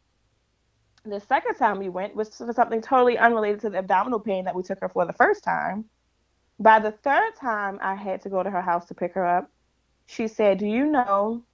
the 1.05 1.21
second 1.21 1.55
time 1.57 1.79
we 1.79 1.89
went 1.89 2.15
was 2.17 2.37
for 2.37 2.53
something 2.53 2.81
totally 2.83 3.19
unrelated 3.19 3.61
to 3.61 3.71
the 3.71 3.79
abdominal 3.79 4.21
pain 4.21 4.45
that 4.45 4.55
we 4.55 4.63
took 4.63 4.81
her 4.81 4.89
for 4.89 5.07
the 5.07 5.13
first 5.13 5.45
time. 5.45 5.87
By 6.59 6.79
the 6.81 6.93
third 6.93 7.35
time 7.37 7.79
I 7.83 7.95
had 7.95 8.23
to 8.23 8.31
go 8.31 8.43
to 8.43 8.51
her 8.51 8.63
house 8.63 8.87
to 8.87 8.95
pick 8.95 9.15
her 9.15 9.27
up, 9.27 9.51
she 10.07 10.29
said, 10.29 10.59
Do 10.59 10.67
you 10.67 10.87
know 10.87 11.45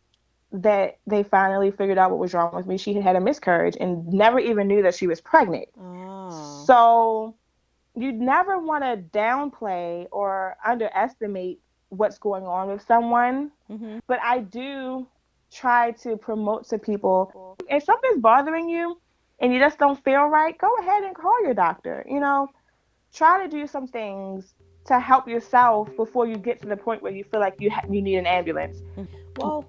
that 0.63 0.99
they 1.07 1.23
finally 1.23 1.71
figured 1.71 1.99
out 1.99 2.11
what 2.11 2.19
was 2.19 2.35
wrong 2.35 2.55
with 2.55 2.67
me? 2.67 2.79
She 2.79 2.95
had 2.95 3.03
had 3.03 3.17
a 3.17 3.21
miscarriage 3.21 3.77
and 3.79 4.07
never 4.09 4.39
even 4.39 4.67
knew 4.69 4.83
that 4.83 4.95
she 4.95 5.07
was 5.07 5.21
pregnant. 5.21 5.69
Oh. 5.79 6.65
So 6.67 7.35
you 7.95 8.13
never 8.13 8.59
want 8.59 8.85
to 8.85 9.19
downplay 9.19 10.07
or 10.11 10.57
underestimate 10.65 11.61
what's 11.89 12.19
going 12.19 12.45
on 12.45 12.69
with 12.69 12.83
someone. 12.83 13.53
Mhm. 13.71 14.01
But 14.07 14.21
I 14.23 14.41
do 14.41 15.07
try 15.51 15.93
to 15.93 16.17
promote 16.17 16.65
to 16.69 16.79
people 16.79 17.57
if 17.69 17.85
something's 17.85 18.19
bothering 18.19 18.69
you 18.69 18.99
and 19.41 19.53
you 19.53 19.61
just 19.61 19.79
don't 19.79 20.03
feel 20.05 20.27
right, 20.27 20.57
go 20.59 20.75
ahead 20.77 21.05
and 21.05 21.15
call 21.15 21.43
your 21.43 21.55
doctor. 21.55 22.05
You 22.09 22.21
know, 22.21 22.49
try 23.13 23.43
to 23.43 23.49
do 23.49 23.67
some 23.67 23.87
things 23.87 24.55
to 24.87 25.01
help 25.01 25.29
yourself 25.29 25.95
before 25.97 26.27
you 26.27 26.37
get 26.37 26.61
to 26.63 26.69
the 26.69 26.77
point 26.77 27.03
where 27.03 27.13
you 27.13 27.25
feel 27.25 27.41
like 27.41 27.57
you 27.61 27.71
ha- 27.71 27.87
you 27.89 28.03
need 28.03 28.17
an 28.17 28.27
ambulance. 28.27 28.83
Well, 29.39 29.65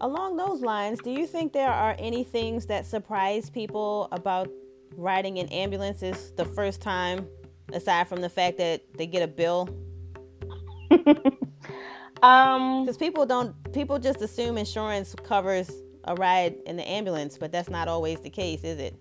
along 0.00 0.36
those 0.36 0.60
lines, 0.62 0.98
do 1.02 1.10
you 1.10 1.26
think 1.26 1.52
there 1.52 1.70
are 1.70 1.96
any 1.98 2.24
things 2.24 2.66
that 2.66 2.86
surprise 2.86 3.50
people 3.50 4.08
about 4.12 4.48
riding 4.96 5.36
in 5.38 5.46
ambulances 5.48 6.32
the 6.36 6.44
first 6.44 6.80
time, 6.80 7.26
aside 7.72 8.08
from 8.08 8.20
the 8.20 8.28
fact 8.28 8.58
that 8.58 8.82
they 8.96 9.06
get 9.06 9.22
a 9.22 9.28
bill? 9.28 9.68
Um, 12.20 12.82
Because 12.84 12.96
people 12.96 13.26
don't, 13.26 13.54
people 13.72 13.98
just 14.00 14.20
assume 14.22 14.58
insurance 14.58 15.14
covers 15.22 15.70
a 16.02 16.16
ride 16.16 16.56
in 16.66 16.76
the 16.76 16.88
ambulance, 16.88 17.38
but 17.38 17.52
that's 17.52 17.70
not 17.70 17.86
always 17.86 18.18
the 18.20 18.30
case, 18.30 18.64
is 18.64 18.78
it? 18.80 19.00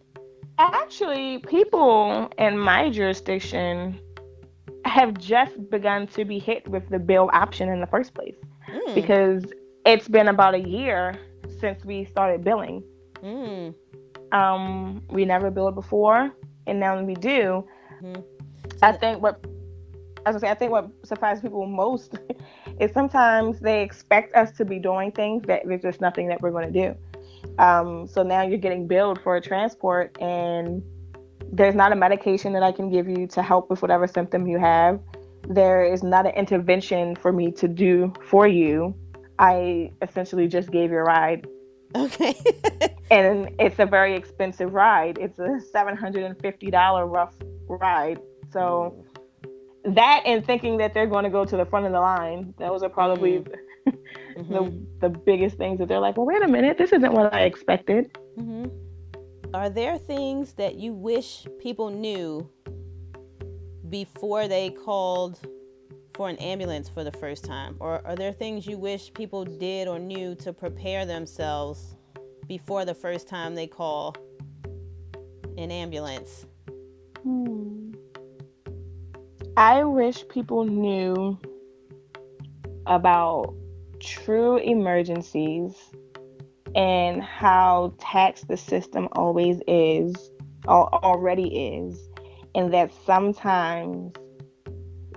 Actually, 0.59 1.39
people 1.39 2.29
in 2.37 2.59
my 2.59 2.91
jurisdiction 2.91 3.99
have 4.85 5.17
just 5.17 5.69
begun 5.71 6.05
to 6.07 6.25
be 6.25 6.37
hit 6.37 6.67
with 6.67 6.87
the 6.89 6.99
bill 6.99 7.31
option 7.33 7.69
in 7.69 7.79
the 7.81 7.87
first 7.87 8.13
place 8.13 8.35
Mm. 8.69 8.93
because 8.95 9.43
it's 9.87 10.07
been 10.09 10.27
about 10.27 10.53
a 10.53 10.59
year 10.59 11.15
since 11.59 11.83
we 11.85 12.03
started 12.05 12.43
billing. 12.43 12.83
Mm. 13.23 13.73
Um, 14.33 15.01
we 15.09 15.23
never 15.23 15.49
billed 15.49 15.75
before, 15.75 16.31
and 16.67 16.79
now 16.79 17.01
we 17.01 17.15
do. 17.15 17.65
Mhm. 18.03 18.23
I 18.81 18.91
think 18.91 19.21
what 19.21 19.43
I 20.25 20.31
was 20.31 20.41
say, 20.41 20.49
I 20.49 20.55
think 20.55 20.71
what 20.73 20.89
surprises 21.05 21.41
people 21.41 21.65
most 21.65 22.19
is 22.81 22.91
sometimes 22.91 23.61
they 23.61 23.81
expect 23.81 24.35
us 24.35 24.51
to 24.57 24.65
be 24.65 24.77
doing 24.77 25.11
things 25.13 25.43
that 25.43 25.61
there's 25.65 25.81
just 25.81 26.01
nothing 26.01 26.27
that 26.27 26.41
we're 26.41 26.51
going 26.51 26.71
to 26.71 26.79
do. 26.85 26.95
Um, 27.57 28.07
so 28.07 28.23
now 28.23 28.41
you're 28.41 28.57
getting 28.57 28.87
billed 28.87 29.21
for 29.21 29.37
a 29.37 29.41
transport, 29.41 30.17
and 30.21 30.83
there's 31.53 31.75
not 31.75 31.93
a 31.93 31.95
medication 31.95 32.51
that 32.53 32.63
I 32.63 32.73
can 32.73 32.89
give 32.89 33.07
you 33.07 33.25
to 33.27 33.41
help 33.41 33.69
with 33.69 33.81
whatever 33.81 34.05
symptom 34.05 34.47
you 34.47 34.59
have. 34.59 34.99
There 35.47 35.85
is 35.85 36.03
not 36.03 36.25
an 36.25 36.33
intervention 36.33 37.15
for 37.15 37.31
me 37.31 37.51
to 37.53 37.69
do 37.69 38.11
for 38.21 38.47
you. 38.47 38.93
I 39.39 39.91
essentially 40.01 40.47
just 40.47 40.71
gave 40.71 40.91
you 40.91 40.97
a 40.97 41.03
ride, 41.03 41.45
Okay. 41.95 42.35
and 43.11 43.49
it's 43.59 43.79
a 43.79 43.85
very 43.85 44.15
expensive 44.15 44.73
ride. 44.73 45.17
It's 45.19 45.39
a 45.39 45.59
$750 45.73 47.11
rough 47.11 47.33
ride. 47.67 48.19
So 48.51 49.03
that 49.85 50.23
and 50.25 50.45
thinking 50.45 50.77
that 50.77 50.93
they're 50.93 51.07
going 51.07 51.23
to 51.23 51.29
go 51.29 51.45
to 51.45 51.55
the 51.55 51.65
front 51.65 51.85
of 51.85 51.91
the 51.93 51.99
line, 51.99 52.53
those 52.57 52.83
are 52.83 52.89
probably 52.89 53.43
Mhm. 53.85 54.49
the, 55.01 55.07
the 55.07 55.09
biggest 55.09 55.57
things 55.57 55.79
that 55.79 55.87
they're 55.87 55.99
like, 55.99 56.17
well, 56.17 56.25
wait 56.25 56.43
a 56.43 56.47
minute, 56.47 56.77
this 56.77 56.91
isn't 56.91 57.13
what 57.13 57.33
I 57.33 57.41
expected. 57.43 58.17
hmm 58.35 58.65
Are 59.53 59.69
there 59.69 59.97
things 59.97 60.53
that 60.53 60.75
you 60.75 60.93
wish 60.93 61.47
people 61.59 61.89
knew 61.89 62.49
before 63.89 64.47
they 64.49 64.69
called 64.71 65.39
for 66.17 66.27
an 66.27 66.35
ambulance 66.37 66.89
for 66.89 67.03
the 67.03 67.11
first 67.11 67.45
time? 67.45 67.77
Or 67.79 68.05
are 68.05 68.15
there 68.15 68.33
things 68.33 68.65
you 68.65 68.77
wish 68.79 69.13
people 69.13 69.45
did 69.45 69.87
or 69.87 69.99
knew 69.99 70.33
to 70.37 70.51
prepare 70.51 71.05
themselves 71.05 71.95
before 72.47 72.83
the 72.85 72.95
first 72.95 73.27
time 73.27 73.53
they 73.53 73.67
call 73.67 74.15
an 75.57 75.71
ambulance? 75.71 76.47
Hmm. 77.21 77.93
I 79.55 79.83
wish 79.83 80.27
people 80.27 80.65
knew 80.65 81.39
about 82.87 83.53
true 83.99 84.57
emergencies 84.57 85.75
and 86.75 87.21
how 87.21 87.93
taxed 87.99 88.47
the 88.47 88.57
system 88.57 89.07
always 89.11 89.61
is, 89.67 90.31
or 90.67 90.93
already 91.03 91.75
is, 91.75 92.09
and 92.55 92.73
that 92.73 92.91
sometimes 93.05 94.13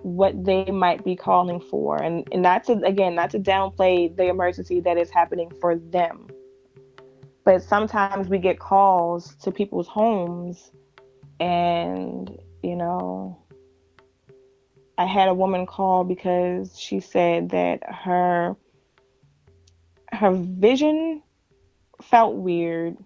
what 0.02 0.44
they 0.44 0.64
might 0.66 1.04
be 1.04 1.16
calling 1.16 1.60
for, 1.60 2.02
and, 2.02 2.26
and 2.32 2.42
not 2.42 2.64
to, 2.64 2.72
again, 2.84 3.14
not 3.14 3.30
to 3.30 3.38
downplay 3.38 4.14
the 4.16 4.28
emergency 4.28 4.80
that 4.80 4.96
is 4.96 5.10
happening 5.10 5.50
for 5.60 5.76
them, 5.76 6.28
but 7.44 7.62
sometimes 7.62 8.28
we 8.28 8.38
get 8.38 8.58
calls 8.58 9.34
to 9.36 9.50
people's 9.50 9.88
homes, 9.88 10.70
and, 11.38 12.38
you 12.62 12.76
know, 12.76 13.38
I 15.00 15.06
had 15.06 15.28
a 15.28 15.34
woman 15.34 15.64
call 15.64 16.04
because 16.04 16.78
she 16.78 17.00
said 17.00 17.48
that 17.50 17.82
her 17.90 18.54
her 20.12 20.32
vision 20.32 21.22
felt 22.02 22.34
weird 22.34 22.98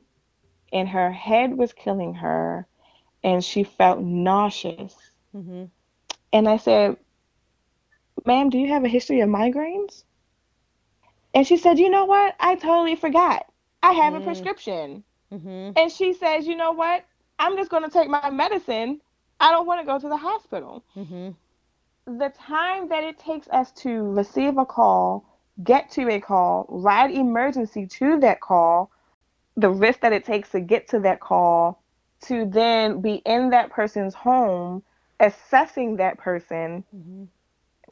and 0.73 0.89
her 0.89 1.13
head 1.13 1.57
was 1.57 1.73
killing 1.73 2.15
her 2.15 2.67
and 3.23 3.45
she 3.45 3.63
felt 3.63 4.01
nauseous. 4.01 4.97
hmm 5.31 5.67
And 6.35 6.49
I 6.51 6.59
said, 6.59 6.99
"Ma'am, 8.27 8.51
do 8.51 8.59
you 8.59 8.69
have 8.69 8.85
a 8.85 8.89
history 8.89 9.21
of 9.23 9.31
migraines?" 9.31 10.05
And 11.35 11.47
she 11.47 11.57
said, 11.59 11.79
"You 11.79 11.91
know 11.91 12.07
what? 12.07 12.37
I 12.41 12.57
totally 12.57 12.97
forgot. 12.97 13.47
I 13.83 13.93
have 13.93 14.15
a 14.15 14.21
Mm. 14.21 14.25
prescription." 14.25 15.05
hmm 15.31 15.71
And 15.77 15.93
she 15.93 16.15
says, 16.15 16.47
"You 16.47 16.57
know 16.57 16.73
what? 16.73 17.05
I'm 17.39 17.57
just 17.57 17.71
going 17.71 17.85
to 17.85 17.91
take 17.91 18.11
my 18.11 18.31
medicine. 18.31 19.03
I 19.41 19.53
don't 19.53 19.67
want 19.67 19.81
to 19.81 19.87
go 19.87 19.99
to 19.99 20.09
the 20.11 20.19
hospital." 20.19 20.85
hmm 20.95 21.31
the 22.07 22.31
time 22.31 22.89
that 22.89 23.05
it 23.05 23.19
takes 23.19 23.49
us 23.49 23.73
to 23.73 24.13
receive 24.13 24.59
a 24.59 24.67
call, 24.67 25.25
get 25.65 25.91
to 25.91 26.11
a 26.11 26.21
call, 26.21 26.67
ride 26.69 27.11
emergency 27.13 27.87
to 27.87 28.21
that 28.21 28.41
call, 28.41 28.91
the 29.57 29.71
risk 29.71 30.01
that 30.01 30.13
it 30.13 30.25
takes 30.25 30.51
to 30.51 30.61
get 30.61 30.89
to 30.89 31.01
that 31.01 31.21
call, 31.21 31.83
to 32.23 32.47
then 32.47 33.01
be 33.01 33.17
in 33.27 33.51
that 33.51 33.71
person's 33.71 34.15
home, 34.15 34.83
assessing 35.21 35.97
that 35.97 36.19
person, 36.19 36.85
hmm 36.91 37.25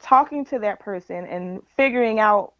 talking 0.01 0.43
to 0.45 0.59
that 0.59 0.79
person, 0.79 1.25
and 1.25 1.61
figuring 1.77 2.19
out 2.19 2.53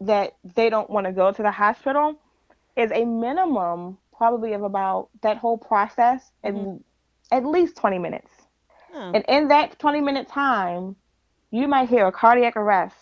that 0.00 0.34
they 0.54 0.70
don't 0.70 0.88
want 0.90 1.06
to 1.06 1.12
go 1.12 1.30
to 1.30 1.42
the 1.42 1.50
hospital 1.50 2.14
is 2.76 2.90
a 2.92 3.04
minimum 3.04 3.98
probably 4.16 4.52
of 4.52 4.62
about 4.62 5.08
that 5.22 5.36
whole 5.36 5.58
process 5.58 6.32
in 6.42 6.82
at 7.30 7.44
least 7.44 7.76
20 7.76 7.98
minutes. 7.98 8.30
Oh. 8.94 9.12
And 9.14 9.24
in 9.28 9.48
that 9.48 9.78
20 9.78 10.00
minute 10.00 10.28
time, 10.28 10.96
you 11.50 11.68
might 11.68 11.88
hear 11.88 12.06
a 12.06 12.12
cardiac 12.12 12.56
arrest 12.56 12.96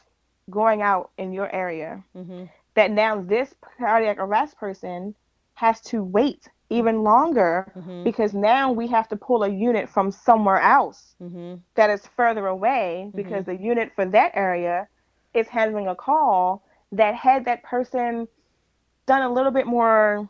going 0.51 0.83
out 0.83 1.11
in 1.19 1.33
your 1.33 1.53
area. 1.55 2.03
hmm 2.15 2.45
That 2.75 2.91
now 2.91 3.21
this 3.21 3.55
cardiac 3.79 4.19
arrest 4.19 4.57
person 4.59 5.15
has 5.55 5.81
to 5.83 6.03
wait 6.03 6.49
even 6.71 7.03
longer 7.03 7.69
hmm 7.75 8.05
because 8.05 8.35
now 8.35 8.71
we 8.73 8.87
have 8.89 9.09
to 9.09 9.17
pull 9.17 9.43
a 9.43 9.49
unit 9.49 9.89
from 9.89 10.11
somewhere 10.11 10.61
else 10.61 11.15
hmm 11.19 11.55
that 11.75 11.91
is 11.91 12.07
further 12.07 12.47
away 12.47 13.11
because 13.15 13.45
the 13.45 13.57
unit 13.57 13.93
for 13.95 14.05
that 14.07 14.33
area 14.35 14.89
is 15.35 15.49
handling 15.49 15.87
a 15.89 15.95
call 15.95 16.63
that 16.93 17.15
had 17.15 17.45
that 17.45 17.63
person 17.63 18.29
done 19.07 19.23
a 19.23 19.33
little 19.33 19.53
bit 19.53 19.67
more 19.67 20.29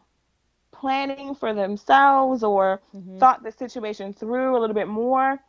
planning 0.73 1.35
for 1.35 1.53
themselves 1.55 2.43
or 2.43 2.81
Mhm. 2.95 3.19
thought 3.19 3.43
the 3.43 3.51
situation 3.53 4.13
through 4.13 4.57
a 4.57 4.61
little 4.61 4.75
bit 4.75 4.89
more 4.89 5.41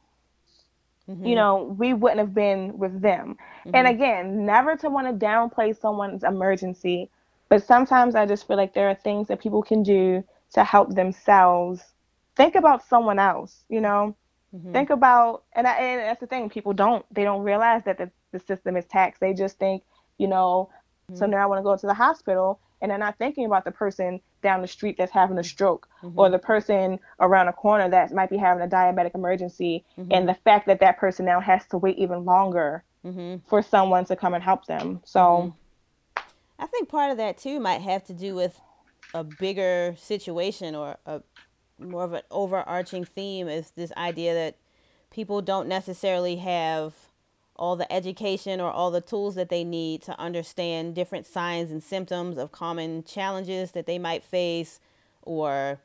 hmm 1.07 1.23
you 1.23 1.35
know, 1.35 1.75
we 1.77 1.93
wouldn't 1.93 2.19
have 2.19 2.33
been 2.33 2.77
with 2.77 3.01
them. 3.01 3.38
And 3.73 3.88
again, 3.88 4.45
never 4.45 4.75
to 4.77 4.89
want 4.89 5.07
to 5.07 5.25
downplay 5.25 5.75
someone's 5.75 6.23
emergency, 6.23 7.09
but 7.49 7.63
sometimes 7.63 8.15
I 8.15 8.25
just 8.25 8.47
feel 8.47 8.57
like 8.57 8.73
there 8.73 8.89
are 8.89 8.95
things 8.95 9.27
that 9.27 9.39
people 9.39 9.61
can 9.61 9.83
do 9.83 10.23
to 10.54 10.64
help 10.64 10.93
themselves. 10.95 11.84
Think 12.36 12.56
about 12.56 12.84
someone 12.86 13.20
else, 13.20 13.64
you 13.70 13.82
know. 13.82 14.16
Mhm. 14.56 14.72
Think 14.72 14.89
about, 14.89 15.43
and, 15.54 15.68
I, 15.68 15.74
and 15.74 16.02
that's 16.02 16.20
the 16.20 16.28
thing, 16.28 16.50
people 16.50 16.74
don't, 16.74 17.06
they 17.14 17.24
don't 17.24 17.43
realize 17.43 17.84
that 17.86 17.98
the, 17.98 18.10
the 18.32 18.39
system 18.39 18.78
is 18.78 18.86
taxed. 18.86 19.20
They 19.20 19.34
just 19.34 19.58
think, 19.60 19.84
you 20.18 20.28
know, 20.28 20.70
so 21.14 21.26
now 21.26 21.38
I 21.38 21.45
want 21.45 21.60
to 21.60 21.64
go 21.64 21.76
to 21.76 21.88
the 21.88 21.93
hospital, 21.93 22.60
and 22.82 22.91
they're 22.91 22.98
not 22.98 23.18
thinking 23.18 23.45
about 23.45 23.64
the 23.64 23.72
person 23.72 24.20
down 24.43 24.62
the 24.62 24.68
street 24.68 24.95
that's 24.98 25.12
having 25.12 25.38
a 25.38 25.43
stroke 25.43 25.88
or 26.16 26.30
the 26.30 26.38
person 26.38 27.00
around 27.20 27.48
a 27.48 27.54
corner 27.54 27.89
that 27.89 28.14
might 28.14 28.30
be 28.30 28.38
having 28.38 28.62
a 28.62 28.68
diabetic 28.68 29.16
emergency, 29.16 29.86
and 30.12 30.28
the 30.28 30.34
fact 30.34 30.68
that 30.68 30.82
that 30.82 30.98
person 30.98 31.26
now 31.26 31.39
has 31.39 31.66
to 31.68 31.78
wait 31.78 31.98
even 31.98 32.26
longer 32.26 32.84
hmm 33.04 33.36
for 33.48 33.62
someone 33.62 34.04
to 34.06 34.16
come 34.16 34.34
and 34.34 34.43
help 34.43 34.66
them. 34.66 35.00
So, 35.06 35.54
I 36.60 36.66
think 36.66 36.89
part 36.89 37.12
of 37.12 37.18
that 37.18 37.38
too 37.38 37.60
might 37.60 37.82
have 37.82 38.04
to 38.08 38.14
do 38.14 38.36
with 38.36 38.60
a 39.14 39.24
bigger 39.24 39.95
situation 39.97 40.76
or 40.76 40.97
a 41.05 41.22
more 41.80 42.03
of 42.03 42.14
an 42.14 42.24
overarching 42.32 43.05
theme 43.05 43.47
is 43.47 43.72
this 43.72 43.91
idea 43.95 44.34
that 44.34 44.55
people 45.12 45.41
don't 45.41 45.68
necessarily 45.68 46.38
have 46.38 46.93
all 47.55 47.76
the 47.76 47.91
education 47.91 48.62
or 48.62 48.72
all 48.72 48.91
the 48.91 49.01
tools 49.01 49.36
that 49.36 49.49
they 49.49 49.64
need 49.64 50.01
to 50.03 50.20
understand 50.20 50.95
different 50.95 51.26
signs 51.26 51.72
and 51.72 51.84
symptoms 51.84 52.38
of 52.38 52.51
common 52.51 53.03
challenges 53.03 53.72
that 53.72 53.86
they 53.86 53.97
might 53.97 54.24
face 54.24 54.80
or 55.24 55.80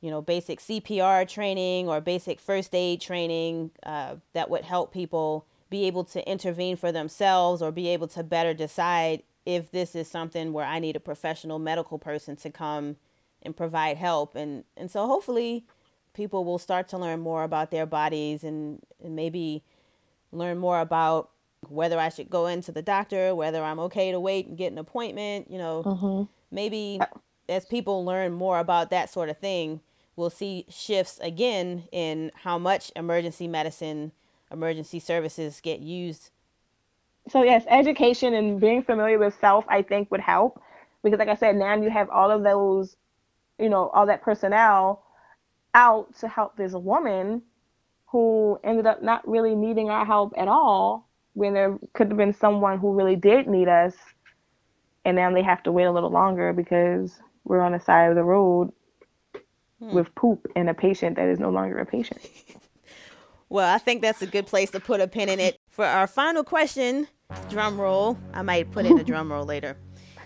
you 0.00 0.10
know 0.10 0.20
basic 0.20 0.60
cpr 0.60 1.26
training 1.26 1.88
or 1.88 2.00
basic 2.00 2.38
first 2.38 2.74
aid 2.74 3.00
training 3.00 3.70
uh, 3.82 4.14
that 4.34 4.50
would 4.50 4.64
help 4.64 4.92
people 4.92 5.46
be 5.70 5.86
able 5.86 6.04
to 6.04 6.26
intervene 6.30 6.76
for 6.76 6.92
themselves 6.92 7.62
or 7.62 7.72
be 7.72 7.88
able 7.88 8.06
to 8.06 8.22
better 8.22 8.54
decide 8.54 9.22
if 9.46 9.70
this 9.70 9.94
is 9.94 10.08
something 10.08 10.52
where 10.52 10.66
i 10.66 10.78
need 10.78 10.96
a 10.96 11.00
professional 11.00 11.58
medical 11.58 11.98
person 11.98 12.36
to 12.36 12.50
come 12.50 12.96
and 13.42 13.56
provide 13.56 13.96
help 13.96 14.34
and 14.34 14.64
and 14.76 14.90
so 14.90 15.06
hopefully 15.06 15.64
people 16.14 16.44
will 16.44 16.58
start 16.58 16.88
to 16.88 16.98
learn 16.98 17.20
more 17.20 17.44
about 17.44 17.70
their 17.70 17.84
bodies 17.86 18.42
and, 18.42 18.80
and 19.04 19.14
maybe 19.14 19.62
learn 20.32 20.56
more 20.58 20.80
about 20.80 21.30
whether 21.68 21.98
I 21.98 22.08
should 22.08 22.30
go 22.30 22.46
into 22.46 22.72
the 22.72 22.80
doctor, 22.82 23.34
whether 23.34 23.62
I'm 23.62 23.78
okay 23.80 24.12
to 24.12 24.18
wait 24.18 24.46
and 24.46 24.56
get 24.56 24.72
an 24.72 24.78
appointment, 24.78 25.50
you 25.50 25.58
know, 25.58 25.82
Mm-hmm. 25.82 26.22
maybe 26.50 27.00
as 27.48 27.66
people 27.66 28.04
learn 28.04 28.32
more 28.32 28.58
about 28.58 28.88
that 28.90 29.10
sort 29.10 29.28
of 29.28 29.36
thing, 29.38 29.80
we'll 30.16 30.30
see 30.30 30.64
shifts 30.70 31.18
again 31.20 31.84
in 31.92 32.32
how 32.34 32.58
much 32.58 32.90
emergency 32.96 33.46
medicine, 33.46 34.12
emergency 34.50 34.98
services 34.98 35.60
get 35.60 35.80
used. 35.80 36.30
So 37.28 37.42
yes, 37.42 37.64
education 37.68 38.34
and 38.34 38.60
being 38.60 38.82
familiar 38.82 39.18
with 39.18 39.36
self, 39.40 39.64
I 39.68 39.82
think, 39.82 40.10
would 40.10 40.20
help 40.20 40.62
because, 41.02 41.18
like 41.18 41.28
I 41.28 41.34
said, 41.34 41.56
now 41.56 41.74
you 41.74 41.90
have 41.90 42.08
all 42.10 42.30
of 42.30 42.42
those, 42.42 42.96
you 43.58 43.68
know, 43.68 43.88
all 43.88 44.06
that 44.06 44.22
personnel 44.22 45.02
out 45.74 46.14
to 46.20 46.28
help 46.28 46.56
this 46.56 46.72
woman 46.72 47.42
who 48.06 48.58
ended 48.62 48.86
up 48.86 49.02
not 49.02 49.26
really 49.28 49.54
needing 49.54 49.90
our 49.90 50.06
help 50.06 50.32
at 50.36 50.48
all 50.48 51.08
when 51.34 51.52
there 51.52 51.76
could 51.92 52.08
have 52.08 52.16
been 52.16 52.32
someone 52.32 52.78
who 52.78 52.94
really 52.94 53.16
did 53.16 53.46
need 53.46 53.68
us, 53.68 53.94
and 55.04 55.16
now 55.16 55.32
they 55.32 55.42
have 55.42 55.62
to 55.64 55.72
wait 55.72 55.84
a 55.84 55.92
little 55.92 56.10
longer 56.10 56.52
because 56.52 57.20
we're 57.44 57.60
on 57.60 57.72
the 57.72 57.80
side 57.80 58.08
of 58.08 58.14
the 58.14 58.24
road 58.24 58.72
hmm. 59.80 59.92
with 59.92 60.14
poop 60.14 60.46
and 60.56 60.70
a 60.70 60.74
patient 60.74 61.16
that 61.16 61.28
is 61.28 61.38
no 61.38 61.50
longer 61.50 61.78
a 61.78 61.86
patient. 61.86 62.20
Well, 63.48 63.72
I 63.72 63.78
think 63.78 64.02
that's 64.02 64.22
a 64.22 64.26
good 64.26 64.46
place 64.46 64.70
to 64.72 64.80
put 64.80 65.00
a 65.00 65.06
pin 65.06 65.28
in 65.28 65.38
it. 65.38 65.56
For 65.68 65.84
our 65.84 66.06
final 66.06 66.42
question, 66.42 67.06
drum 67.48 67.80
roll. 67.80 68.18
I 68.32 68.42
might 68.42 68.70
put 68.70 68.86
in 68.86 68.98
a 68.98 69.04
drum 69.04 69.30
roll 69.30 69.44
later. 69.44 69.76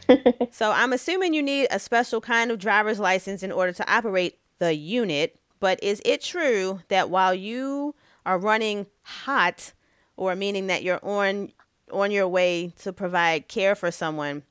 so 0.51 0.73
I'm 0.73 0.93
assuming 0.93 1.35
you 1.35 1.43
need 1.43 1.69
a 1.71 1.79
special 1.79 2.21
kind 2.21 2.51
of 2.51 2.59
driver's 2.59 2.99
license 2.99 3.43
in 3.43 3.53
order 3.53 3.73
to 3.73 3.93
operate 3.93 4.39
the 4.59 4.75
unit. 4.75 5.39
But 5.61 5.83
is 5.83 6.01
it 6.05 6.23
true 6.23 6.81
that 6.89 7.11
while 7.11 7.35
you 7.35 7.95
are 8.25 8.39
running 8.39 8.87
hot, 9.03 9.73
or 10.17 10.35
meaning 10.35 10.67
that 10.67 10.83
you're 10.83 11.05
on 11.05 11.53
on 11.91 12.11
your 12.11 12.29
way 12.29 12.73
to 12.79 12.93
provide 12.93 13.49
care 13.49 13.75
for 13.75 13.91
someone, 13.91 14.45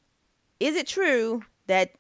is 0.60 0.76
it 0.76 0.88
true 0.88 1.44
that 1.68 1.94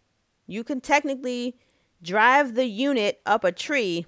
you 0.48 0.64
can 0.64 0.82
technically 0.82 1.56
drive 2.02 2.56
the 2.56 2.66
unit 2.66 3.22
up 3.26 3.44
a 3.44 3.52
tree 3.52 4.06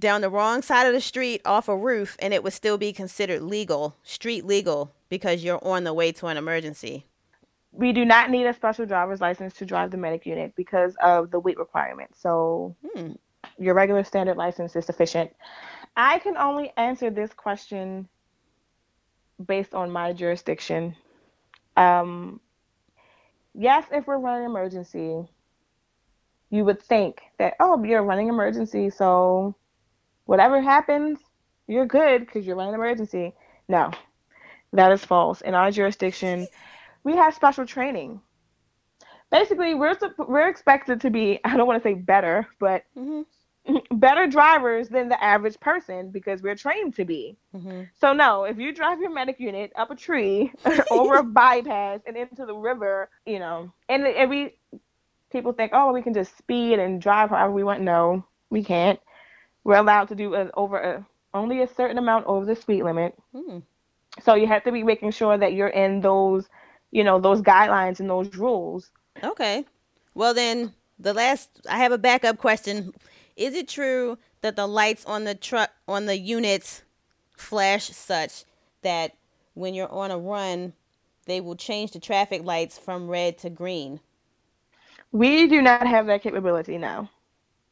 down 0.00 0.22
the 0.22 0.30
wrong 0.30 0.62
side 0.62 0.86
of 0.86 0.92
the 0.94 1.00
street 1.00 1.42
off 1.44 1.68
a 1.68 1.76
roof 1.76 2.16
and 2.20 2.34
it 2.34 2.42
would 2.42 2.52
still 2.54 2.78
be 2.78 2.92
considered 2.92 3.42
legal, 3.42 3.96
street 4.02 4.44
legal, 4.46 4.92
because 5.08 5.44
you're 5.44 5.64
on 5.64 5.84
the 5.84 5.94
way 5.94 6.12
to 6.12 6.26
an 6.26 6.36
emergency. 6.36 7.06
we 7.72 7.92
do 7.92 8.04
not 8.04 8.30
need 8.30 8.46
a 8.46 8.52
special 8.52 8.84
driver's 8.84 9.20
license 9.20 9.54
to 9.54 9.64
drive 9.64 9.92
the 9.92 9.96
medic 9.96 10.26
unit 10.26 10.52
because 10.56 10.96
of 11.02 11.30
the 11.30 11.38
weight 11.38 11.56
requirement. 11.58 12.10
So 12.16 12.74
Hmm. 12.96 13.12
your 13.58 13.74
regular 13.74 14.02
standard 14.02 14.36
license 14.36 14.74
is 14.74 14.84
sufficient. 14.86 15.30
I 15.96 16.18
can 16.18 16.36
only 16.36 16.72
answer 16.76 17.10
this 17.10 17.32
question 17.32 18.08
based 19.46 19.74
on 19.74 19.90
my 19.92 20.12
jurisdiction. 20.12 20.96
Um, 21.76 22.40
yes, 23.54 23.84
if 23.92 24.06
we're 24.08 24.18
running 24.18 24.46
emergency, 24.46 25.28
you 26.50 26.64
would 26.64 26.82
think 26.82 27.22
that, 27.38 27.54
oh, 27.60 27.82
you're 27.84 28.02
running 28.02 28.28
emergency, 28.28 28.90
so 28.90 29.54
whatever 30.30 30.60
happens, 30.62 31.20
you're 31.66 31.86
good 31.86 32.20
because 32.24 32.46
you're 32.46 32.56
running 32.56 32.74
an 32.74 32.80
emergency. 32.80 33.34
No, 33.68 33.90
that 34.72 34.92
is 34.92 35.04
false. 35.04 35.40
In 35.42 35.54
our 35.54 35.70
jurisdiction, 35.70 36.48
we 37.04 37.16
have 37.16 37.34
special 37.34 37.66
training. 37.66 38.20
Basically, 39.30 39.74
we're 39.74 39.96
we're 40.18 40.48
expected 40.48 41.00
to 41.02 41.10
be 41.10 41.40
I 41.44 41.56
don't 41.56 41.66
want 41.66 41.82
to 41.82 41.88
say 41.88 41.94
better, 41.94 42.46
but 42.58 42.84
Mhm. 42.96 43.26
better 43.92 44.26
drivers 44.26 44.88
than 44.88 45.08
the 45.08 45.22
average 45.22 45.60
person 45.60 46.10
because 46.10 46.42
we're 46.42 46.56
trained 46.56 46.94
to 46.96 47.04
be. 47.04 47.38
Mhm. 47.54 47.90
So 47.94 48.12
no, 48.12 48.44
if 48.44 48.58
you 48.58 48.72
drive 48.74 49.00
your 49.00 49.10
medic 49.10 49.40
unit 49.40 49.72
up 49.76 49.90
a 49.90 49.96
tree, 49.96 50.52
over 50.90 51.16
a 51.16 51.24
bypass, 51.24 52.00
and 52.06 52.16
into 52.16 52.44
the 52.46 52.54
river, 52.56 53.10
you 53.26 53.38
know, 53.38 53.72
and 53.88 54.06
and 54.06 54.30
we 54.30 54.58
people 55.30 55.52
think, 55.52 55.72
oh, 55.74 55.92
we 55.92 56.02
can 56.02 56.14
just 56.14 56.36
speed 56.36 56.78
and 56.78 57.00
drive 57.00 57.30
however 57.30 57.52
we 57.52 57.64
want. 57.64 57.82
No, 57.82 58.24
we 58.50 58.62
can't. 58.64 59.00
We're 59.64 59.76
allowed 59.76 60.08
to 60.08 60.14
do 60.14 60.34
a, 60.34 60.50
over 60.54 60.78
a, 60.78 61.06
only 61.34 61.62
a 61.62 61.68
certain 61.68 61.98
amount 61.98 62.26
over 62.26 62.44
the 62.44 62.56
speed 62.56 62.82
limit. 62.82 63.14
Hmm. 63.34 63.58
So 64.22 64.34
you 64.34 64.46
have 64.46 64.64
to 64.64 64.72
be 64.72 64.82
making 64.82 65.12
sure 65.12 65.38
that 65.38 65.52
you're 65.52 65.68
in 65.68 66.00
those, 66.00 66.48
you 66.90 67.04
know, 67.04 67.20
those 67.20 67.42
guidelines 67.42 68.00
and 68.00 68.10
those 68.10 68.34
rules. 68.36 68.90
Okay. 69.22 69.64
Well, 70.14 70.34
then 70.34 70.74
the 70.98 71.14
last, 71.14 71.48
I 71.68 71.78
have 71.78 71.92
a 71.92 71.98
backup 71.98 72.38
question. 72.38 72.92
Is 73.36 73.54
it 73.54 73.68
true 73.68 74.18
that 74.40 74.56
the 74.56 74.66
lights 74.66 75.04
on 75.04 75.24
the 75.24 75.34
truck, 75.34 75.70
on 75.86 76.06
the 76.06 76.18
units, 76.18 76.82
flash 77.36 77.90
such 77.90 78.44
that 78.82 79.14
when 79.54 79.74
you're 79.74 79.92
on 79.92 80.10
a 80.10 80.18
run, 80.18 80.72
they 81.26 81.40
will 81.40 81.56
change 81.56 81.92
the 81.92 82.00
traffic 82.00 82.44
lights 82.44 82.78
from 82.78 83.08
red 83.08 83.38
to 83.38 83.50
green? 83.50 84.00
We 85.12 85.46
do 85.46 85.62
not 85.62 85.86
have 85.86 86.06
that 86.06 86.22
capability 86.22 86.78
now. 86.78 87.10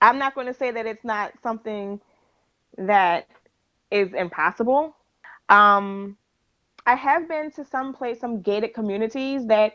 I'm 0.01 0.19
not 0.19 0.35
going 0.35 0.47
to 0.49 0.55
say 0.55 0.71
that 0.73 0.87
it's 0.87 1.05
not 1.05 1.35
something 1.43 2.01
that 2.79 3.29
is 3.91 4.15
impossible. 4.15 4.97
Um, 5.49 6.17
I 6.87 6.97
have 6.97 7.29
been 7.29 7.51
to 7.53 7.65
some 7.65 7.95
place, 7.95 8.21
some 8.21 8.43
gated 8.43 8.75
communities 8.75 9.47
that 9.49 9.75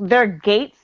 their 0.00 0.26
gates 0.26 0.78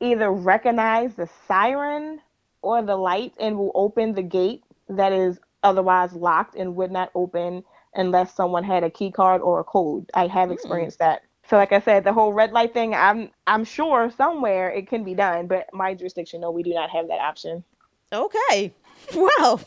either 0.00 0.32
recognize 0.32 1.16
the 1.16 1.28
siren 1.48 2.20
or 2.62 2.82
the 2.82 2.96
light 2.96 3.34
and 3.40 3.58
will 3.58 3.72
open 3.74 4.14
the 4.14 4.22
gate 4.22 4.64
that 4.88 5.12
is 5.12 5.40
otherwise 5.64 6.14
locked 6.14 6.56
and 6.56 6.76
would 6.76 6.92
not 6.92 7.10
open 7.16 7.64
unless 7.94 8.34
someone 8.34 8.64
had 8.64 8.84
a 8.84 8.90
key 8.90 9.10
card 9.10 9.42
or 9.42 9.60
a 9.60 9.64
code. 9.64 10.10
I 10.14 10.28
have 10.28 10.52
experienced 10.52 11.00
that. 11.00 11.23
So 11.48 11.56
like 11.56 11.72
I 11.72 11.80
said, 11.80 12.04
the 12.04 12.12
whole 12.12 12.32
red 12.32 12.52
light 12.52 12.72
thing, 12.72 12.94
I'm 12.94 13.30
I'm 13.46 13.64
sure 13.64 14.10
somewhere 14.16 14.70
it 14.70 14.88
can 14.88 15.04
be 15.04 15.14
done, 15.14 15.46
but 15.46 15.66
my 15.72 15.94
jurisdiction, 15.94 16.40
no, 16.40 16.50
we 16.50 16.62
do 16.62 16.72
not 16.72 16.90
have 16.90 17.08
that 17.08 17.20
option. 17.20 17.64
Okay. 18.12 18.72
Well, 19.14 19.60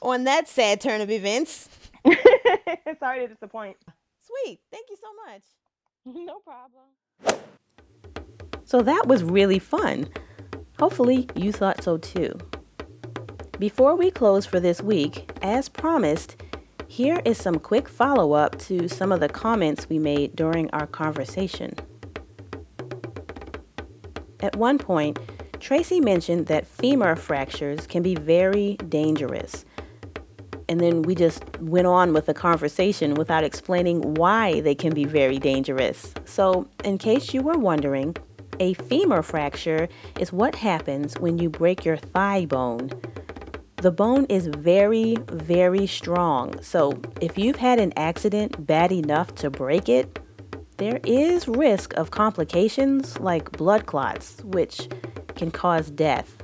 on 0.00 0.24
that 0.24 0.48
sad 0.48 0.80
turn 0.80 1.00
of 1.02 1.10
events, 1.10 1.68
Sorry 3.00 3.20
to 3.20 3.28
disappoint. 3.28 3.76
sweet. 4.24 4.60
Thank 4.70 4.86
you 4.88 4.96
so 4.96 5.08
much. 5.26 5.42
No 6.26 6.38
problem. 6.38 6.84
So 8.64 8.80
that 8.82 9.04
was 9.06 9.22
really 9.22 9.58
fun. 9.58 10.08
Hopefully, 10.78 11.28
you 11.34 11.52
thought 11.52 11.82
so 11.82 11.98
too. 11.98 12.38
Before 13.58 13.94
we 13.96 14.10
close 14.10 14.46
for 14.46 14.58
this 14.60 14.80
week, 14.82 15.30
as 15.42 15.68
promised, 15.68 16.36
here 16.92 17.22
is 17.24 17.38
some 17.38 17.58
quick 17.58 17.88
follow 17.88 18.32
up 18.34 18.58
to 18.58 18.86
some 18.86 19.12
of 19.12 19.20
the 19.20 19.28
comments 19.28 19.88
we 19.88 19.98
made 19.98 20.36
during 20.36 20.68
our 20.72 20.86
conversation. 20.86 21.74
At 24.40 24.56
one 24.56 24.76
point, 24.76 25.18
Tracy 25.58 26.00
mentioned 26.00 26.48
that 26.48 26.66
femur 26.66 27.16
fractures 27.16 27.86
can 27.86 28.02
be 28.02 28.14
very 28.14 28.76
dangerous. 28.90 29.64
And 30.68 30.80
then 30.80 31.00
we 31.00 31.14
just 31.14 31.42
went 31.62 31.86
on 31.86 32.12
with 32.12 32.26
the 32.26 32.34
conversation 32.34 33.14
without 33.14 33.42
explaining 33.42 34.12
why 34.16 34.60
they 34.60 34.74
can 34.74 34.92
be 34.92 35.06
very 35.06 35.38
dangerous. 35.38 36.12
So, 36.26 36.68
in 36.84 36.98
case 36.98 37.32
you 37.32 37.40
were 37.40 37.56
wondering, 37.56 38.16
a 38.60 38.74
femur 38.74 39.22
fracture 39.22 39.88
is 40.20 40.30
what 40.30 40.56
happens 40.56 41.14
when 41.18 41.38
you 41.38 41.48
break 41.48 41.86
your 41.86 41.96
thigh 41.96 42.44
bone. 42.44 42.90
The 43.82 43.90
bone 43.90 44.26
is 44.26 44.46
very, 44.46 45.16
very 45.32 45.88
strong. 45.88 46.62
So, 46.62 47.02
if 47.20 47.36
you've 47.36 47.56
had 47.56 47.80
an 47.80 47.92
accident 47.96 48.64
bad 48.64 48.92
enough 48.92 49.34
to 49.34 49.50
break 49.50 49.88
it, 49.88 50.20
there 50.76 51.00
is 51.04 51.48
risk 51.48 51.92
of 51.94 52.12
complications 52.12 53.18
like 53.18 53.50
blood 53.50 53.86
clots, 53.86 54.40
which 54.44 54.88
can 55.34 55.50
cause 55.50 55.90
death. 55.90 56.36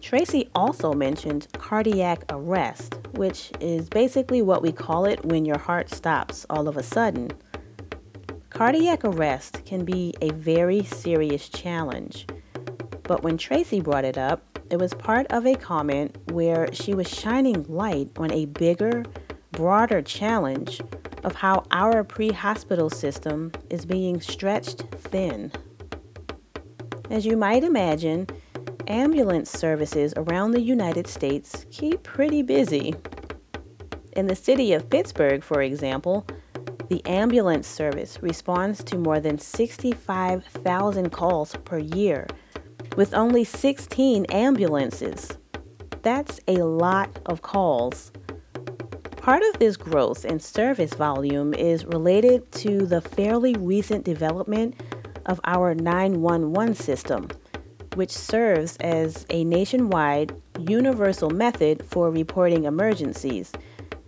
Tracy 0.00 0.48
also 0.54 0.92
mentioned 0.92 1.48
cardiac 1.54 2.22
arrest, 2.30 2.94
which 3.14 3.50
is 3.58 3.88
basically 3.88 4.42
what 4.42 4.62
we 4.62 4.70
call 4.70 5.06
it 5.06 5.24
when 5.24 5.44
your 5.44 5.58
heart 5.58 5.90
stops 5.90 6.46
all 6.48 6.68
of 6.68 6.76
a 6.76 6.84
sudden. 6.84 7.32
Cardiac 8.50 9.04
arrest 9.04 9.64
can 9.66 9.84
be 9.84 10.14
a 10.22 10.30
very 10.30 10.84
serious 10.84 11.48
challenge, 11.48 12.28
but 13.02 13.24
when 13.24 13.36
Tracy 13.36 13.80
brought 13.80 14.04
it 14.04 14.16
up, 14.16 14.47
it 14.70 14.78
was 14.78 14.92
part 14.94 15.26
of 15.30 15.46
a 15.46 15.54
comment 15.54 16.16
where 16.30 16.72
she 16.72 16.94
was 16.94 17.08
shining 17.08 17.64
light 17.68 18.10
on 18.16 18.30
a 18.32 18.46
bigger, 18.46 19.04
broader 19.52 20.02
challenge 20.02 20.80
of 21.24 21.34
how 21.34 21.64
our 21.70 22.04
pre 22.04 22.30
hospital 22.30 22.90
system 22.90 23.52
is 23.70 23.84
being 23.84 24.20
stretched 24.20 24.82
thin. 24.90 25.50
As 27.10 27.24
you 27.24 27.36
might 27.36 27.64
imagine, 27.64 28.26
ambulance 28.86 29.50
services 29.50 30.12
around 30.16 30.50
the 30.50 30.60
United 30.60 31.06
States 31.06 31.66
keep 31.70 32.02
pretty 32.02 32.42
busy. 32.42 32.94
In 34.12 34.26
the 34.26 34.36
city 34.36 34.72
of 34.72 34.90
Pittsburgh, 34.90 35.42
for 35.42 35.62
example, 35.62 36.26
the 36.88 37.04
ambulance 37.06 37.66
service 37.66 38.22
responds 38.22 38.82
to 38.84 38.98
more 38.98 39.20
than 39.20 39.38
65,000 39.38 41.10
calls 41.10 41.54
per 41.64 41.78
year, 41.78 42.26
with 42.98 43.14
only 43.14 43.44
16 43.44 44.24
ambulances. 44.24 45.38
That's 46.02 46.40
a 46.48 46.64
lot 46.64 47.20
of 47.26 47.42
calls. 47.42 48.10
Part 49.16 49.40
of 49.44 49.60
this 49.60 49.76
growth 49.76 50.24
in 50.24 50.40
service 50.40 50.94
volume 50.94 51.54
is 51.54 51.84
related 51.84 52.50
to 52.54 52.86
the 52.86 53.00
fairly 53.00 53.54
recent 53.54 54.04
development 54.04 54.80
of 55.26 55.40
our 55.44 55.76
911 55.76 56.74
system, 56.74 57.28
which 57.94 58.10
serves 58.10 58.76
as 58.78 59.24
a 59.30 59.44
nationwide 59.44 60.34
universal 60.58 61.30
method 61.30 61.84
for 61.86 62.10
reporting 62.10 62.64
emergencies 62.64 63.52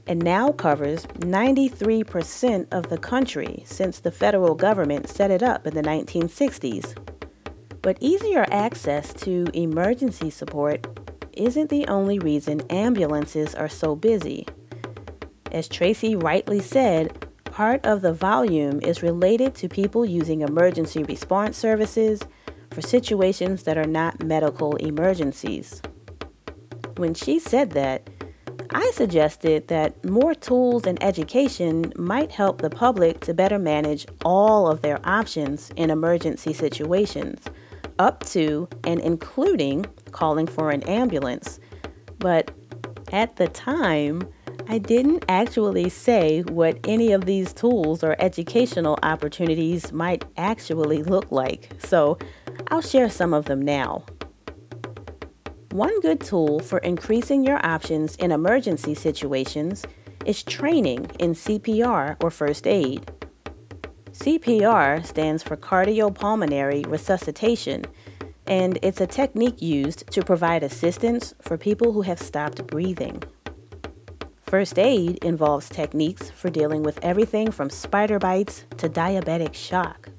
and 0.09 0.19
now 0.21 0.51
covers 0.51 1.07
93% 1.21 2.67
of 2.73 2.89
the 2.89 2.99
country 2.99 3.63
since 3.67 4.01
the 4.01 4.11
federal 4.11 4.57
government 4.57 5.09
set 5.09 5.31
it 5.31 5.45
up 5.45 5.65
in 5.65 5.75
the 5.77 5.83
1960s. 5.83 7.20
But 7.83 7.97
easier 8.01 8.47
access 8.51 9.15
to 9.15 9.47
emergency 9.55 10.31
support 10.31 10.87
isn't 11.33 11.71
the 11.71 11.87
only 11.87 12.19
reason 12.19 12.61
ambulances 12.71 13.55
are 13.55 13.69
so 13.69 13.97
busy. 13.97 14.47
As 15.51 15.69
Tracy 15.69 16.15
rightly 16.15 16.61
said, 16.61 17.27
part 17.45 17.85
of 17.87 18.03
the 18.03 18.13
volume 18.13 18.81
is 18.83 19.03
related 19.03 19.55
to 19.57 19.69
people 19.69 20.05
using 20.05 20.43
emergency 20.43 21.03
response 21.05 21.57
services 21.57 22.21
for 22.71 22.83
situations 22.83 23.63
that 23.65 23.79
are 23.79 23.87
not 23.87 24.23
medical 24.23 24.77
emergencies. 24.77 25.81
When 26.97 27.15
she 27.15 27.39
said 27.39 27.71
that, 27.71 28.09
I 28.73 28.91
suggested 28.93 29.69
that 29.69 30.05
more 30.05 30.35
tools 30.35 30.87
and 30.87 31.03
education 31.03 31.93
might 31.97 32.31
help 32.31 32.61
the 32.61 32.71
public 32.71 33.21
to 33.21 33.35
better 33.35 33.59
manage 33.59 34.07
all 34.25 34.69
of 34.69 34.83
their 34.83 35.01
options 35.03 35.71
in 35.77 35.91
emergency 35.91 36.53
situations, 36.53 37.41
up 38.01 38.25
to 38.25 38.67
and 38.85 38.99
including 39.01 39.85
calling 40.11 40.47
for 40.47 40.71
an 40.71 40.83
ambulance. 40.85 41.61
But 42.19 42.51
at 43.13 43.37
the 43.37 43.47
time, 43.49 44.27
I 44.69 44.79
didn't 44.79 45.25
actually 45.29 45.91
say 45.91 46.41
what 46.43 46.79
any 46.85 47.13
of 47.13 47.27
these 47.27 47.53
tools 47.53 48.03
or 48.03 48.17
educational 48.19 48.99
opportunities 49.03 49.93
might 49.93 50.25
actually 50.37 51.03
look 51.03 51.31
like, 51.31 51.71
so 51.79 52.19
I'll 52.69 52.81
share 52.81 53.11
some 53.11 53.35
of 53.35 53.45
them 53.45 53.61
now. 53.61 54.05
One 55.73 56.01
good 56.01 56.21
tool 56.21 56.61
for 56.61 56.79
increasing 56.79 57.45
your 57.45 57.65
options 57.65 58.17
in 58.17 58.33
emergency 58.33 58.95
situations 58.95 59.85
is 60.25 60.43
training 60.43 61.11
in 61.19 61.35
CPR 61.35 62.17
or 62.23 62.31
first 62.31 62.67
aid. 62.67 63.11
CPR 64.21 65.03
stands 65.07 65.43
for 65.43 65.57
cardiopulmonary 65.57 66.87
resuscitation, 66.87 67.87
and 68.47 68.79
it's 68.83 69.01
a 69.01 69.07
technique 69.07 69.63
used 69.63 70.11
to 70.11 70.23
provide 70.23 70.63
assistance 70.63 71.35
for 71.41 71.57
people 71.57 71.93
who 71.93 72.03
have 72.03 72.21
stopped 72.21 72.67
breathing. 72.67 73.23
First 74.43 74.79
aid 74.79 75.25
involves 75.25 75.71
techniques 75.71 76.29
for 76.29 76.51
dealing 76.51 76.83
with 76.83 77.03
everything 77.03 77.51
from 77.51 77.71
spider 77.71 78.19
bites 78.19 78.67
to 78.77 78.91
diabetic 78.91 79.55
shock. 79.55 80.11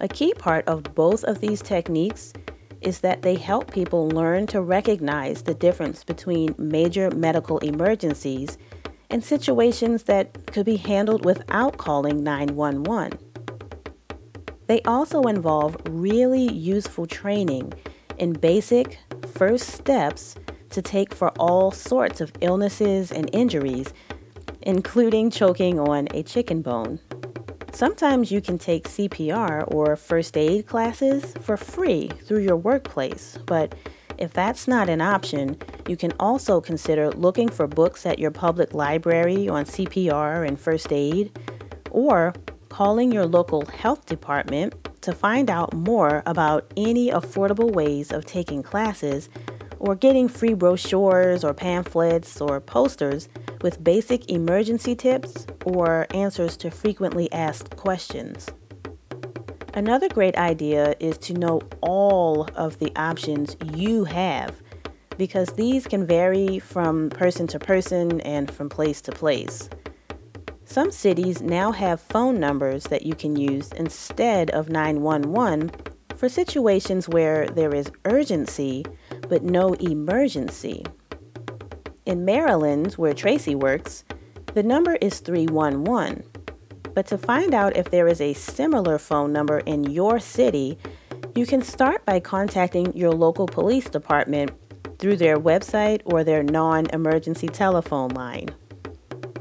A 0.00 0.08
key 0.08 0.34
part 0.34 0.68
of 0.68 0.82
both 0.94 1.24
of 1.24 1.40
these 1.40 1.62
techniques 1.62 2.34
is 2.82 3.00
that 3.00 3.22
they 3.22 3.36
help 3.36 3.72
people 3.72 4.08
learn 4.10 4.46
to 4.48 4.60
recognize 4.60 5.44
the 5.44 5.54
difference 5.54 6.04
between 6.04 6.54
major 6.58 7.10
medical 7.12 7.56
emergencies 7.60 8.58
and 9.14 9.22
situations 9.22 10.02
that 10.02 10.44
could 10.48 10.66
be 10.66 10.74
handled 10.74 11.24
without 11.24 11.76
calling 11.76 12.24
911. 12.24 13.16
They 14.66 14.82
also 14.82 15.22
involve 15.22 15.76
really 15.88 16.52
useful 16.52 17.06
training 17.06 17.74
in 18.18 18.32
basic 18.32 18.98
first 19.36 19.68
steps 19.68 20.34
to 20.70 20.82
take 20.82 21.14
for 21.14 21.28
all 21.38 21.70
sorts 21.70 22.20
of 22.20 22.32
illnesses 22.40 23.12
and 23.12 23.30
injuries, 23.32 23.94
including 24.62 25.30
choking 25.30 25.78
on 25.78 26.08
a 26.12 26.24
chicken 26.24 26.60
bone. 26.60 26.98
Sometimes 27.72 28.32
you 28.32 28.40
can 28.40 28.58
take 28.58 28.88
CPR 28.88 29.72
or 29.72 29.94
first 29.94 30.36
aid 30.36 30.66
classes 30.66 31.34
for 31.40 31.56
free 31.56 32.08
through 32.24 32.40
your 32.40 32.56
workplace, 32.56 33.38
but 33.46 33.76
if 34.18 34.32
that's 34.32 34.66
not 34.68 34.88
an 34.88 35.00
option, 35.00 35.56
you 35.88 35.96
can 35.96 36.12
also 36.18 36.60
consider 36.60 37.10
looking 37.10 37.48
for 37.48 37.66
books 37.66 38.06
at 38.06 38.18
your 38.18 38.30
public 38.30 38.74
library 38.74 39.48
on 39.48 39.64
CPR 39.64 40.46
and 40.46 40.58
first 40.58 40.92
aid, 40.92 41.38
or 41.90 42.32
calling 42.68 43.12
your 43.12 43.26
local 43.26 43.64
health 43.66 44.06
department 44.06 44.74
to 45.00 45.12
find 45.12 45.50
out 45.50 45.72
more 45.74 46.22
about 46.26 46.72
any 46.76 47.10
affordable 47.10 47.72
ways 47.72 48.10
of 48.10 48.24
taking 48.24 48.62
classes 48.62 49.28
or 49.78 49.94
getting 49.94 50.28
free 50.28 50.54
brochures 50.54 51.44
or 51.44 51.52
pamphlets 51.52 52.40
or 52.40 52.60
posters 52.60 53.28
with 53.60 53.84
basic 53.84 54.30
emergency 54.30 54.94
tips 54.94 55.46
or 55.66 56.06
answers 56.14 56.56
to 56.56 56.70
frequently 56.70 57.30
asked 57.32 57.76
questions. 57.76 58.48
Another 59.76 60.08
great 60.08 60.36
idea 60.36 60.94
is 61.00 61.18
to 61.18 61.34
know 61.34 61.60
all 61.80 62.48
of 62.54 62.78
the 62.78 62.92
options 62.94 63.56
you 63.74 64.04
have 64.04 64.62
because 65.18 65.48
these 65.54 65.84
can 65.88 66.06
vary 66.06 66.60
from 66.60 67.10
person 67.10 67.48
to 67.48 67.58
person 67.58 68.20
and 68.20 68.48
from 68.48 68.68
place 68.68 69.00
to 69.00 69.10
place. 69.10 69.68
Some 70.64 70.92
cities 70.92 71.42
now 71.42 71.72
have 71.72 72.00
phone 72.00 72.38
numbers 72.38 72.84
that 72.84 73.04
you 73.04 73.16
can 73.16 73.34
use 73.34 73.72
instead 73.72 74.48
of 74.50 74.68
911 74.68 75.72
for 76.14 76.28
situations 76.28 77.08
where 77.08 77.48
there 77.48 77.74
is 77.74 77.90
urgency 78.04 78.84
but 79.28 79.42
no 79.42 79.72
emergency. 79.74 80.84
In 82.06 82.24
Maryland, 82.24 82.92
where 82.92 83.12
Tracy 83.12 83.56
works, 83.56 84.04
the 84.54 84.62
number 84.62 84.94
is 85.00 85.18
311. 85.18 86.22
But 86.94 87.06
to 87.06 87.18
find 87.18 87.54
out 87.54 87.76
if 87.76 87.90
there 87.90 88.06
is 88.06 88.20
a 88.20 88.32
similar 88.34 88.98
phone 88.98 89.32
number 89.32 89.58
in 89.58 89.84
your 89.84 90.20
city, 90.20 90.78
you 91.34 91.44
can 91.44 91.60
start 91.62 92.06
by 92.06 92.20
contacting 92.20 92.96
your 92.96 93.10
local 93.10 93.46
police 93.46 93.88
department 93.88 94.52
through 95.00 95.16
their 95.16 95.38
website 95.38 96.00
or 96.04 96.22
their 96.22 96.44
non 96.44 96.86
emergency 96.90 97.48
telephone 97.48 98.10
line. 98.10 98.54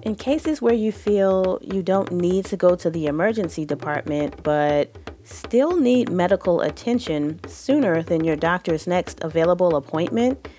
In 0.01 0.15
cases 0.15 0.61
where 0.61 0.73
you 0.73 0.91
feel 0.91 1.59
you 1.61 1.81
don't 1.83 2.11
need 2.11 2.45
to 2.45 2.57
go 2.57 2.75
to 2.75 2.89
the 2.89 3.05
emergency 3.05 3.63
department 3.63 4.43
but 4.43 4.97
still 5.23 5.79
need 5.79 6.11
medical 6.11 6.61
attention 6.61 7.39
sooner 7.47 8.03
than 8.03 8.23
your 8.23 8.35
doctor's 8.35 8.87
next 8.87 9.23
available 9.23 9.75
appointment, 9.75 10.49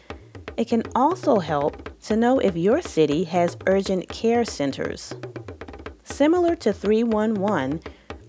it 0.56 0.68
can 0.68 0.84
also 0.94 1.40
help 1.40 1.90
to 2.04 2.16
know 2.16 2.38
if 2.38 2.56
your 2.56 2.80
city 2.80 3.24
has 3.24 3.56
urgent 3.66 4.08
care 4.08 4.44
centers. 4.44 5.12
Similar 6.04 6.54
to 6.56 6.72
311, 6.72 7.80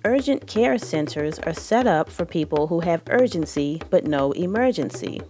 urgent 0.06 0.48
care 0.48 0.78
centers 0.78 1.40
are 1.40 1.54
set 1.54 1.86
up 1.86 2.10
for 2.10 2.26
people 2.26 2.68
who 2.68 2.80
have 2.80 3.04
urgency 3.10 3.82
but 3.90 4.08
no 4.08 4.32
emergency. 4.32 5.22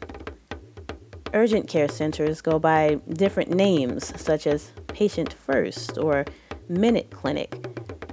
Urgent 1.34 1.68
care 1.68 1.90
centers 1.90 2.42
go 2.42 2.60
by 2.60 3.00
different 3.10 3.50
names, 3.50 4.14
such 4.22 4.48
as 4.48 4.72
Patient 4.88 5.34
First 5.34 5.98
or 5.98 6.24
Minute 6.70 7.12
Clinic, 7.12 7.68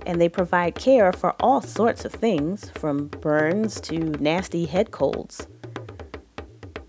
and 0.06 0.20
they 0.20 0.28
provide 0.28 0.74
care 0.74 1.12
for 1.12 1.36
all 1.38 1.60
sorts 1.60 2.04
of 2.04 2.12
things 2.12 2.70
from 2.70 3.08
burns 3.08 3.80
to 3.82 3.98
nasty 3.98 4.66
head 4.66 4.90
colds. 4.90 5.46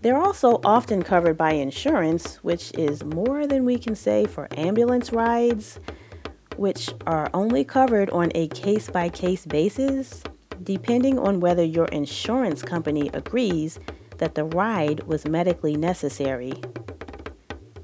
They're 0.00 0.20
also 0.20 0.60
often 0.64 1.02
covered 1.02 1.38
by 1.38 1.52
insurance, 1.52 2.36
which 2.42 2.72
is 2.74 3.04
more 3.04 3.46
than 3.46 3.64
we 3.64 3.78
can 3.78 3.94
say 3.94 4.26
for 4.26 4.48
ambulance 4.56 5.12
rides, 5.12 5.78
which 6.56 6.90
are 7.06 7.28
only 7.34 7.64
covered 7.64 8.10
on 8.10 8.30
a 8.34 8.48
case 8.48 8.88
by 8.90 9.08
case 9.08 9.46
basis, 9.46 10.22
depending 10.62 11.18
on 11.18 11.40
whether 11.40 11.64
your 11.64 11.86
insurance 11.86 12.62
company 12.62 13.10
agrees 13.12 13.78
that 14.18 14.34
the 14.34 14.44
ride 14.44 15.02
was 15.04 15.26
medically 15.26 15.76
necessary. 15.76 16.52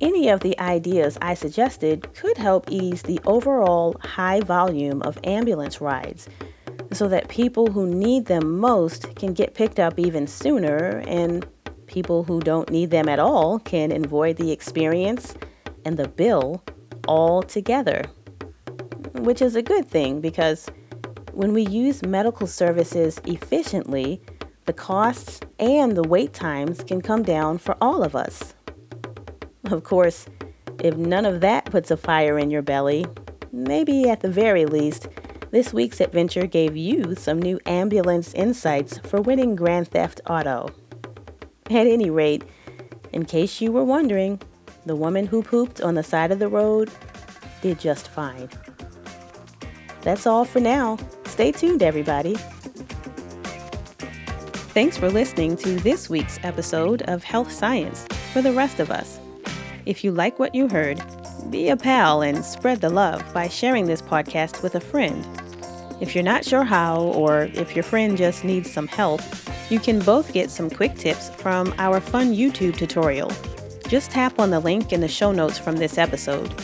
Any 0.00 0.28
of 0.30 0.40
the 0.40 0.58
ideas 0.58 1.18
I 1.20 1.34
suggested 1.34 2.14
could 2.14 2.38
help 2.38 2.70
ease 2.70 3.02
the 3.02 3.20
overall 3.26 3.96
high 4.00 4.40
volume 4.40 5.02
of 5.02 5.18
ambulance 5.24 5.80
rides 5.80 6.28
so 6.92 7.06
that 7.08 7.28
people 7.28 7.70
who 7.70 7.86
need 7.86 8.26
them 8.26 8.58
most 8.58 9.14
can 9.14 9.34
get 9.34 9.54
picked 9.54 9.78
up 9.78 9.98
even 9.98 10.26
sooner 10.26 11.02
and 11.06 11.46
people 11.86 12.24
who 12.24 12.40
don't 12.40 12.70
need 12.70 12.90
them 12.90 13.08
at 13.08 13.18
all 13.18 13.58
can 13.58 13.92
avoid 13.92 14.36
the 14.36 14.50
experience 14.50 15.34
and 15.84 15.96
the 15.96 16.08
bill 16.08 16.64
all 17.06 17.42
together. 17.42 18.02
Which 19.14 19.42
is 19.42 19.56
a 19.56 19.62
good 19.62 19.88
thing 19.88 20.20
because 20.20 20.68
when 21.32 21.52
we 21.52 21.66
use 21.66 22.02
medical 22.04 22.46
services 22.46 23.20
efficiently, 23.24 24.20
the 24.66 24.72
costs 24.72 25.40
and 25.58 25.96
the 25.96 26.02
wait 26.02 26.32
times 26.32 26.82
can 26.84 27.00
come 27.00 27.22
down 27.22 27.58
for 27.58 27.76
all 27.80 28.02
of 28.02 28.14
us. 28.14 28.54
Of 29.64 29.84
course, 29.84 30.26
if 30.82 30.96
none 30.96 31.26
of 31.26 31.40
that 31.40 31.66
puts 31.66 31.90
a 31.90 31.96
fire 31.96 32.38
in 32.38 32.50
your 32.50 32.62
belly, 32.62 33.06
maybe 33.52 34.08
at 34.08 34.20
the 34.20 34.30
very 34.30 34.66
least, 34.66 35.08
this 35.50 35.72
week's 35.72 36.00
adventure 36.00 36.46
gave 36.46 36.76
you 36.76 37.14
some 37.16 37.42
new 37.42 37.58
ambulance 37.66 38.32
insights 38.34 38.98
for 38.98 39.20
winning 39.20 39.56
Grand 39.56 39.88
Theft 39.88 40.20
Auto. 40.28 40.70
At 41.66 41.86
any 41.86 42.10
rate, 42.10 42.44
in 43.12 43.24
case 43.24 43.60
you 43.60 43.72
were 43.72 43.84
wondering, 43.84 44.40
the 44.86 44.96
woman 44.96 45.26
who 45.26 45.42
pooped 45.42 45.80
on 45.80 45.94
the 45.94 46.02
side 46.02 46.30
of 46.30 46.38
the 46.38 46.48
road 46.48 46.90
did 47.62 47.78
just 47.78 48.08
fine. 48.08 48.48
That's 50.02 50.26
all 50.26 50.44
for 50.44 50.60
now. 50.60 50.98
Stay 51.24 51.52
tuned, 51.52 51.82
everybody. 51.82 52.36
Thanks 54.72 54.96
for 54.96 55.10
listening 55.10 55.56
to 55.58 55.76
this 55.80 56.08
week's 56.08 56.38
episode 56.42 57.02
of 57.02 57.24
Health 57.24 57.50
Science 57.50 58.06
for 58.32 58.40
the 58.40 58.52
rest 58.52 58.80
of 58.80 58.90
us. 58.90 59.18
If 59.84 60.04
you 60.04 60.12
like 60.12 60.38
what 60.38 60.54
you 60.54 60.68
heard, 60.68 61.02
be 61.50 61.68
a 61.68 61.76
pal 61.76 62.22
and 62.22 62.44
spread 62.44 62.80
the 62.80 62.90
love 62.90 63.22
by 63.34 63.48
sharing 63.48 63.86
this 63.86 64.00
podcast 64.00 64.62
with 64.62 64.76
a 64.76 64.80
friend. 64.80 65.26
If 66.00 66.14
you're 66.14 66.24
not 66.24 66.44
sure 66.44 66.64
how, 66.64 67.00
or 67.02 67.50
if 67.52 67.74
your 67.74 67.82
friend 67.82 68.16
just 68.16 68.44
needs 68.44 68.70
some 68.70 68.86
help, 68.86 69.20
you 69.68 69.80
can 69.80 69.98
both 70.00 70.32
get 70.32 70.50
some 70.50 70.70
quick 70.70 70.94
tips 70.94 71.30
from 71.30 71.74
our 71.78 72.00
fun 72.00 72.32
YouTube 72.32 72.76
tutorial. 72.76 73.30
Just 73.88 74.10
tap 74.12 74.38
on 74.38 74.50
the 74.50 74.60
link 74.60 74.92
in 74.92 75.00
the 75.00 75.08
show 75.08 75.32
notes 75.32 75.58
from 75.58 75.76
this 75.76 75.98
episode. 75.98 76.54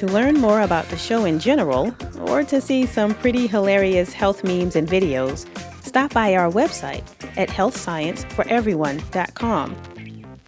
To 0.00 0.06
learn 0.06 0.40
more 0.40 0.62
about 0.62 0.88
the 0.88 0.96
show 0.96 1.26
in 1.26 1.38
general, 1.38 1.94
or 2.20 2.42
to 2.44 2.62
see 2.62 2.86
some 2.86 3.12
pretty 3.12 3.46
hilarious 3.46 4.14
health 4.14 4.42
memes 4.42 4.74
and 4.74 4.88
videos, 4.88 5.44
stop 5.84 6.14
by 6.14 6.34
our 6.36 6.50
website 6.50 7.04
at 7.36 7.50
healthscienceforeveryone.com. 7.50 9.76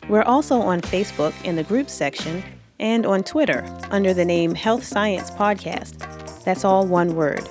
We're 0.09 0.23
also 0.23 0.59
on 0.59 0.81
Facebook 0.81 1.35
in 1.45 1.57
the 1.57 1.65
group 1.65 1.91
section 1.91 2.43
and 2.81 3.05
on 3.05 3.25
Twitter 3.25 3.63
under 3.91 4.15
the 4.15 4.25
name 4.25 4.55
Health 4.55 4.85
Science 4.85 5.31
Podcast. 5.31 5.99
That's 6.45 6.65
all 6.65 6.87
one 6.87 7.15
word. 7.15 7.47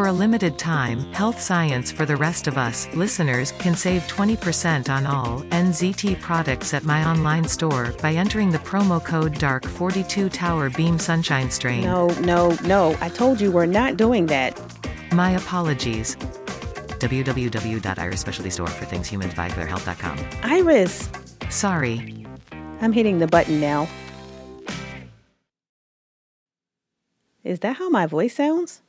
For 0.00 0.06
a 0.06 0.12
limited 0.12 0.58
time, 0.58 1.00
Health 1.12 1.38
Science 1.38 1.92
for 1.92 2.06
the 2.06 2.16
Rest 2.16 2.46
of 2.46 2.56
Us 2.56 2.88
listeners 2.94 3.52
can 3.52 3.74
save 3.74 4.00
20% 4.04 4.88
on 4.88 5.04
all 5.04 5.42
NZT 5.50 6.22
products 6.22 6.72
at 6.72 6.84
my 6.84 7.04
online 7.04 7.46
store 7.46 7.92
by 8.00 8.14
entering 8.14 8.50
the 8.50 8.60
promo 8.60 9.04
code 9.04 9.34
DARK42 9.34 10.32
Tower 10.32 10.70
Beam 10.70 10.98
Sunshine 10.98 11.50
Strain. 11.50 11.84
No, 11.84 12.06
no, 12.20 12.56
no. 12.64 12.96
I 13.02 13.10
told 13.10 13.42
you 13.42 13.52
we're 13.52 13.66
not 13.66 13.98
doing 13.98 14.24
that. 14.28 14.58
My 15.12 15.32
apologies. 15.32 16.16
www.iris 16.16 18.20
specialty 18.20 18.48
store 18.48 18.68
for 18.68 18.86
things 18.86 19.06
humans 19.06 19.34
by 19.34 19.50
clairehealth.com. 19.50 20.18
Iris, 20.44 21.10
Sorry. 21.50 22.24
I'm 22.80 22.94
hitting 22.94 23.18
the 23.18 23.26
button 23.26 23.60
now. 23.60 23.86
Is 27.44 27.60
that 27.60 27.76
how 27.76 27.90
my 27.90 28.06
voice 28.06 28.36
sounds? 28.36 28.80